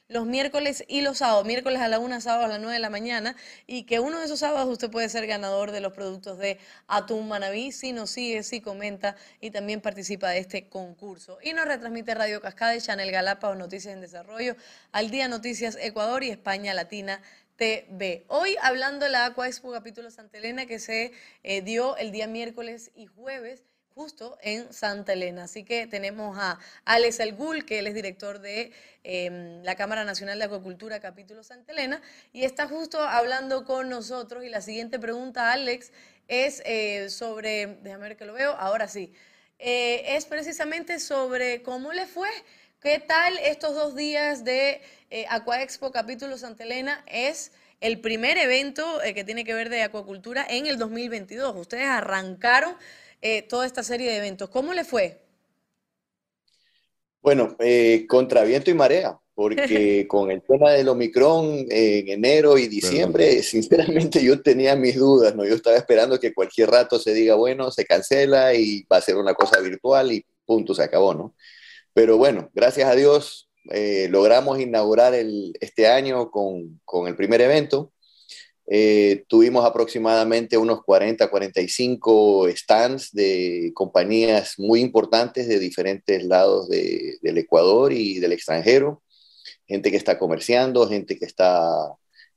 los 0.09 0.27
miércoles 0.27 0.85
y 0.89 1.01
los 1.01 1.19
sábados, 1.19 1.47
miércoles 1.47 1.81
a 1.81 1.87
la 1.87 2.01
una, 2.01 2.21
sábado 2.21 2.47
a 2.47 2.49
las 2.49 2.59
9 2.59 2.75
de 2.75 2.81
la 2.81 2.91
mañana, 2.91 3.37
y 3.69 3.85
que 3.85 4.01
uno 4.01 4.19
de 4.19 4.25
esos 4.25 4.41
sábados 4.41 4.69
usted 4.69 4.91
puede 4.91 5.09
ser 5.09 5.29
ganador 5.29 5.71
de 5.71 5.81
los 5.81 5.93
productos 5.93 6.39
de 6.39 6.59
Atún 6.89 7.29
Manabí 7.29 7.71
si 7.71 7.93
nos 7.93 8.11
sigue, 8.11 8.43
si 8.43 8.61
comenta 8.61 9.15
y 9.41 9.53
también 9.53 9.81
participa 9.81 10.31
de 10.31 10.39
este 10.39 10.69
concurso. 10.69 11.39
Y 11.45 11.53
nos 11.53 11.65
retransmite 11.65 12.13
Radio 12.13 12.41
Cascada, 12.41 12.77
Chanel 12.77 13.13
Galápagos, 13.13 13.57
Noticias 13.57 13.95
en 13.95 14.01
Desarrollo, 14.01 14.57
Al 14.91 15.11
Día 15.13 15.29
Noticias 15.29 15.79
Ecuador 15.81 16.25
y 16.25 16.31
España 16.31 16.75
Latina 16.75 17.23
TV. 17.63 18.25
Hoy 18.27 18.57
hablando 18.61 19.05
de 19.05 19.13
la 19.13 19.25
Aqua 19.25 19.47
Expo 19.47 19.71
capítulo 19.71 20.11
Santa 20.11 20.39
Elena 20.39 20.67
que 20.67 20.81
se 20.81 21.13
eh, 21.45 21.63
dio 21.63 21.97
el 21.97 22.11
día 22.11 22.27
miércoles 22.27 22.91
y 22.97 23.07
jueves 23.07 23.63
justo 23.95 24.37
en 24.43 24.73
Santa 24.73 25.13
Elena. 25.13 25.45
Así 25.45 25.63
que 25.63 25.87
tenemos 25.87 26.37
a 26.41 26.59
Alex 26.85 27.21
Elgul, 27.21 27.65
que 27.65 27.79
él 27.79 27.87
es 27.87 27.95
director 27.95 28.41
de 28.41 28.73
em, 29.05 29.63
la 29.63 29.77
Cámara 29.77 30.03
Nacional 30.03 30.41
de 30.41 30.47
Acuacultura 30.47 30.99
capítulo 30.99 31.45
Santa 31.45 31.71
Elena, 31.71 32.03
y 32.33 32.43
está 32.43 32.67
justo 32.67 33.01
hablando 33.01 33.65
con 33.65 33.89
nosotros. 33.89 34.43
Y 34.45 34.49
la 34.49 34.61
siguiente 34.61 34.99
pregunta, 34.99 35.53
Alex, 35.53 35.93
es 36.27 36.65
eh, 36.67 37.11
sobre, 37.11 37.79
déjame 37.83 38.09
ver 38.09 38.17
que 38.17 38.25
lo 38.25 38.33
veo, 38.33 38.57
ahora 38.59 38.89
sí, 38.89 39.13
eh, 39.61 40.17
es 40.17 40.25
precisamente 40.25 40.99
sobre 40.99 41.63
cómo 41.63 41.93
le 41.93 42.09
fue 42.09 42.29
¿Qué 42.83 42.99
tal 42.99 43.39
estos 43.39 43.77
dos 43.77 43.95
días 43.95 44.45
de 44.45 44.81
eh, 45.09 45.27
Expo 45.61 45.93
capítulo 45.93 46.37
Santa 46.37 46.65
Elena? 46.65 47.05
Es 47.07 47.53
el 47.81 48.01
primer 48.01 48.39
evento 48.39 49.01
eh, 49.05 49.15
que 49.15 49.23
tiene 49.23 49.45
que 49.45 49.55
ver 49.55 49.69
de 49.69 49.83
acuacultura 49.83 50.45
en 50.51 50.67
el 50.67 50.79
2022. 50.79 51.55
Ustedes 51.55 51.85
arrancaron 51.85 52.75
eh, 53.21 53.43
toda 53.43 53.67
esta 53.67 53.85
serie 53.85 54.11
de 54.11 54.17
eventos. 54.17 54.49
¿Cómo 54.49 54.75
le 54.75 54.83
fue? 54.83 55.21
Bueno, 57.21 57.55
eh, 57.61 58.05
contra 58.09 58.43
viento 58.43 58.69
y 58.73 58.75
marea, 58.75 59.17
porque 59.33 60.05
con 60.09 60.33
el 60.33 60.43
tema 60.43 60.73
del 60.73 60.89
Omicron 60.89 61.65
en 61.71 62.09
enero 62.09 62.59
y 62.59 62.67
diciembre, 62.67 63.43
sinceramente 63.45 64.25
yo 64.25 64.43
tenía 64.43 64.75
mis 64.75 64.97
dudas, 64.97 65.37
¿no? 65.37 65.45
Yo 65.45 65.55
estaba 65.55 65.77
esperando 65.77 66.19
que 66.19 66.35
cualquier 66.35 66.71
rato 66.71 66.99
se 66.99 67.15
diga, 67.15 67.37
bueno, 67.37 67.71
se 67.71 67.85
cancela 67.85 68.55
y 68.55 68.83
va 68.91 68.97
a 68.97 69.03
ser 69.03 69.19
una 69.19 69.35
cosa 69.35 69.61
virtual 69.61 70.11
y 70.11 70.27
punto, 70.45 70.75
se 70.75 70.83
acabó, 70.83 71.15
¿no? 71.15 71.37
Pero 71.95 72.17
bueno, 72.17 72.51
gracias 72.55 72.89
a 72.89 72.95
Dios 72.95 73.51
eh, 73.71 74.09
logramos 74.11 74.61
inaugurar 74.61 75.15
este 75.61 75.87
año 75.87 76.31
con, 76.31 76.81
el 77.07 77.17
primer 77.17 77.41
evento. 77.41 77.93
Eh, 78.67 79.25
tuvimos 79.29 79.65
aproximadamente 79.65 80.57
unos 80.57 80.83
40, 80.85 81.29
45 81.29 82.49
stands 82.55 83.13
de 83.13 83.73
compañías 83.75 84.55
muy 84.59 84.81
importantes 84.81 85.49
de 85.49 85.59
diferentes 85.59 86.25
lados 86.25 86.69
del 86.69 87.39
Ecuador 87.39 87.93
y 87.93 88.19
del 88.19 88.33
extranjero. 88.33 89.03
Gente 89.67 89.91
que 89.91 89.97
está 89.97 90.19
comerciando, 90.19 90.89
gente 90.89 91.19
que 91.19 91.25
está 91.25 91.95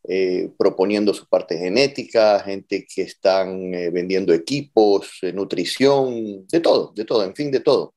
eh, 0.07 0.49
proponiendo 0.57 1.13
su 1.13 1.27
parte 1.27 1.57
genética, 1.57 2.39
gente 2.41 2.85
que 2.93 3.03
están 3.03 3.71
vendiendo 3.71 4.33
equipos, 4.33 5.19
nutrición, 5.33 6.47
de 6.47 6.59
todo, 6.59 6.91
de 6.95 7.05
todo, 7.05 7.23
en 7.23 7.35
fin, 7.35 7.51
de 7.51 7.61
todo. 7.61 7.94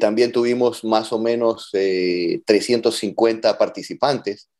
También 0.00 0.32
tuvimos 0.32 0.82
más 0.84 1.12
o 1.12 1.18
menos 1.18 1.70
350 1.70 3.56
participantes 3.56 4.50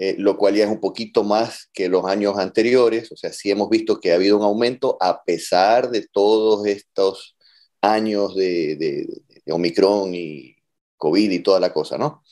eh, 0.00 0.14
lo 0.16 0.38
cual 0.38 0.54
ya 0.54 0.62
es 0.62 0.70
un 0.70 0.78
poquito 0.78 1.24
más 1.24 1.68
que 1.72 1.88
los 1.88 2.04
años 2.04 2.38
anteriores. 2.38 3.10
O 3.10 3.16
sea, 3.16 3.32
sí 3.32 3.50
hemos 3.50 3.68
visto 3.68 3.98
que 3.98 4.12
ha 4.12 4.14
habido 4.14 4.36
un 4.38 4.44
aumento 4.44 4.96
a 5.00 5.24
pesar 5.24 5.90
de 5.90 6.06
todos 6.06 6.64
estos 6.68 7.36
años 7.80 8.36
de, 8.36 9.08
Omicron 9.50 10.14
y 10.14 10.54
COVID 10.96 11.30
y 11.32 11.40
toda 11.40 11.58
la 11.58 11.72
cosa, 11.72 11.98
¿no? 11.98 12.22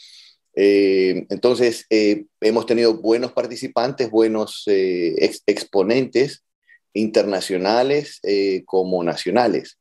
Eh, 0.54 1.26
entonces, 1.28 1.86
eh, 1.90 2.26
hemos 2.40 2.66
tenido 2.66 2.94
buenos 2.98 3.32
participantes, 3.32 4.10
buenos 4.10 4.62
exponentes 4.66 6.44
internacionales 6.94 8.20
como 8.64 9.02
nacionales. 9.02 9.76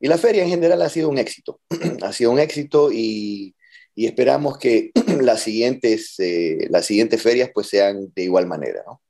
Y 0.00 0.08
la 0.08 0.18
feria 0.18 0.42
en 0.42 0.50
general 0.50 0.82
ha 0.82 0.88
sido 0.88 1.08
un 1.08 1.18
éxito, 1.18 1.60
ha 2.02 2.12
sido 2.12 2.30
un 2.30 2.38
éxito 2.38 2.90
y 2.92 3.54
y 3.94 4.06
esperamos 4.06 4.58
que 4.58 4.90
las 5.22 5.42
siguientes, 5.42 6.18
eh, 6.18 6.66
las 6.70 6.86
siguientes 6.86 7.22
ferias 7.22 7.50
pues 7.54 7.68
sean 7.68 8.12
de 8.14 8.22
igual 8.22 8.46
manera. 8.46 8.82
¿no? 8.86 9.00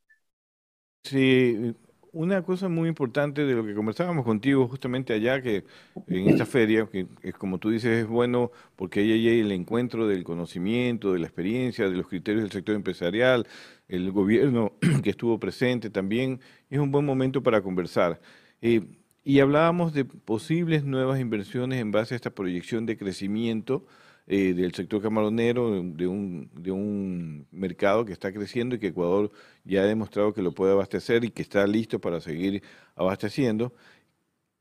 Sí, 1.02 1.74
una 2.12 2.42
cosa 2.44 2.68
muy 2.68 2.88
importante 2.88 3.44
de 3.44 3.54
lo 3.54 3.64
que 3.64 3.74
conversábamos 3.74 4.24
contigo 4.24 4.68
justamente 4.68 5.12
allá, 5.12 5.42
que 5.42 5.64
en 6.06 6.28
esta 6.28 6.46
feria, 6.46 6.88
que 6.90 7.06
es 7.22 7.34
como 7.34 7.58
tú 7.58 7.70
dices, 7.70 8.02
es 8.02 8.06
bueno 8.06 8.52
porque 8.76 9.00
ahí 9.00 9.10
hay 9.10 9.40
el 9.40 9.52
encuentro 9.52 10.06
del 10.06 10.22
conocimiento, 10.22 11.12
de 11.12 11.18
la 11.18 11.26
experiencia, 11.26 11.88
de 11.88 11.96
los 11.96 12.06
criterios 12.06 12.44
del 12.44 12.52
sector 12.52 12.74
empresarial, 12.74 13.46
el 13.88 14.12
gobierno 14.12 14.72
que 15.02 15.10
estuvo 15.10 15.38
presente 15.40 15.90
también, 15.90 16.40
es 16.70 16.78
un 16.78 16.92
buen 16.92 17.04
momento 17.04 17.42
para 17.42 17.62
conversar. 17.62 18.20
Eh, 18.62 18.82
y 19.24 19.40
hablábamos 19.40 19.94
de 19.94 20.04
posibles 20.04 20.84
nuevas 20.84 21.18
inversiones 21.18 21.80
en 21.80 21.90
base 21.90 22.14
a 22.14 22.16
esta 22.16 22.30
proyección 22.30 22.84
de 22.84 22.98
crecimiento 22.98 23.86
eh, 24.26 24.52
del 24.54 24.74
sector 24.74 25.02
camaronero, 25.02 25.70
de 25.70 26.06
un, 26.06 26.50
de 26.54 26.70
un 26.70 27.46
mercado 27.50 28.04
que 28.04 28.12
está 28.12 28.32
creciendo 28.32 28.76
y 28.76 28.78
que 28.78 28.88
Ecuador 28.88 29.32
ya 29.64 29.82
ha 29.82 29.86
demostrado 29.86 30.34
que 30.34 30.42
lo 30.42 30.52
puede 30.52 30.72
abastecer 30.72 31.24
y 31.24 31.30
que 31.30 31.42
está 31.42 31.66
listo 31.66 32.00
para 32.00 32.20
seguir 32.20 32.62
abasteciendo. 32.96 33.72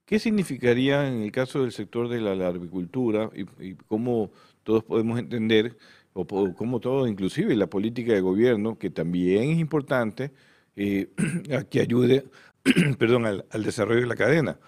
¿Qué 0.05 0.19
significaría 0.19 1.07
en 1.07 1.21
el 1.21 1.31
caso 1.31 1.61
del 1.61 1.71
sector 1.71 2.09
de 2.09 2.21
la 2.21 2.47
agricultura 2.47 3.29
y, 3.59 3.75
cómo 3.87 4.31
todos 4.63 4.83
podemos 4.83 5.19
entender, 5.19 5.77
o, 6.13 6.25
cómo 6.55 6.79
todo, 6.79 7.07
inclusive 7.07 7.55
la 7.55 7.67
política 7.67 8.13
de 8.13 8.21
gobierno, 8.21 8.77
que 8.77 8.89
también 8.89 9.51
es 9.51 9.59
importante, 9.59 10.31
eh, 10.75 11.09
que 11.69 11.79
ayude 11.81 12.25
perdón, 12.97 13.25
al, 13.25 13.45
al 13.49 13.63
desarrollo 13.63 14.01
de 14.01 14.07
la 14.07 14.15
cadena? 14.15 14.59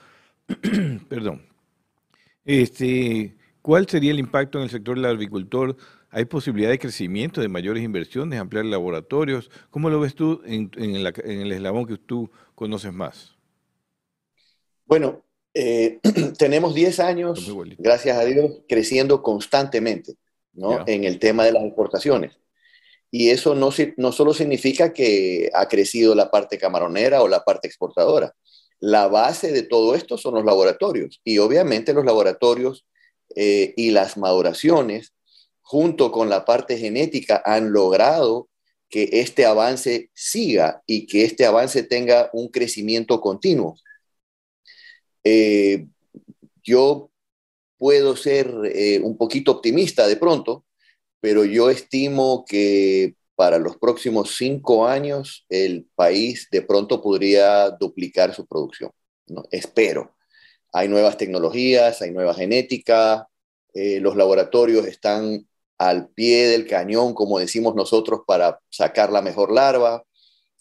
perdón. 1.10 1.42
Este, 2.46 3.36
¿Cuál 3.66 3.88
sería 3.90 4.12
el 4.12 4.20
impacto 4.20 4.60
en 4.60 4.66
el 4.66 4.70
sector 4.70 4.96
del 4.96 5.06
agricultor? 5.06 5.76
¿Hay 6.12 6.26
posibilidad 6.26 6.70
de 6.70 6.78
crecimiento, 6.78 7.42
de 7.42 7.48
mayores 7.48 7.84
inversiones, 7.84 8.40
ampliar 8.40 8.64
laboratorios? 8.66 9.50
¿Cómo 9.72 9.90
lo 9.90 10.00
ves 10.00 10.14
tú 10.14 10.40
en, 10.46 10.70
el 10.78 11.52
eslabón 11.52 11.88
que 11.88 11.98
tú 11.98 12.30
conoces 12.54 12.94
más? 12.94 13.36
Bueno, 14.86 15.24
eh, 15.52 16.00
tenemos 16.38 16.76
10 16.76 17.00
años, 17.00 17.52
gracias 17.80 18.18
a 18.18 18.24
Dios, 18.24 18.62
creciendo 18.70 19.24
constantemente 19.24 20.14
¿no? 20.54 20.84
en 20.86 21.04
el 21.04 21.18
tema 21.18 21.44
de 21.44 21.54
las 21.54 21.64
exportaciones. 21.64 22.38
Y 23.12 23.30
eso 23.30 23.56
no, 23.56 23.72
solo 24.12 24.34
significa 24.34 24.94
que 24.94 25.50
ha 25.54 25.68
crecido 25.68 26.16
la 26.16 26.30
parte 26.30 26.58
camaronera 26.58 27.22
o 27.22 27.28
la 27.28 27.44
parte 27.44 27.68
exportadora. 27.68 28.34
La 28.80 29.08
base 29.08 29.52
de 29.52 29.64
todo 29.64 29.96
esto 29.96 30.18
son 30.18 30.36
los 30.36 30.46
laboratorios. 30.46 31.22
Y 31.24 31.38
obviamente 31.38 31.94
los 31.94 32.06
laboratorios 32.06 32.86
eh, 33.36 33.74
y 33.78 33.92
las 33.92 34.18
maduraciones, 34.18 35.14
junto 35.62 36.12
con 36.12 36.30
la 36.30 36.46
parte 36.46 36.78
genética, 36.78 37.42
han 37.46 37.72
logrado 37.72 38.50
que 38.90 39.10
este 39.12 39.46
avance 39.46 40.10
siga 40.14 40.84
y 40.86 41.08
que 41.08 41.24
este 41.24 41.46
avance 41.46 41.84
tenga 41.84 42.30
un 42.34 42.50
crecimiento 42.50 43.20
continuo. 43.22 43.76
Eh, 45.24 45.88
yo 46.64 47.10
puedo 47.78 48.16
ser 48.16 48.54
eh, 48.66 49.00
un 49.02 49.18
poquito 49.18 49.52
optimista 49.52 50.08
de 50.08 50.16
pronto, 50.16 50.66
pero 51.26 51.44
yo 51.44 51.72
estimo 51.72 52.46
que 52.48 53.16
para 53.34 53.58
los 53.58 53.78
próximos 53.78 54.36
cinco 54.38 54.86
años 54.86 55.44
el 55.50 55.88
país 55.96 56.48
de 56.52 56.62
pronto 56.62 57.02
podría 57.02 57.72
duplicar 57.72 58.36
su 58.36 58.46
producción. 58.46 58.92
Espero 59.50 60.16
hay 60.72 60.88
nuevas 60.88 61.18
tecnologías, 61.18 62.04
hay 62.04 62.12
nueva 62.12 62.36
genética, 62.36 63.28
eh, 63.74 64.00
los 64.02 64.16
laboratorios 64.16 64.86
están 64.86 65.48
al 65.80 66.10
pie 66.10 66.48
del 66.50 66.68
cañón, 66.68 67.16
como 67.16 67.40
decimos 67.40 67.74
nosotros, 67.74 68.22
para 68.28 68.60
sacar 68.70 69.12
la 69.12 69.24
mejor 69.24 69.52
larva. 69.52 70.04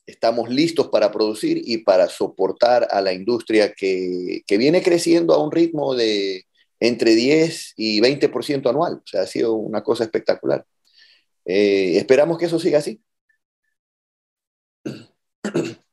Estamos 0.07 0.49
listos 0.49 0.89
para 0.89 1.13
producir 1.13 1.61
y 1.63 1.79
para 1.79 2.09
soportar 2.09 2.89
a 2.91 3.03
la 3.03 3.13
industria 3.13 3.75
que, 3.75 4.45
viene 4.49 4.83
creciendo 4.83 5.35
a 5.35 5.45
un 5.45 5.53
ritmo 5.53 5.95
de 5.95 6.47
entre 6.81 7.15
10 7.15 7.75
y 7.77 8.01
20% 8.01 8.69
anual. 8.69 8.95
O 9.05 9.07
sea, 9.07 9.23
ha 9.23 9.27
sido 9.27 9.55
una 9.55 9.83
cosa 9.83 10.05
espectacular. 10.05 10.67
Eh, 11.45 11.97
esperamos 11.97 12.39
que 12.39 12.47
eso 12.47 12.59
siga 12.59 12.79
así. 12.79 13.01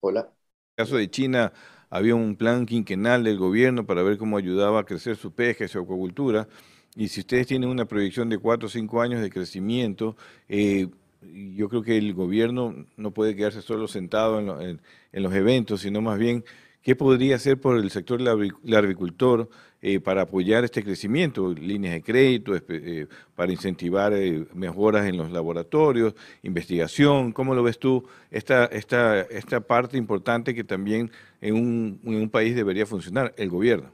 Hola. 0.00 0.20
En 0.20 0.26
el 0.26 0.86
caso 0.86 0.96
de 0.96 1.10
China, 1.10 1.52
había 1.90 2.14
un 2.14 2.36
plan 2.36 2.66
quinquenal 2.66 3.24
del 3.24 3.38
gobierno 3.38 3.86
para 3.86 4.02
ver 4.02 4.18
cómo 4.18 4.36
ayudaba 4.36 4.80
a 4.80 4.84
crecer 4.84 5.16
su 5.16 5.32
pesca 5.32 5.64
y 5.64 5.68
su 5.68 5.78
acuacultura. 5.78 6.48
Y 6.94 7.08
si 7.08 7.20
ustedes 7.20 7.46
tienen 7.46 7.70
una 7.70 7.86
proyección 7.86 8.28
de 8.28 8.38
cuatro 8.38 8.66
o 8.66 8.70
cinco 8.70 9.00
años 9.00 9.20
de 9.22 9.30
crecimiento, 9.30 10.16
eh, 10.48 10.88
yo 11.22 11.68
creo 11.68 11.82
que 11.82 11.96
el 11.96 12.14
gobierno 12.14 12.86
no 12.96 13.12
puede 13.12 13.36
quedarse 13.36 13.62
solo 13.62 13.88
sentado 13.88 14.60
en, 14.60 14.80
los 15.12 15.34
eventos, 15.34 15.82
sino 15.82 16.00
más 16.00 16.18
bien 16.18 16.44
qué 16.82 16.96
podría 16.96 17.36
hacer 17.36 17.60
por 17.60 17.76
el 17.76 17.90
sector 17.90 18.22
del 18.22 18.74
agricultor 18.74 19.48
eh, 19.80 20.00
para 20.00 20.22
apoyar 20.22 20.64
este 20.64 20.84
crecimiento, 20.84 21.52
líneas 21.52 21.94
de 21.94 22.02
crédito, 22.02 22.54
eh, 22.56 23.06
para 23.34 23.52
incentivar 23.52 24.12
eh, 24.12 24.46
mejoras 24.54 25.06
en 25.06 25.16
los 25.16 25.30
laboratorios, 25.30 26.14
investigación. 26.42 27.32
¿Cómo 27.32 27.54
lo 27.54 27.62
ves 27.62 27.78
tú 27.78 28.06
esta, 28.30 28.66
esta, 28.66 29.22
esta 29.22 29.60
parte 29.60 29.96
importante 29.96 30.54
que 30.54 30.64
también 30.64 31.10
en 31.40 31.54
un, 31.54 32.00
en 32.04 32.14
un 32.14 32.30
país 32.30 32.54
debería 32.54 32.86
funcionar, 32.86 33.34
el 33.36 33.48
gobierno? 33.48 33.92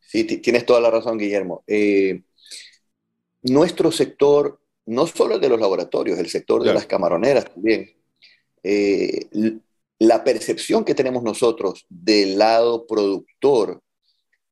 Sí, 0.00 0.24
tienes 0.24 0.66
toda 0.66 0.80
la 0.80 0.90
razón, 0.90 1.18
Guillermo. 1.18 1.64
nuestro 3.42 3.92
sector, 3.92 4.60
no 4.86 5.06
solo 5.06 5.36
el 5.36 5.40
de 5.40 5.48
los 5.48 5.60
laboratorios, 5.60 6.18
el 6.18 6.28
sector 6.28 6.64
de 6.64 6.74
las 6.74 6.86
camaroneras 6.86 7.52
también, 7.52 7.90
la 10.00 10.24
percepción 10.24 10.84
que 10.84 10.94
tenemos 10.94 11.22
nosotros 11.22 11.84
del 11.90 12.38
lado 12.38 12.86
productor 12.86 13.82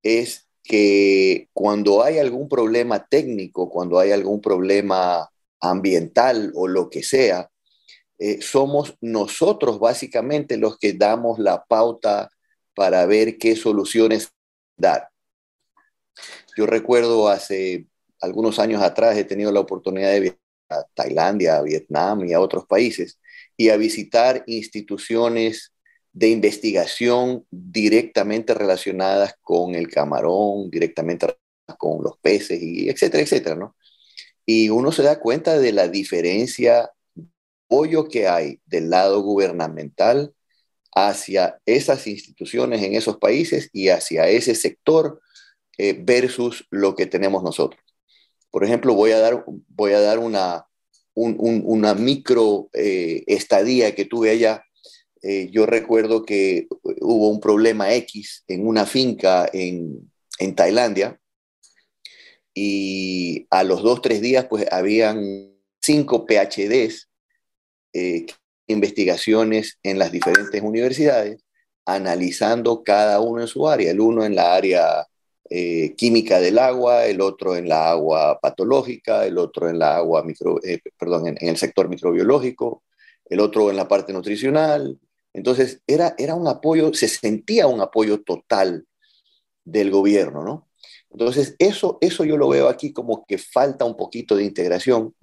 es 0.03 0.46
que 0.62 1.49
cuando 1.55 2.03
hay 2.03 2.18
algún 2.18 2.51
problema 2.51 3.07
técnico, 3.09 3.70
cuando 3.70 3.99
hay 3.99 4.12
algún 4.12 4.42
problema 4.42 5.26
ambiental 5.61 6.53
o 6.55 6.68
lo 6.68 6.90
que 6.90 7.03
sea, 7.03 7.51
eh, 8.18 8.42
somos 8.42 8.94
nosotros 9.01 9.80
básicamente 9.80 10.59
los 10.59 10.78
que 10.78 10.92
damos 10.92 11.38
la 11.38 11.64
pauta 11.64 12.28
para 12.74 13.07
ver 13.07 13.38
qué 13.38 13.57
soluciones 13.57 14.30
dar. 14.76 15.09
Yo 16.59 16.66
recuerdo 16.66 17.28
hace 17.28 17.86
algunos 18.20 18.59
años 18.59 18.82
atrás 18.82 19.16
he 19.16 19.24
tenido 19.24 19.51
la 19.51 19.61
oportunidad 19.61 20.11
de 20.11 20.20
viajar 20.20 20.38
a 20.68 20.84
Tailandia, 20.92 21.57
a 21.57 21.62
Vietnam 21.62 22.26
y 22.26 22.34
a 22.34 22.40
otros 22.40 22.66
países 22.66 23.18
y 23.59 23.68
a 23.68 23.76
visitar 23.76 24.44
instituciones 24.46 25.74
de 26.12 26.30
investigación 26.30 27.44
directamente 27.50 28.54
relacionadas 28.54 29.34
con 29.42 29.74
el 29.74 29.88
camarón, 29.88 30.70
directamente 30.70 31.36
con 31.76 32.02
los 32.02 32.16
peces, 32.18 32.62
y 32.62 32.88
etcétera, 32.88 33.22
etcétera, 33.22 33.56
¿no? 33.56 33.76
Y 34.46 34.70
uno 34.70 34.92
se 34.92 35.02
da 35.02 35.20
cuenta 35.20 35.59
de 35.59 35.72
la 35.72 35.88
diferencia 35.88 36.90
apoyo 37.68 38.09
que 38.09 38.28
hay 38.28 38.61
del 38.64 38.88
lado 38.88 39.20
gubernamental 39.20 40.32
hacia 40.94 41.61
esas 41.66 42.06
instituciones 42.06 42.82
en 42.82 42.94
esos 42.94 43.18
países 43.18 43.68
y 43.72 43.88
hacia 43.88 44.28
ese 44.28 44.54
sector 44.54 45.20
eh, 45.76 45.94
versus 46.00 46.66
lo 46.70 46.94
que 46.94 47.06
tenemos 47.06 47.42
nosotros. 47.42 47.82
Por 48.50 48.64
ejemplo, 48.64 48.94
voy 48.94 49.11
a 49.11 49.18
dar, 49.18 49.44
voy 49.68 49.92
a 49.92 50.00
dar 50.00 50.18
una, 50.18 50.67
una 51.20 51.94
micro 51.94 52.68
eh, 52.72 53.24
estadía 53.26 53.94
que 53.94 54.04
tuve 54.04 54.30
allá, 54.30 54.64
eh, 55.22 55.48
yo 55.50 55.66
recuerdo 55.66 56.24
que 56.24 56.68
hubo 57.00 57.28
un 57.28 57.40
problema 57.40 57.92
X 57.94 58.44
en 58.46 58.66
una 58.66 58.86
finca 58.86 59.48
en, 59.52 60.10
en 60.38 60.54
Tailandia 60.54 61.20
y 62.54 63.46
a 63.50 63.64
los 63.64 63.82
dos, 63.82 64.00
tres 64.00 64.20
días 64.20 64.46
pues 64.48 64.66
habían 64.70 65.54
cinco 65.80 66.26
PhDs, 66.26 67.08
eh, 67.92 68.26
investigaciones 68.66 69.78
en 69.82 69.98
las 69.98 70.12
diferentes 70.12 70.60
universidades, 70.62 71.40
analizando 71.84 72.82
cada 72.82 73.20
uno 73.20 73.40
en 73.40 73.48
su 73.48 73.68
área, 73.68 73.90
el 73.90 74.00
uno 74.00 74.24
en 74.24 74.34
la 74.34 74.54
área 74.54 75.06
eh, 75.51 75.94
química 75.96 76.40
del 76.40 76.59
agua, 76.59 77.07
el 77.07 77.20
otro 77.20 77.57
en 77.57 77.68
la 77.68 77.90
agua 77.90 78.38
patológica, 78.40 79.26
el 79.26 79.38
otro 79.38 79.68
en 79.68 79.78
la 79.78 79.96
agua 79.96 80.22
micro, 80.22 80.61
eh, 80.62 80.80
perdón, 80.99 81.28
en, 81.28 81.36
el 81.40 81.57
sector 81.57 81.88
microbiológico, 81.88 82.82
el 83.26 83.40
otro 83.40 83.70
en 83.70 83.76
la 83.76 83.88
parte 83.88 84.12
nutricional. 84.12 84.99
Entonces 85.32 85.80
era, 85.86 86.14
era 86.18 86.34
un 86.34 86.49
apoyo, 86.49 86.92
se 86.94 87.09
sentía 87.09 87.66
un 87.66 87.80
apoyo 87.80 88.22
total 88.22 88.86
del 89.64 89.90
gobierno, 89.90 90.44
¿no? 90.44 90.68
Entonces 91.11 91.57
eso, 91.59 91.99
eso 92.01 92.24
yo 92.24 92.36
lo 92.36 92.49
veo 92.49 92.68
aquí 92.68 92.92
como 92.92 93.24
que 93.26 93.38
falta 93.38 93.84
un 93.84 93.96
poquito 93.96 94.36
de 94.36 94.44
integración. 94.44 95.14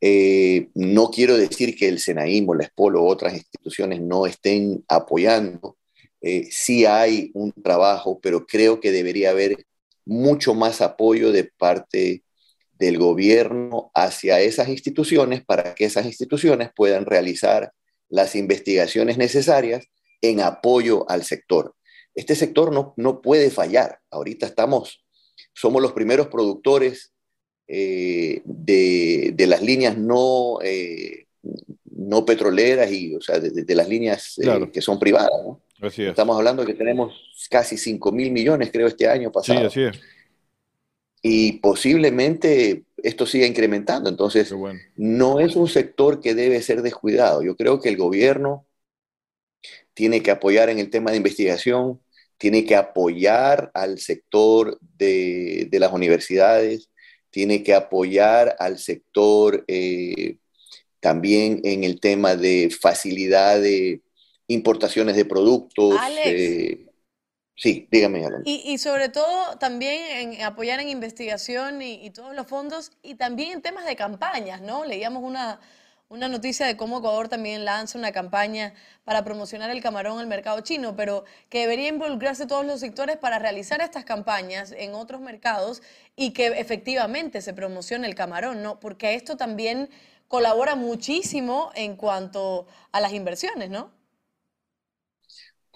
Eh, 0.00 0.68
no 0.74 1.10
quiero 1.10 1.36
decir 1.36 1.74
que 1.76 1.88
el 1.88 1.98
SENAIM 1.98 2.48
o 2.48 2.54
la 2.54 2.64
ESPOL 2.64 2.96
o 2.96 3.04
otras 3.04 3.34
instituciones 3.34 4.00
no 4.00 4.26
estén 4.26 4.84
apoyando, 4.88 5.76
eh, 6.20 6.48
sí 6.50 6.86
hay 6.86 7.30
un 7.34 7.52
trabajo, 7.52 8.18
pero 8.20 8.46
creo 8.46 8.80
que 8.80 8.92
debería 8.92 9.30
haber 9.30 9.66
mucho 10.04 10.54
más 10.54 10.80
apoyo 10.80 11.32
de 11.32 11.44
parte 11.44 12.22
del 12.78 12.98
gobierno 12.98 13.90
hacia 13.94 14.40
esas 14.40 14.68
instituciones 14.68 15.44
para 15.44 15.74
que 15.74 15.84
esas 15.84 16.06
instituciones 16.06 16.70
puedan 16.74 17.06
realizar 17.06 17.72
las 18.08 18.36
investigaciones 18.36 19.18
necesarias 19.18 19.86
en 20.20 20.40
apoyo 20.40 21.08
al 21.10 21.24
sector. 21.24 21.74
Este 22.14 22.34
sector 22.34 22.72
no, 22.72 22.94
no 22.96 23.20
puede 23.20 23.50
fallar. 23.50 24.00
Ahorita 24.10 24.46
estamos, 24.46 25.04
somos 25.54 25.82
los 25.82 25.92
primeros 25.92 26.28
productores 26.28 27.12
eh, 27.68 28.42
de, 28.44 29.32
de, 29.34 29.46
las 29.46 29.60
líneas 29.60 29.98
no, 29.98 30.58
eh, 30.62 31.26
no 31.84 32.24
petroleras 32.24 32.90
y, 32.92 33.14
o 33.16 33.20
sea, 33.20 33.40
de, 33.40 33.74
las 33.74 33.88
líneas 33.88 34.38
que 34.72 34.80
son 34.80 34.98
privadas. 34.98 35.30
¿no? 35.44 35.60
Estamos 35.80 36.36
hablando 36.36 36.62
de 36.62 36.72
que 36.72 36.78
tenemos 36.78 37.14
casi 37.50 37.76
5 37.76 38.12
mil 38.12 38.30
millones, 38.30 38.70
creo, 38.72 38.86
este 38.86 39.08
año 39.08 39.30
pasado. 39.30 39.60
Sí, 39.60 39.66
así 39.66 39.82
es. 39.82 40.00
Y 41.22 41.52
posiblemente 41.54 42.84
esto 43.02 43.26
siga 43.26 43.46
incrementando. 43.46 44.08
Entonces, 44.08 44.54
no 44.96 45.40
es 45.40 45.56
un 45.56 45.68
sector 45.68 46.20
que 46.20 46.34
debe 46.34 46.62
ser 46.62 46.82
descuidado. 46.82 47.42
Yo 47.42 47.56
creo 47.56 47.80
que 47.80 47.88
el 47.88 47.96
gobierno 47.96 48.66
tiene 49.92 50.22
que 50.22 50.30
apoyar 50.30 50.68
en 50.70 50.78
el 50.78 50.90
tema 50.90 51.10
de 51.10 51.16
investigación, 51.16 52.00
tiene 52.38 52.64
que 52.64 52.76
apoyar 52.76 53.70
al 53.74 53.98
sector 53.98 54.78
de, 54.80 55.68
las 55.72 55.92
universidades, 55.92 56.90
tiene 57.30 57.62
que 57.62 57.74
apoyar 57.74 58.56
al 58.58 58.78
sector 58.78 59.64
eh, 59.68 60.36
también 61.00 61.60
en 61.64 61.84
el 61.84 61.98
tema 62.00 62.36
de 62.36 62.70
facilidad 62.70 63.60
de 63.60 64.02
importaciones 64.48 65.16
de 65.16 65.24
productos. 65.24 65.94
Eh, 66.24 66.86
sí, 67.54 67.88
dígame, 67.90 68.24
Y, 68.44 68.78
sobre 68.78 69.08
todo 69.08 69.56
también 69.58 70.34
en 70.34 70.42
apoyar 70.42 70.80
en 70.80 70.88
investigación 70.88 71.82
y, 71.82 72.10
todos 72.10 72.34
los 72.34 72.46
fondos 72.46 72.92
y 73.02 73.14
también 73.14 73.52
en 73.52 73.62
temas 73.62 73.84
de 73.86 73.96
campañas, 73.96 74.60
¿no? 74.60 74.84
Leíamos 74.84 75.22
una, 75.22 75.60
una 76.08 76.28
noticia 76.28 76.66
de 76.66 76.76
cómo 76.76 76.98
Ecuador 76.98 77.28
también 77.28 77.64
lanza 77.64 77.98
una 77.98 78.12
campaña 78.12 78.74
para 79.04 79.24
promocionar 79.24 79.70
el 79.70 79.82
camarón 79.82 80.18
al 80.18 80.26
mercado 80.26 80.60
chino, 80.60 80.94
pero 80.94 81.24
que 81.48 81.60
debería 81.60 81.88
involucrarse 81.88 82.46
todos 82.46 82.64
los 82.64 82.80
sectores 82.80 83.16
para 83.16 83.38
realizar 83.38 83.80
estas 83.80 84.04
campañas 84.04 84.72
en 84.76 84.94
otros 84.94 85.20
mercados 85.20 85.82
y 86.14 86.32
que 86.32 86.46
efectivamente 86.46 87.42
se 87.42 87.54
promocione 87.54 88.06
el 88.06 88.14
camarón, 88.14 88.62
¿no? 88.62 88.78
Porque 88.78 89.14
esto 89.14 89.36
también 89.36 89.88
colabora 90.28 90.74
muchísimo 90.74 91.70
en 91.74 91.96
cuanto 91.96 92.66
a 92.92 93.00
las 93.00 93.12
inversiones, 93.12 93.70
¿no? 93.70 93.95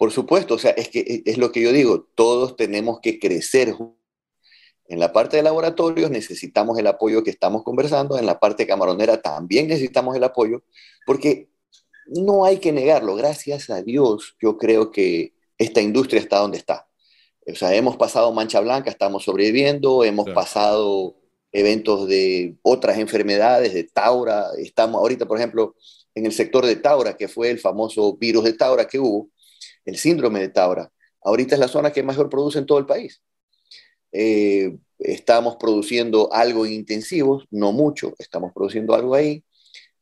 Por 0.01 0.11
supuesto, 0.11 0.55
o 0.55 0.57
sea, 0.57 0.71
es 0.71 0.89
que 0.89 1.01
e, 1.01 1.21
es 1.27 1.37
lo 1.37 1.51
que 1.51 1.61
yo 1.61 1.71
digo, 1.71 2.07
todos 2.15 2.55
tenemos 2.55 3.01
que 3.01 3.19
crecer. 3.19 3.75
En 4.87 4.99
la 4.99 5.13
parte 5.13 5.37
de 5.37 5.43
laboratorios 5.43 6.09
necesitamos 6.09 6.79
el 6.79 6.87
apoyo 6.87 7.23
que 7.23 7.29
estamos 7.29 7.61
conversando, 7.61 8.17
en 8.17 8.25
la 8.25 8.39
parte 8.39 8.65
camaronera 8.65 9.21
también 9.21 9.67
necesitamos 9.67 10.15
el 10.15 10.23
apoyo, 10.23 10.63
porque 11.05 11.49
no 12.07 12.45
hay 12.45 12.57
que 12.57 12.71
negarlo, 12.71 13.13
gracias 13.13 13.69
a 13.69 13.83
Dios 13.83 14.35
yo 14.41 14.57
creo 14.57 14.89
que 14.89 15.35
esta 15.59 15.81
industria 15.81 16.19
está 16.19 16.39
donde 16.39 16.57
está. 16.57 16.89
O 17.45 17.53
sea, 17.53 17.75
hemos 17.75 17.95
pasado 17.95 18.33
mancha 18.33 18.59
blanca, 18.59 18.89
estamos 18.89 19.25
sobreviviendo, 19.25 20.03
hemos 20.03 20.27
pasado 20.31 21.15
eventos 21.51 22.07
de 22.07 22.55
otras 22.63 22.97
enfermedades, 22.97 23.75
de 23.75 23.83
Taura, 23.83 24.47
estamos 24.57 24.99
ahorita, 24.99 25.27
por 25.27 25.37
ejemplo, 25.37 25.75
en 26.15 26.25
el 26.25 26.31
sector 26.31 26.65
de 26.65 26.77
Taura, 26.77 27.15
que 27.15 27.27
fue 27.27 27.51
el 27.51 27.59
famoso 27.59 28.17
virus 28.17 28.45
de 28.45 28.53
Taura 28.53 28.87
que 28.87 28.97
hubo, 28.97 29.29
el 29.85 29.97
síndrome 29.97 30.39
de 30.39 30.49
Taura. 30.49 30.91
Ahorita 31.23 31.55
es 31.55 31.59
la 31.59 31.67
zona 31.67 31.91
que 31.91 32.03
mejor 32.03 32.29
produce 32.29 32.59
en 32.59 32.65
todo 32.65 32.79
el 32.79 32.85
país. 32.85 33.21
Eh, 34.11 34.77
estamos 34.99 35.55
produciendo 35.57 36.31
algo 36.33 36.65
en 36.65 36.73
intensivos, 36.73 37.45
no 37.51 37.71
mucho, 37.71 38.13
estamos 38.19 38.51
produciendo 38.53 38.93
algo 38.93 39.15
ahí. 39.15 39.43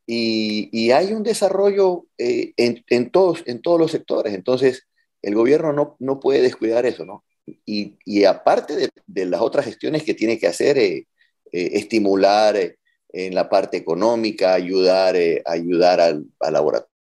Y, 0.06 0.90
hay 0.92 1.14
un 1.14 1.22
desarrollo 1.22 2.08
eh, 2.18 2.54
en, 2.58 3.12
todos, 3.12 3.44
en 3.46 3.62
todos 3.62 3.80
los 3.80 3.92
sectores. 3.92 4.34
Entonces, 4.34 4.88
el 5.22 5.36
gobierno 5.36 5.72
no, 5.72 5.98
no 6.00 6.20
puede 6.20 6.42
descuidar 6.42 6.86
eso, 6.86 7.06
¿no? 7.06 7.24
Y, 7.66 8.24
aparte 8.26 8.90
de, 9.06 9.26
las 9.26 9.42
otras 9.42 9.66
gestiones 9.66 10.04
que 10.04 10.16
tiene 10.16 10.40
que 10.40 10.48
hacer, 10.48 10.78
eh, 10.80 11.06
estimular 11.52 12.76
en 13.12 13.36
la 13.36 13.50
parte 13.50 13.78
económica, 13.78 14.54
ayudar, 14.54 15.16
ayudar 15.46 16.00
al, 16.00 16.26
al 16.40 16.54
laboratorio 16.54 16.99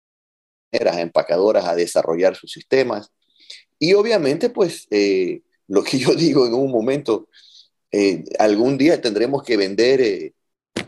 empacadoras 0.82 1.66
a 1.66 1.76
desarrollar 1.76 2.36
sus 2.36 2.52
sistemas. 2.52 3.12
Y 3.80 3.94
obviamente, 3.94 4.50
pues, 4.50 4.88
eh, 4.92 5.42
lo 5.68 5.84
que 5.84 5.98
yo 5.98 6.14
digo 6.16 6.46
en 6.46 6.54
un 6.54 6.72
momento, 6.72 7.28
eh, 7.92 8.24
algún 8.40 8.78
día 8.78 9.02
tendremos 9.02 9.44
que 9.44 9.58
vender 9.58 10.02
eh, 10.02 10.34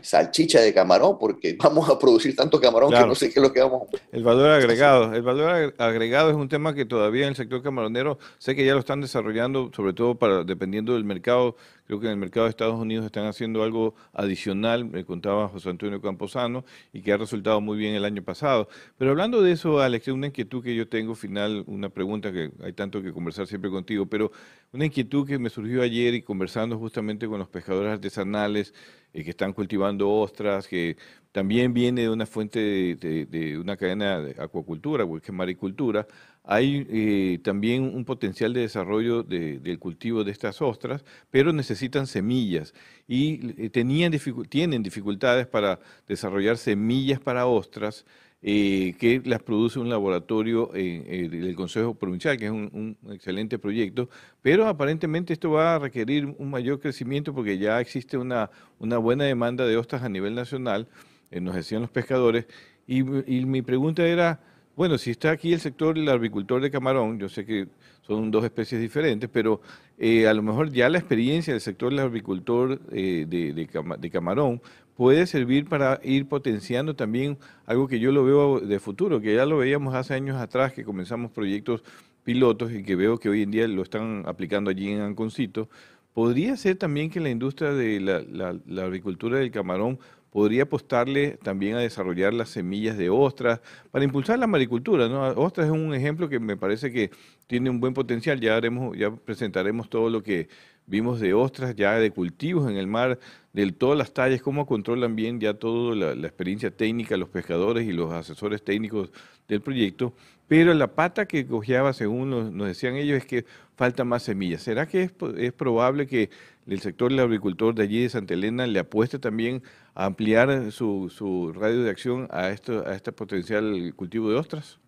salchicha 0.02 0.60
de 0.60 0.74
camarón 0.74 1.16
porque 1.18 1.56
vamos 1.62 1.88
a 1.88 1.98
producir 1.98 2.36
tanto 2.36 2.60
camarón 2.60 2.92
que 2.92 3.06
no 3.06 3.14
sé 3.14 3.30
qué 3.30 3.40
es 3.40 3.42
lo 3.42 3.52
que 3.52 3.60
vamos 3.60 3.88
a 3.92 4.16
El 4.16 4.24
valor 4.24 4.50
agregado. 4.50 5.14
El 5.14 5.22
valor 5.22 5.74
agregado 5.78 6.30
es 6.30 6.36
un 6.36 6.48
tema 6.48 6.74
que 6.74 6.84
todavía 6.84 7.24
en 7.24 7.30
el 7.30 7.36
sector 7.36 7.62
camaronero 7.62 8.18
sé 8.38 8.54
que 8.54 8.64
ya 8.64 8.74
lo 8.74 8.80
están 8.80 9.00
desarrollando, 9.00 9.70
sobre 9.74 9.92
todo 9.92 10.18
para 10.18 10.44
dependiendo 10.44 10.94
del 10.94 11.04
mercado 11.04 11.56
Creo 11.88 12.00
que 12.00 12.06
en 12.06 12.12
el 12.12 12.18
mercado 12.18 12.44
de 12.44 12.50
Estados 12.50 12.78
Unidos 12.78 13.06
están 13.06 13.24
haciendo 13.24 13.62
algo 13.62 13.94
adicional, 14.12 14.84
me 14.84 15.06
contaba 15.06 15.48
José 15.48 15.70
Antonio 15.70 16.02
Camposano, 16.02 16.66
y 16.92 17.00
que 17.00 17.12
ha 17.14 17.16
resultado 17.16 17.62
muy 17.62 17.78
bien 17.78 17.94
el 17.94 18.04
año 18.04 18.22
pasado. 18.22 18.68
Pero 18.98 19.12
hablando 19.12 19.40
de 19.40 19.52
eso, 19.52 19.80
Alex, 19.80 20.08
una 20.08 20.26
inquietud 20.26 20.62
que 20.62 20.76
yo 20.76 20.86
tengo, 20.86 21.14
final, 21.14 21.64
una 21.66 21.88
pregunta 21.88 22.30
que 22.30 22.50
hay 22.62 22.74
tanto 22.74 23.00
que 23.02 23.10
conversar 23.10 23.46
siempre 23.46 23.70
contigo, 23.70 24.04
pero 24.04 24.30
una 24.70 24.84
inquietud 24.84 25.26
que 25.26 25.38
me 25.38 25.48
surgió 25.48 25.80
ayer 25.80 26.12
y 26.12 26.20
conversando 26.20 26.76
justamente 26.76 27.26
con 27.26 27.38
los 27.38 27.48
pescadores 27.48 27.90
artesanales 27.90 28.74
eh, 29.14 29.24
que 29.24 29.30
están 29.30 29.54
cultivando 29.54 30.10
ostras, 30.10 30.68
que 30.68 30.98
también 31.32 31.72
viene 31.72 32.02
de 32.02 32.10
una 32.10 32.26
fuente 32.26 32.58
de, 32.96 33.58
una 33.58 33.78
cadena 33.78 34.20
de 34.20 34.42
acuacultura, 34.42 35.06
que 35.06 35.26
es 35.26 35.32
maricultura, 35.32 36.06
hay 36.50 36.86
eh, 36.88 37.38
también 37.44 37.82
un 37.82 38.06
potencial 38.06 38.54
de 38.54 38.62
desarrollo 38.62 39.22
del 39.22 39.78
cultivo 39.78 40.24
de 40.24 40.30
estas 40.32 40.62
ostras, 40.62 41.04
pero 41.30 41.52
necesitan 41.52 42.06
semillas 42.06 42.72
y 43.06 43.62
eh, 43.62 43.68
tenían 43.68 44.12
tienen 44.48 44.82
dificultades 44.82 45.46
para 45.46 45.78
desarrollar 46.08 46.56
semillas 46.56 47.20
para 47.20 47.44
ostras 47.44 48.06
eh, 48.40 48.94
que 48.98 49.20
las 49.26 49.42
produce 49.42 49.78
un 49.78 49.90
laboratorio 49.90 50.70
del 50.72 51.54
Consejo 51.54 51.92
Provincial, 51.94 52.38
que 52.38 52.46
es 52.46 52.50
un, 52.50 52.96
excelente 53.10 53.58
proyecto, 53.58 54.08
pero 54.40 54.68
aparentemente 54.68 55.34
esto 55.34 55.50
va 55.50 55.74
a 55.74 55.78
requerir 55.78 56.34
un 56.38 56.48
mayor 56.48 56.80
crecimiento 56.80 57.34
porque 57.34 57.58
ya 57.58 57.78
existe 57.78 58.16
una, 58.16 58.50
una 58.78 58.96
buena 58.96 59.24
demanda 59.24 59.66
de 59.66 59.76
ostras 59.76 60.02
a 60.02 60.08
nivel 60.08 60.34
nacional, 60.34 60.88
nos 61.30 61.54
decían 61.54 61.82
los 61.82 61.90
pescadores, 61.90 62.46
y 62.86 63.02
mi 63.02 63.60
pregunta 63.60 64.06
era 64.06 64.40
bueno, 64.78 64.96
si 64.96 65.10
está 65.10 65.32
aquí 65.32 65.52
el 65.52 65.58
sector 65.58 65.96
del 65.96 66.08
agricultor 66.08 66.62
de 66.62 66.70
camarón, 66.70 67.18
yo 67.18 67.28
sé 67.28 67.44
que 67.44 67.66
son 68.02 68.30
dos 68.30 68.44
especies 68.44 68.80
diferentes, 68.80 69.28
pero 69.28 69.60
eh, 69.98 70.28
a 70.28 70.32
lo 70.32 70.40
mejor 70.40 70.70
ya 70.70 70.88
la 70.88 70.98
experiencia 70.98 71.52
del 71.52 71.60
sector 71.60 71.90
del 71.90 71.98
agricultor 71.98 72.80
eh, 72.92 73.26
de, 73.28 74.10
camarón 74.12 74.62
puede 74.94 75.26
servir 75.26 75.68
para 75.68 75.98
ir 76.04 76.28
potenciando 76.28 76.94
también 76.94 77.38
algo 77.66 77.88
que 77.88 77.98
yo 77.98 78.12
lo 78.12 78.24
veo 78.24 78.60
de 78.60 78.78
futuro, 78.78 79.20
que 79.20 79.34
ya 79.34 79.46
lo 79.46 79.58
veíamos 79.58 79.96
hace 79.96 80.14
años 80.14 80.36
atrás, 80.36 80.72
que 80.72 80.84
comenzamos 80.84 81.32
proyectos 81.32 81.82
pilotos 82.22 82.70
y 82.70 82.84
que 82.84 82.94
veo 82.94 83.18
que 83.18 83.28
hoy 83.28 83.42
en 83.42 83.50
día 83.50 83.66
lo 83.66 83.82
están 83.82 84.22
aplicando 84.26 84.70
allí 84.70 84.92
en 84.92 85.00
Anconcito. 85.00 85.68
¿Podría 86.14 86.56
ser 86.56 86.76
también 86.76 87.10
que 87.10 87.18
la 87.18 87.30
industria 87.30 87.72
de 87.72 87.98
la 87.98 88.84
agricultura 88.84 89.40
del 89.40 89.50
camarón 89.50 89.98
podría 90.30 90.64
apostarle 90.64 91.38
también 91.42 91.76
a 91.76 91.80
desarrollar 91.80 92.34
las 92.34 92.50
semillas 92.50 92.96
de 92.96 93.10
ostras 93.10 93.60
para 93.90 94.04
impulsar 94.04 94.38
la 94.38 94.46
maricultura. 94.46 95.06
Ostras 95.36 95.66
es 95.66 95.72
un 95.72 95.94
ejemplo 95.94 96.28
que 96.28 96.38
me 96.38 96.56
parece 96.56 96.92
que 96.92 97.10
tiene 97.46 97.70
un 97.70 97.80
buen 97.80 97.94
potencial. 97.94 98.40
Ya 98.40 98.56
haremos, 98.56 98.96
ya 98.96 99.10
presentaremos 99.10 99.88
todo 99.88 100.10
lo 100.10 100.22
que 100.22 100.48
vimos 100.86 101.20
de 101.20 101.34
ostras, 101.34 101.76
ya 101.76 101.98
de 101.98 102.10
cultivos 102.10 102.68
en 102.70 102.76
el 102.76 102.86
mar, 102.86 103.18
de 103.52 103.70
todas 103.72 103.96
las 103.98 104.12
tallas, 104.12 104.42
cómo 104.42 104.66
controlan 104.66 105.16
bien 105.16 105.38
ya 105.40 105.54
toda 105.54 105.94
la, 105.94 106.26
experiencia 106.26 106.70
técnica, 106.70 107.16
los 107.16 107.28
pescadores 107.28 107.86
y 107.86 107.92
los 107.92 108.12
asesores 108.12 108.62
técnicos 108.62 109.10
del 109.46 109.60
proyecto. 109.60 110.14
Pero 110.48 110.72
la 110.72 110.94
pata 110.94 111.26
que 111.26 111.46
cojeaba, 111.46 111.92
según 111.92 112.30
nos, 112.56 112.66
decían 112.68 112.96
ellos, 112.96 113.18
es 113.18 113.26
que 113.26 113.44
falta 113.76 114.04
más 114.04 114.22
semillas. 114.22 114.62
¿Será 114.62 114.88
que 114.88 115.02
es, 115.02 115.12
es 115.36 115.52
probable 115.52 116.06
que 116.06 116.30
el 116.66 116.80
sector 116.80 117.10
del 117.10 117.20
agricultor 117.20 117.74
de 117.74 117.82
allí 117.82 118.02
de 118.02 118.08
Santa 118.08 118.34
Elena 118.34 118.66
le 118.66 118.80
apueste 118.80 119.18
también 119.18 119.62
a 119.94 120.06
ampliar 120.06 120.72
su, 120.72 121.10
su 121.14 121.52
radio 121.52 121.82
de 121.82 121.90
acción 121.90 122.28
a, 122.30 122.50
esto, 122.50 122.86
a 122.86 122.94
este 122.94 123.12
potencial 123.12 123.92
cultivo 123.94 124.30
de 124.30 124.36
ostras? 124.36 124.78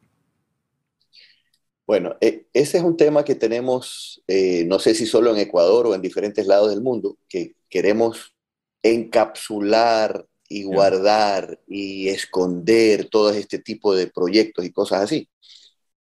Bueno, 1.86 2.16
e, 2.20 2.46
ese 2.54 2.78
es 2.78 2.84
un 2.84 2.96
tema 2.96 3.24
que 3.24 3.34
tenemos, 3.34 4.22
eh, 4.28 4.64
no 4.66 4.78
sé 4.78 4.94
si 4.94 5.06
solo 5.06 5.32
en 5.32 5.38
Ecuador 5.38 5.88
o 5.88 5.94
en 5.94 6.00
diferentes 6.00 6.46
lados 6.46 6.70
del 6.70 6.82
mundo, 6.82 7.18
que 7.28 7.56
queremos 7.68 8.34
encapsular 8.82 10.24
y 10.50 10.64
guardar 10.64 11.60
y 11.68 12.08
esconder 12.08 13.08
todo 13.08 13.30
este 13.30 13.60
tipo 13.60 13.94
de 13.94 14.08
proyectos 14.08 14.64
y 14.64 14.72
cosas 14.72 15.02
así. 15.02 15.28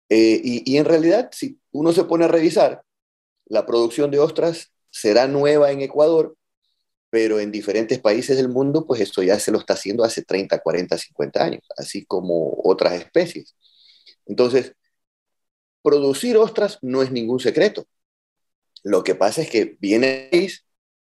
Eh, 0.09 0.41
y, 0.43 0.73
y, 0.73 0.77
en 0.77 0.85
realidad, 0.85 1.29
si 1.33 1.59
uno 1.71 1.91
se 1.93 2.05
pone 2.05 2.25
a 2.25 2.29
revisar, 2.29 2.81
la 3.45 3.65
producción 3.65 4.11
de 4.11 4.19
ostras 4.19 4.71
será 4.89 5.27
nueva 5.27 5.71
en 5.71 5.81
Ecuador, 5.81 6.37
pero 7.09 7.39
en 7.39 7.51
diferentes 7.51 7.99
países 7.99 8.37
del 8.37 8.49
mundo, 8.49 8.85
pues 8.87 9.01
esto 9.01 9.23
ya 9.23 9.39
se 9.39 9.51
lo 9.51 9.59
está 9.59 9.73
haciendo 9.73 10.03
hace 10.05 10.23
30, 10.23 10.59
40, 10.59 10.97
50 10.97 11.43
años, 11.43 11.63
así 11.77 12.05
como 12.05 12.61
otras 12.63 12.93
especies. 12.93 13.55
Entonces, 14.25 14.73
producir 15.81 16.37
ostras 16.37 16.79
no 16.81 17.01
es 17.03 17.11
ningún 17.11 17.39
secreto. 17.41 17.87
Lo 18.83 19.03
que 19.03 19.15
pasa 19.15 19.41
es 19.41 19.49
que 19.49 19.77
viene 19.79 20.29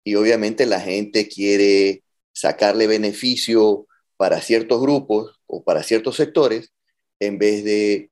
y 0.04 0.16
obviamente 0.16 0.66
la 0.66 0.80
gente 0.82 1.28
quiere 1.28 2.03
sacarle 2.34 2.88
beneficio 2.88 3.88
para 4.18 4.42
ciertos 4.42 4.82
grupos 4.82 5.40
o 5.48 5.64
para 5.64 5.84
ciertos 5.84 6.16
sectores 6.16 6.74
en 7.20 7.38
vez 7.38 7.64
de 7.64 8.10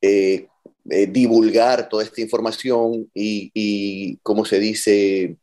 eh, 0.00 0.46
eh, 0.90 1.06
divulgar 1.06 1.88
toda 1.88 2.04
esta 2.04 2.20
información 2.20 3.10
y, 3.14 4.16
¿cómo 4.22 4.44
se 4.44 4.58
dice?, 4.58 5.36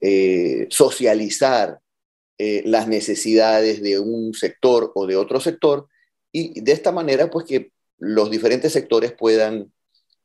eh, 0.00 0.66
socializar 0.70 1.80
las 2.38 2.86
necesidades 2.86 3.80
de 3.80 3.98
un 3.98 4.34
sector 4.34 4.92
o 4.94 5.06
de 5.06 5.16
otro 5.16 5.40
sector 5.40 5.88
y 6.30 6.60
de 6.60 6.72
esta 6.72 6.92
manera, 6.92 7.30
pues 7.30 7.46
que 7.46 7.72
los 7.98 8.30
diferentes 8.30 8.74
sectores 8.74 9.12
puedan 9.12 9.72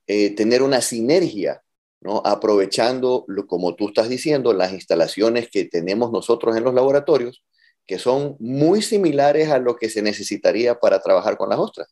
tener 0.06 0.62
una 0.62 0.82
sinergia, 0.82 1.64
¿no? 2.02 2.22
aprovechando, 2.26 3.26
como 3.48 3.76
tú 3.76 3.90
estás 3.90 4.10
diciendo, 4.10 4.54
las 4.54 4.74
instalaciones 4.74 5.50
que 5.50 5.66
tenemos 5.66 6.12
nosotros 6.12 6.58
en 6.58 6.64
los 6.64 6.74
laboratorios, 6.74 7.44
que 7.86 8.00
son 8.00 8.36
muy 8.40 8.82
similares 8.82 9.50
a 9.50 9.60
lo 9.60 9.76
que 9.76 9.90
se 9.90 10.02
necesitaría 10.02 10.80
para 10.80 11.00
trabajar 11.00 11.38
con 11.38 11.50
las 11.50 11.60
ostras. 11.60 11.88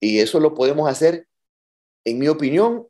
Y 0.00 0.18
eso 0.18 0.40
lo 0.40 0.54
podemos 0.54 0.88
hacer, 0.88 1.26
en 2.04 2.18
mi 2.18 2.28
opinión, 2.28 2.86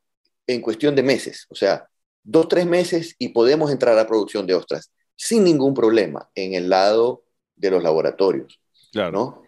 en 0.46 0.61
cuestión 0.61 0.94
de 0.94 1.02
meses. 1.02 1.46
O 1.48 1.55
sea, 1.55 1.88
dos, 2.22 2.48
tres 2.48 2.66
meses 2.66 3.14
y 3.18 3.28
podemos 3.28 3.70
entrar 3.70 3.98
a 3.98 4.07
producción 4.07 4.46
de 4.46 4.55
ostras 4.55 4.90
sin 5.16 5.44
ningún 5.44 5.74
problema 5.74 6.28
en 6.34 6.55
el 6.55 6.68
lado 6.68 7.24
de 7.57 7.70
los 7.70 7.82
laboratorios. 7.82 8.61
Claro. 8.92 9.12
¿no? 9.12 9.42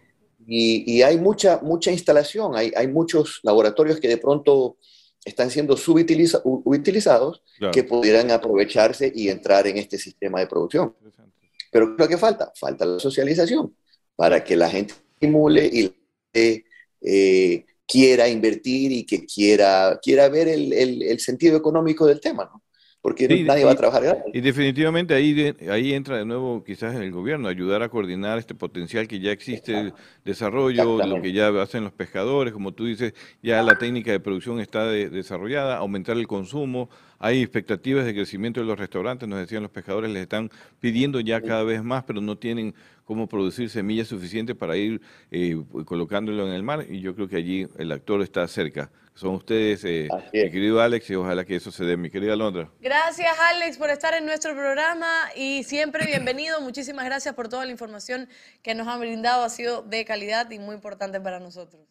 Y, 0.47 1.01
hay 1.01 1.17
mucha, 1.17 1.59
mucha 1.61 1.91
instalación, 1.91 2.55
hay, 2.55 2.71
hay 2.75 2.87
muchos 2.87 3.41
laboratorios 3.43 3.99
que 3.99 4.07
de 4.07 4.17
pronto 4.17 4.77
están 5.25 5.51
siendo 5.51 5.75
subutilizados 5.75 7.43
que 7.73 7.83
pudieran 7.83 8.31
aprovecharse 8.31 9.11
y 9.13 9.29
entrar 9.29 9.67
en 9.67 9.77
este 9.77 9.97
sistema 9.97 10.39
de 10.39 10.47
producción. 10.47 10.95
Pero 11.71 11.95
¿qué 11.97 12.07
que 12.07 12.17
falta? 12.17 12.51
Falta 12.55 12.85
la 12.85 12.99
socialización 12.99 13.75
para 14.15 14.43
que 14.43 14.55
la 14.55 14.69
gente 14.69 14.93
estimule 15.13 15.65
y 15.65 15.93
eh, 16.33 17.65
quiera 17.85 18.27
invertir 18.29 18.91
y 18.91 19.05
que 19.05 19.25
quiera, 19.25 19.99
quiera 20.01 20.29
ver 20.29 20.47
el, 20.47 20.73
el 20.73 21.19
sentido 21.19 21.57
económico 21.57 22.05
del 22.05 22.21
tema. 22.21 22.45
¿no? 22.45 22.61
Porque 23.01 23.27
nadie 23.43 23.63
va 23.63 23.71
a 23.71 23.75
trabajar 23.75 24.25
Y 24.33 24.41
definitivamente 24.41 25.13
ahí, 25.13 25.55
ahí 25.69 25.93
entra 25.93 26.17
de 26.17 26.25
nuevo 26.25 26.63
quizás 26.63 26.95
el 26.95 27.11
gobierno, 27.11 27.47
ayudar 27.47 27.81
a 27.83 27.89
coordinar 27.89 28.37
este 28.37 28.55
potencial 28.55 29.07
que 29.07 29.19
ya 29.19 29.31
existe, 29.31 29.79
el 29.79 29.93
desarrollo, 30.25 31.05
lo 31.05 31.21
que 31.21 31.31
ya 31.31 31.49
hacen 31.61 31.83
los 31.83 31.93
pescadores, 31.93 32.53
como 32.53 32.73
tú 32.73 32.85
dices, 32.85 33.13
ya 33.41 33.61
la 33.63 33.77
técnica 33.77 34.11
de 34.11 34.19
producción 34.19 34.59
está 34.59 34.85
desarrollada, 34.85 35.77
aumentar 35.77 36.17
el 36.17 36.27
consumo, 36.27 36.89
hay 37.19 37.41
expectativas 37.41 38.05
de 38.05 38.13
crecimiento 38.13 38.59
de 38.59 38.65
los 38.65 38.77
restaurantes, 38.77 39.29
nos 39.29 39.39
decían 39.39 39.63
los 39.63 39.71
pescadores, 39.71 40.11
les 40.11 40.23
están 40.23 40.49
pidiendo 40.79 41.19
ya 41.19 41.41
cada 41.41 41.63
vez 41.63 41.83
más, 41.83 42.03
pero 42.03 42.19
no 42.19 42.37
tienen 42.37 42.75
cómo 43.05 43.27
producir 43.27 43.69
semillas 43.69 44.07
suficientes 44.09 44.55
para 44.55 44.75
ir 44.75 45.01
eh, 45.31 45.57
colocándolo 45.85 46.45
en 46.47 46.53
el 46.53 46.63
mar, 46.63 46.85
y 46.89 46.99
yo 46.99 47.15
creo 47.15 47.29
que 47.29 47.37
allí 47.37 47.67
el 47.77 47.91
actor 47.91 48.21
está 48.21 48.47
cerca 48.47 48.91
son 49.17 49.33
ustedes, 49.33 49.83
eh, 49.83 50.07
mi 50.31 50.51
querido 50.51 50.79
Alex, 50.79 51.09
y 51.09 51.15
ojalá 51.15 51.43
que 51.43 51.55
eso 51.55 51.71
se 51.71 51.83
dé. 51.83 51.97
Mi 51.97 52.11
querida 52.11 52.35
Londra. 52.35 52.69
Gracias, 52.79 53.35
Alex, 53.51 53.77
por 53.77 53.89
estar 53.89 54.13
en 54.13 54.25
nuestro 54.25 54.53
programa 54.53 55.07
y 55.35 55.63
siempre 55.63 56.05
bienvenido. 56.05 56.61
Muchísimas 56.61 57.03
gracias 57.05 57.33
por 57.33 57.49
toda 57.49 57.65
la 57.65 57.71
información 57.71 58.29
que 58.61 58.75
nos 58.75 58.87
han 58.87 58.99
brindado. 58.99 59.43
Ha 59.43 59.49
sido 59.49 59.81
de 59.81 60.05
calidad 60.05 60.51
y 60.51 60.59
muy 60.59 60.75
importante 60.75 61.19
para 61.19 61.39
nosotros. 61.39 61.81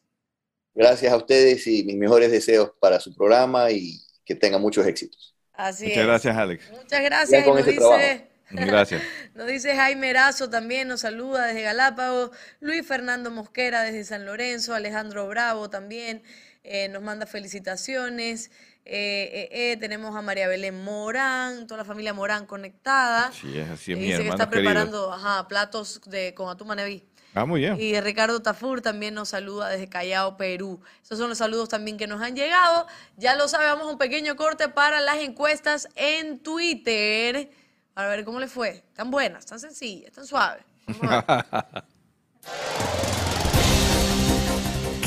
Gracias 0.72 1.12
a 1.12 1.16
ustedes 1.16 1.66
y 1.66 1.82
mis 1.82 1.96
mejores 1.96 2.30
deseos 2.30 2.70
para 2.78 3.00
su 3.00 3.12
programa 3.12 3.72
y 3.72 4.00
que 4.24 4.36
tenga 4.36 4.58
muchos 4.58 4.86
éxitos. 4.86 5.34
Así 5.52 5.88
Muchas 5.88 6.06
gracias, 6.06 6.36
Alex. 6.36 6.70
Muchas 6.70 7.02
gracias. 7.02 7.46
Nos 7.46 7.66
dice, 7.66 8.28
Gracias. 8.50 9.02
Nos 9.34 9.46
dice 9.48 9.74
Jaime 9.74 10.12
Razo 10.12 10.48
también, 10.48 10.86
nos 10.86 11.00
saluda 11.00 11.46
desde 11.46 11.62
Galápagos, 11.62 12.30
Luis 12.60 12.86
Fernando 12.86 13.30
Mosquera 13.30 13.82
desde 13.82 14.04
San 14.04 14.24
Lorenzo, 14.24 14.74
Alejandro 14.74 15.26
Bravo 15.26 15.68
también. 15.68 16.22
Eh, 16.68 16.88
nos 16.88 17.00
manda 17.00 17.26
felicitaciones. 17.26 18.50
Eh, 18.84 19.48
eh, 19.52 19.76
tenemos 19.78 20.16
a 20.16 20.22
María 20.22 20.48
Belén 20.48 20.82
Morán, 20.82 21.68
toda 21.68 21.78
la 21.78 21.84
familia 21.84 22.12
Morán 22.12 22.44
conectada. 22.44 23.30
Sí, 23.30 23.56
es 23.56 23.68
así, 23.68 23.92
es 23.92 23.98
dice 24.00 24.22
que 24.24 24.28
está 24.28 24.50
preparando 24.50 25.16
platos 25.48 26.00
de, 26.06 26.34
con 26.34 26.48
atún 26.48 26.66
manaví. 26.66 27.04
Ah, 27.34 27.44
muy 27.44 27.60
bien. 27.60 27.80
Y 27.80 28.00
Ricardo 28.00 28.42
Tafur 28.42 28.80
también 28.80 29.14
nos 29.14 29.28
saluda 29.28 29.68
desde 29.68 29.88
Callao, 29.88 30.36
Perú. 30.36 30.80
Esos 31.04 31.18
son 31.18 31.28
los 31.28 31.38
saludos 31.38 31.68
también 31.68 31.98
que 31.98 32.08
nos 32.08 32.20
han 32.20 32.34
llegado. 32.34 32.88
Ya 33.16 33.36
lo 33.36 33.46
sabemos, 33.46 33.86
un 33.86 33.98
pequeño 33.98 34.34
corte 34.34 34.68
para 34.68 35.00
las 35.00 35.18
encuestas 35.18 35.88
en 35.94 36.40
Twitter. 36.40 37.48
Para 37.94 38.08
ver 38.08 38.24
cómo 38.24 38.40
le 38.40 38.48
fue. 38.48 38.82
Tan 38.94 39.12
buenas, 39.12 39.46
tan 39.46 39.60
sencillas, 39.60 40.12
tan 40.12 40.26
suaves. 40.26 40.64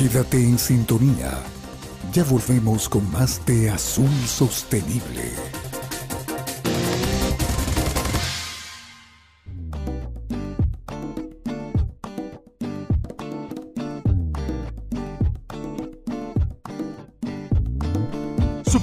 Quédate 0.00 0.38
en 0.38 0.58
sintonía. 0.58 1.30
Ya 2.14 2.24
volvemos 2.24 2.88
con 2.88 3.12
más 3.12 3.44
de 3.44 3.68
Azul 3.68 4.08
Sostenible. 4.26 5.59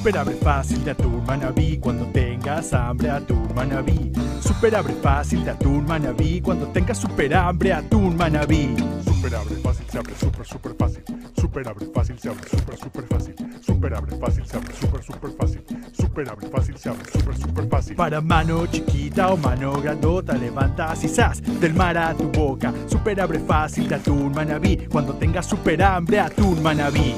Super 0.07 0.19
abre 0.21 0.35
fácil 0.35 0.85
de 0.85 0.91
atún 0.91 1.25
manabí 1.25 1.77
cuando 1.79 2.05
tengas 2.05 2.71
hambre 2.71 3.09
atún 3.09 3.45
manabí. 3.53 4.09
Super 4.39 4.73
abre 4.77 4.93
fácil 4.93 5.43
de 5.43 5.51
atún 5.51 5.85
manabí 5.85 6.39
cuando 6.39 6.65
tengas 6.67 6.97
super 6.97 7.35
hambre 7.35 7.73
atún 7.73 8.15
manabí. 8.15 8.73
Super 9.03 9.35
abre 9.35 9.55
fácil 9.57 9.85
se 9.91 9.97
abre 9.97 10.15
super 10.15 10.45
super 10.45 10.75
fácil. 10.79 11.03
Super 11.35 11.67
abre 11.67 11.85
fácil 11.93 12.17
se 12.19 12.29
abre 12.29 12.49
super 12.49 12.77
super 12.77 13.03
fácil. 13.03 13.35
Super 13.59 13.93
abre 13.95 14.17
fácil 14.17 14.45
se 14.47 14.55
abre 14.55 14.73
super 14.75 15.03
super 15.03 15.31
fácil. 15.31 15.63
Super 15.91 16.29
abre 16.29 16.47
fácil 16.47 16.77
se 16.77 16.87
abre 16.87 17.11
super 17.11 17.35
super 17.35 17.67
fácil. 17.67 17.95
Para 17.97 18.21
mano 18.21 18.65
chiquita 18.67 19.33
o 19.33 19.35
mano 19.35 19.73
grandota 19.81 20.37
levantas 20.37 21.03
y 21.03 21.51
del 21.59 21.73
mar 21.73 21.97
a 21.97 22.13
tu 22.13 22.31
boca. 22.31 22.73
Super 22.87 23.19
abre 23.19 23.39
fácil 23.39 23.89
de 23.89 23.95
atún 23.95 24.31
manabí 24.31 24.87
cuando 24.89 25.15
tengas 25.15 25.45
super 25.45 25.83
hambre 25.83 26.21
atún 26.21 26.63
manabí. 26.63 27.13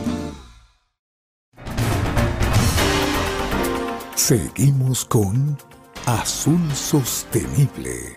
Seguimos 4.29 5.05
con 5.05 5.57
Azul 6.05 6.59
Sostenible. 6.75 8.15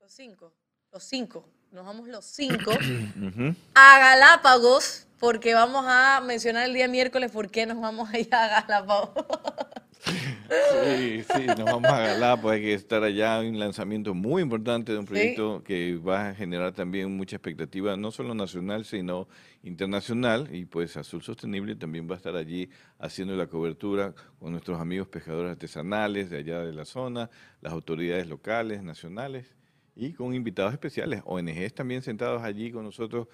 Los 0.00 0.10
cinco, 0.10 0.54
los 0.90 1.04
cinco, 1.04 1.44
nos 1.70 1.84
vamos 1.84 2.08
los 2.08 2.24
cinco 2.24 2.70
a 3.74 3.98
Galápagos, 3.98 5.06
porque 5.18 5.52
vamos 5.52 5.84
a 5.86 6.22
mencionar 6.22 6.64
el 6.64 6.72
día 6.72 6.88
miércoles 6.88 7.30
por 7.30 7.50
qué 7.50 7.66
nos 7.66 7.82
vamos 7.82 8.08
a 8.08 8.18
ir 8.18 8.34
a 8.34 8.62
Galápagos. 8.62 9.10
Sí, 10.04 11.22
sí, 11.22 11.46
nos 11.46 11.64
vamos 11.64 11.90
a 11.90 12.00
Galapagos, 12.00 12.52
hay 12.52 12.60
que 12.62 12.74
estar 12.74 13.04
allá, 13.04 13.40
un 13.40 13.58
lanzamiento 13.58 14.14
muy 14.14 14.42
importante 14.42 14.92
de 14.92 14.98
un 14.98 15.06
proyecto 15.06 15.62
que 15.62 15.96
va 15.96 16.30
a 16.30 16.34
generar 16.34 16.72
también 16.72 17.16
mucha 17.16 17.36
expectativa, 17.36 17.96
no 17.96 18.10
solo 18.10 18.34
nacional, 18.34 18.84
sino 18.84 19.28
internacional, 19.62 20.48
y 20.52 20.64
pues 20.64 20.96
Azul 20.96 21.22
Sostenible 21.22 21.76
también 21.76 22.08
va 22.10 22.14
a 22.14 22.16
estar 22.16 22.34
allí 22.34 22.68
haciendo 22.98 23.36
la 23.36 23.46
cobertura 23.46 24.14
con 24.40 24.52
nuestros 24.52 24.80
amigos 24.80 25.06
pescadores 25.06 25.52
artesanales 25.52 26.30
de 26.30 26.38
allá 26.38 26.60
de 26.60 26.72
la 26.72 26.84
zona, 26.84 27.30
las 27.60 27.72
autoridades 27.72 28.26
locales, 28.26 28.82
nacionales, 28.82 29.54
y 29.94 30.14
con 30.14 30.34
invitados 30.34 30.72
especiales, 30.72 31.22
ONGs 31.26 31.74
también 31.74 32.02
sentados 32.02 32.42
allí 32.42 32.72
con 32.72 32.82
nosotros 32.82 33.28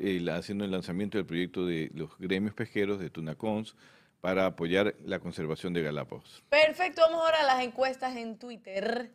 eh, 0.00 0.26
haciendo 0.30 0.64
el 0.64 0.70
lanzamiento 0.70 1.18
del 1.18 1.26
proyecto 1.26 1.66
de 1.66 1.90
los 1.94 2.16
gremios 2.18 2.54
pesqueros 2.54 2.98
de 2.98 3.10
Tunacons, 3.10 3.76
para 4.20 4.46
apoyar 4.46 4.94
la 5.04 5.20
conservación 5.20 5.72
de 5.72 5.82
Galápagos. 5.82 6.42
Perfecto, 6.48 7.02
vamos 7.02 7.22
ahora 7.22 7.40
a 7.40 7.46
las 7.46 7.62
encuestas 7.62 8.16
en 8.16 8.38
Twitter. 8.38 9.12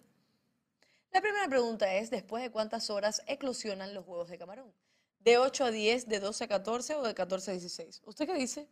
La 1.12 1.22
primera 1.22 1.48
pregunta 1.48 1.94
es, 1.94 2.10
¿después 2.10 2.42
de 2.42 2.50
cuántas 2.50 2.90
horas 2.90 3.22
eclosionan 3.28 3.94
los 3.94 4.08
huevos 4.08 4.30
de 4.30 4.38
camarón? 4.38 4.74
¿De 5.20 5.38
8 5.38 5.66
a 5.66 5.72
10, 5.72 6.10
de 6.10 6.20
12 6.20 6.44
a 6.44 6.48
14 6.48 6.96
o 6.96 7.04
de 7.04 7.14
14 7.14 7.52
a 7.52 7.54
16? 7.54 8.02
¿Usted 8.06 8.26
qué 8.26 8.34
dice? 8.34 8.68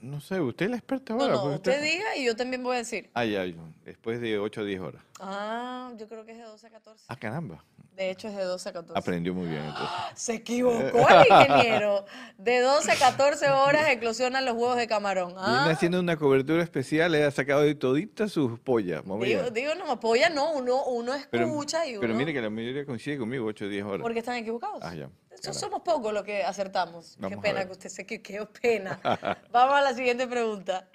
No 0.00 0.20
sé, 0.20 0.40
usted 0.40 0.66
es 0.66 0.70
la 0.70 0.76
experta 0.78 1.12
No, 1.14 1.20
ahora. 1.22 1.34
no, 1.34 1.42
pues 1.42 1.54
usted 1.56 1.82
diga 1.82 2.16
y 2.16 2.24
yo 2.24 2.34
también 2.34 2.62
voy 2.62 2.76
a 2.76 2.78
decir. 2.78 3.10
Ay, 3.12 3.36
ay, 3.36 3.54
después 3.84 4.18
de 4.18 4.38
8 4.38 4.62
a 4.62 4.64
10 4.64 4.80
horas. 4.80 5.02
Ah, 5.20 5.92
yo 5.98 6.08
creo 6.08 6.24
que 6.24 6.32
es 6.32 6.38
de 6.38 6.44
12 6.44 6.66
a 6.66 6.70
14. 6.70 7.04
Ah, 7.08 7.16
caramba. 7.16 7.62
De 7.94 8.10
hecho, 8.10 8.28
es 8.28 8.34
de 8.36 8.44
12 8.44 8.68
a 8.68 8.72
14. 8.72 8.98
Aprendió 8.98 9.34
muy 9.34 9.46
bien 9.46 9.62
entonces. 9.62 9.88
Se 10.14 10.34
equivocó 10.34 11.06
el 11.08 11.26
ingeniero. 11.28 12.06
De 12.38 12.60
12 12.60 12.92
a 12.92 12.96
14 12.96 13.50
horas 13.50 13.88
eclosionan 13.90 14.44
los 14.46 14.54
huevos 14.54 14.76
de 14.76 14.86
camarón. 14.86 15.34
Ah, 15.36 15.58
Viene 15.58 15.72
haciendo 15.72 16.00
una 16.00 16.16
cobertura 16.16 16.62
especial, 16.62 17.12
le 17.12 17.24
ha 17.24 17.30
sacado 17.30 17.60
de 17.60 17.74
toditas 17.74 18.32
sus 18.32 18.58
pollas. 18.58 19.02
digo, 19.20 19.50
digo, 19.50 19.74
no 19.74 19.90
apoya, 19.90 20.30
no, 20.30 20.54
uno, 20.54 20.82
uno 20.86 21.12
Pero, 21.30 21.46
escucha 21.46 21.86
y 21.86 21.92
uno... 21.92 22.00
pero 22.00 22.14
mire 22.14 22.32
que 22.32 22.40
la 22.40 22.50
mayoría 22.50 22.86
coincide 22.86 23.18
conmigo, 23.18 23.44
8 23.46 23.66
a 23.66 23.68
10 23.68 23.84
horas. 23.84 24.00
Porque 24.00 24.20
están 24.20 24.36
equivocados. 24.36 24.78
Ah, 24.82 24.94
ya. 24.94 25.10
So- 25.42 25.52
Somos 25.54 25.82
pocos 25.82 26.12
los 26.12 26.22
que 26.24 26.42
acertamos. 26.44 27.16
Vamos 27.18 27.36
qué 27.36 27.42
pena 27.42 27.64
que 27.66 27.72
usted 27.72 27.88
se 27.90 28.06
que 28.06 28.22
qué 28.22 28.44
pena. 28.60 29.00
Vamos 29.52 29.74
a 29.74 29.82
la 29.82 29.94
siguiente 29.94 30.26
pregunta. 30.26 30.88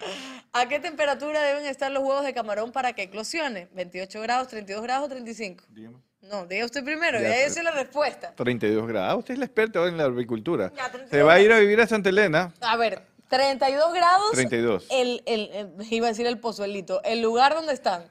¿A 0.52 0.66
qué 0.68 0.80
temperatura 0.80 1.42
deben 1.42 1.66
estar 1.66 1.90
los 1.92 2.02
huevos 2.02 2.24
de 2.24 2.34
camarón 2.34 2.72
para 2.72 2.92
que 2.92 3.02
eclosione? 3.02 3.68
¿28 3.74 4.20
grados, 4.22 4.48
32 4.48 4.82
grados 4.82 5.06
o 5.06 5.08
35? 5.08 5.64
Dígame. 5.68 5.96
No, 6.22 6.46
diga 6.46 6.64
usted 6.64 6.84
primero, 6.84 7.18
Ya, 7.20 7.28
ya, 7.28 7.50
sé 7.50 7.62
la 7.62 7.70
respuesta. 7.72 8.34
32 8.36 8.86
grados. 8.86 9.10
Ah, 9.12 9.16
usted 9.16 9.34
es 9.34 9.38
la 9.38 9.46
experta 9.46 9.84
en 9.86 9.96
la 9.96 10.04
agricultura. 10.04 10.70
Ya, 10.76 10.84
32 10.90 11.10
Se 11.10 11.22
va 11.22 11.32
a 11.34 11.40
ir 11.40 11.50
a 11.52 11.58
vivir 11.58 11.80
a 11.80 11.86
Santa 11.86 12.08
Elena. 12.10 12.52
A 12.60 12.76
ver, 12.76 13.02
32 13.28 13.92
grados. 13.94 14.30
32. 14.32 14.86
El, 14.90 15.22
el, 15.26 15.50
el- 15.52 15.92
iba 15.92 16.06
a 16.06 16.10
decir 16.10 16.26
el 16.26 16.38
pozuelito. 16.38 17.02
El 17.04 17.20
lugar 17.22 17.54
donde 17.54 17.72
están. 17.72 18.04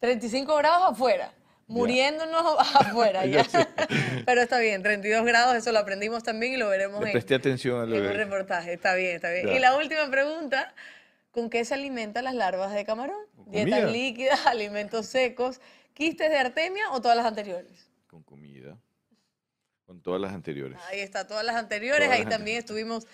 35 0.00 0.56
grados 0.56 0.92
afuera. 0.92 1.32
Muriéndonos 1.68 2.56
afuera 2.74 3.26
ya. 3.26 3.46
Pero 4.26 4.40
está 4.40 4.58
bien, 4.58 4.82
32 4.82 5.24
grados, 5.24 5.54
eso 5.54 5.70
lo 5.70 5.78
aprendimos 5.78 6.22
también 6.22 6.54
y 6.54 6.56
lo 6.56 6.68
veremos 6.68 7.00
Le 7.00 7.08
en, 7.08 7.12
presté 7.12 7.34
atención 7.34 7.92
en 7.92 8.00
un 8.00 8.06
de... 8.08 8.12
reportaje. 8.14 8.72
Está 8.72 8.94
bien, 8.94 9.14
está 9.16 9.30
bien. 9.30 9.46
Ya. 9.46 9.54
Y 9.54 9.58
la 9.58 9.76
última 9.76 10.10
pregunta, 10.10 10.74
¿con 11.30 11.50
qué 11.50 11.64
se 11.64 11.74
alimentan 11.74 12.24
las 12.24 12.34
larvas 12.34 12.72
de 12.72 12.84
camarón? 12.84 13.20
¿Dietas 13.46 13.92
líquidas, 13.92 14.46
alimentos 14.46 15.06
secos, 15.06 15.60
quistes 15.94 16.30
de 16.30 16.38
artemia 16.38 16.90
o 16.92 17.00
todas 17.00 17.16
las 17.16 17.26
anteriores? 17.26 17.88
Con 18.06 18.22
comida. 18.22 18.78
Con 19.84 20.00
todas 20.00 20.20
las 20.20 20.32
anteriores. 20.32 20.78
Ahí 20.88 21.00
está, 21.00 21.26
todas 21.26 21.44
las 21.44 21.56
anteriores. 21.56 22.06
Todas 22.08 22.18
Ahí 22.18 22.24
las 22.24 22.32
también 22.32 22.58
estuvimos 22.58 23.06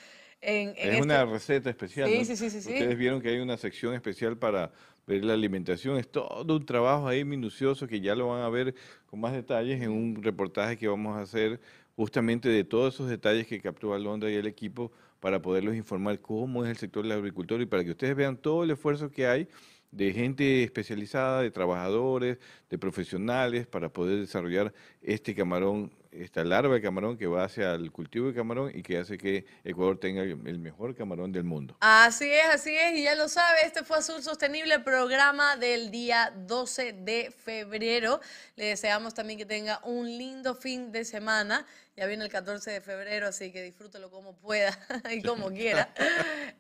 en, 0.44 0.74
en 0.76 0.94
Es 0.94 1.00
una 1.00 1.20
este- 1.22 1.32
receta 1.32 1.70
especial. 1.70 2.08
Sí, 2.08 2.18
¿no? 2.18 2.24
sí, 2.24 2.36
sí, 2.36 2.50
sí, 2.50 2.60
sí. 2.62 2.72
Ustedes 2.72 2.96
vieron 2.98 3.20
que 3.20 3.28
hay 3.28 3.38
una 3.38 3.56
sección 3.56 3.94
especial 3.94 4.36
para 4.36 4.72
ver 5.06 5.24
la 5.24 5.34
alimentación. 5.34 5.96
Es 5.98 6.08
todo 6.10 6.56
un 6.56 6.64
trabajo 6.66 7.08
ahí 7.08 7.24
minucioso 7.24 7.86
que 7.86 8.00
ya 8.00 8.14
lo 8.14 8.28
van 8.28 8.42
a 8.42 8.48
ver 8.48 8.74
con 9.06 9.20
más 9.20 9.32
detalles 9.32 9.82
en 9.82 9.90
un 9.90 10.22
reportaje 10.22 10.76
que 10.76 10.88
vamos 10.88 11.16
a 11.16 11.22
hacer 11.22 11.60
justamente 11.96 12.48
de 12.48 12.64
todos 12.64 12.94
esos 12.94 13.08
detalles 13.08 13.46
que 13.46 13.60
captó 13.60 13.94
Alondra 13.94 14.30
y 14.30 14.34
el 14.34 14.46
equipo 14.46 14.90
para 15.20 15.40
poderlos 15.40 15.74
informar 15.74 16.20
cómo 16.20 16.64
es 16.64 16.70
el 16.70 16.76
sector 16.76 17.02
de 17.02 17.10
la 17.10 17.14
agricultura 17.14 17.62
y 17.62 17.66
para 17.66 17.84
que 17.84 17.90
ustedes 17.92 18.14
vean 18.16 18.36
todo 18.36 18.64
el 18.64 18.70
esfuerzo 18.72 19.10
que 19.10 19.26
hay 19.26 19.48
de 19.90 20.12
gente 20.12 20.64
especializada, 20.64 21.40
de 21.42 21.52
trabajadores, 21.52 22.38
de 22.68 22.78
profesionales 22.78 23.66
para 23.68 23.88
poder 23.90 24.18
desarrollar 24.18 24.74
este 25.00 25.34
camarón, 25.34 25.92
esta 26.14 26.44
larva 26.44 26.74
de 26.74 26.82
camarón 26.82 27.16
que 27.16 27.26
va 27.26 27.44
hacia 27.44 27.74
el 27.74 27.90
cultivo 27.90 28.28
de 28.28 28.34
camarón 28.34 28.70
y 28.74 28.82
que 28.82 28.98
hace 28.98 29.18
que 29.18 29.44
Ecuador 29.64 29.98
tenga 29.98 30.22
el 30.22 30.58
mejor 30.58 30.94
camarón 30.94 31.32
del 31.32 31.44
mundo. 31.44 31.76
Así 31.80 32.30
es, 32.30 32.46
así 32.52 32.74
es, 32.74 32.98
y 32.98 33.04
ya 33.04 33.14
lo 33.14 33.28
sabe, 33.28 33.58
este 33.64 33.84
fue 33.84 33.98
Azul 33.98 34.22
Sostenible, 34.22 34.78
programa 34.80 35.56
del 35.56 35.90
día 35.90 36.32
12 36.46 36.92
de 36.92 37.30
febrero. 37.30 38.20
Le 38.56 38.66
deseamos 38.66 39.14
también 39.14 39.38
que 39.38 39.46
tenga 39.46 39.80
un 39.84 40.06
lindo 40.06 40.54
fin 40.54 40.92
de 40.92 41.04
semana. 41.04 41.66
Ya 41.96 42.06
viene 42.06 42.24
el 42.24 42.30
14 42.30 42.72
de 42.72 42.80
febrero, 42.80 43.28
así 43.28 43.52
que 43.52 43.62
disfrútelo 43.62 44.10
como 44.10 44.34
pueda 44.34 44.76
y 45.12 45.22
como 45.22 45.50
quiera. 45.50 45.94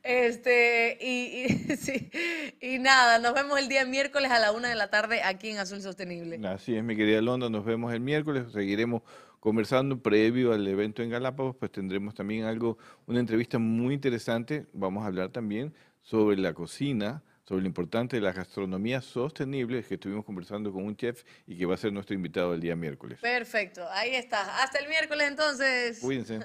Este, 0.04 0.96
y, 1.00 1.46
y, 1.46 1.48
sí, 1.76 2.10
y 2.60 2.78
nada, 2.78 3.18
nos 3.18 3.34
vemos 3.34 3.58
el 3.58 3.68
día 3.68 3.84
miércoles 3.84 4.30
a 4.30 4.38
la 4.38 4.52
una 4.52 4.68
de 4.68 4.76
la 4.76 4.90
tarde 4.90 5.22
aquí 5.24 5.50
en 5.50 5.58
Azul 5.58 5.82
Sostenible. 5.82 6.40
Así 6.46 6.76
es, 6.76 6.84
mi 6.84 6.96
querida 6.96 7.20
Londra, 7.20 7.50
nos 7.50 7.64
vemos 7.64 7.92
el 7.92 8.00
miércoles, 8.00 8.52
seguiremos 8.52 9.02
conversando 9.44 10.00
previo 10.00 10.54
al 10.54 10.66
evento 10.66 11.02
en 11.02 11.10
Galápagos, 11.10 11.54
pues 11.56 11.70
tendremos 11.70 12.14
también 12.14 12.46
algo, 12.46 12.78
una 13.06 13.20
entrevista 13.20 13.58
muy 13.58 13.92
interesante, 13.92 14.64
vamos 14.72 15.04
a 15.04 15.08
hablar 15.08 15.28
también 15.28 15.74
sobre 16.00 16.38
la 16.38 16.54
cocina, 16.54 17.22
sobre 17.46 17.60
lo 17.60 17.66
importante 17.66 18.16
de 18.16 18.22
la 18.22 18.32
gastronomía 18.32 19.02
sostenible, 19.02 19.84
que 19.84 19.96
estuvimos 19.96 20.24
conversando 20.24 20.72
con 20.72 20.86
un 20.86 20.96
chef 20.96 21.24
y 21.46 21.58
que 21.58 21.66
va 21.66 21.74
a 21.74 21.76
ser 21.76 21.92
nuestro 21.92 22.14
invitado 22.14 22.54
el 22.54 22.60
día 22.62 22.74
miércoles. 22.74 23.18
Perfecto, 23.20 23.86
ahí 23.90 24.14
está. 24.14 24.62
Hasta 24.62 24.78
el 24.78 24.88
miércoles 24.88 25.28
entonces. 25.28 26.00
Cuídense. 26.00 26.40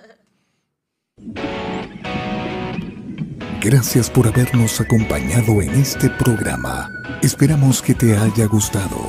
Gracias 3.62 4.10
por 4.10 4.28
habernos 4.28 4.82
acompañado 4.82 5.62
en 5.62 5.70
este 5.76 6.10
programa. 6.10 6.90
Esperamos 7.22 7.82
que 7.82 7.94
te 7.94 8.18
haya 8.18 8.46
gustado. 8.48 9.08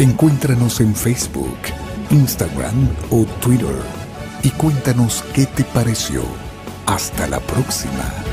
Encuéntranos 0.00 0.80
en 0.80 0.96
Facebook, 0.96 1.58
Instagram 2.10 2.88
o 3.10 3.24
Twitter 3.40 3.80
y 4.42 4.50
cuéntanos 4.50 5.22
qué 5.32 5.46
te 5.46 5.62
pareció. 5.62 6.22
Hasta 6.86 7.28
la 7.28 7.38
próxima. 7.38 8.29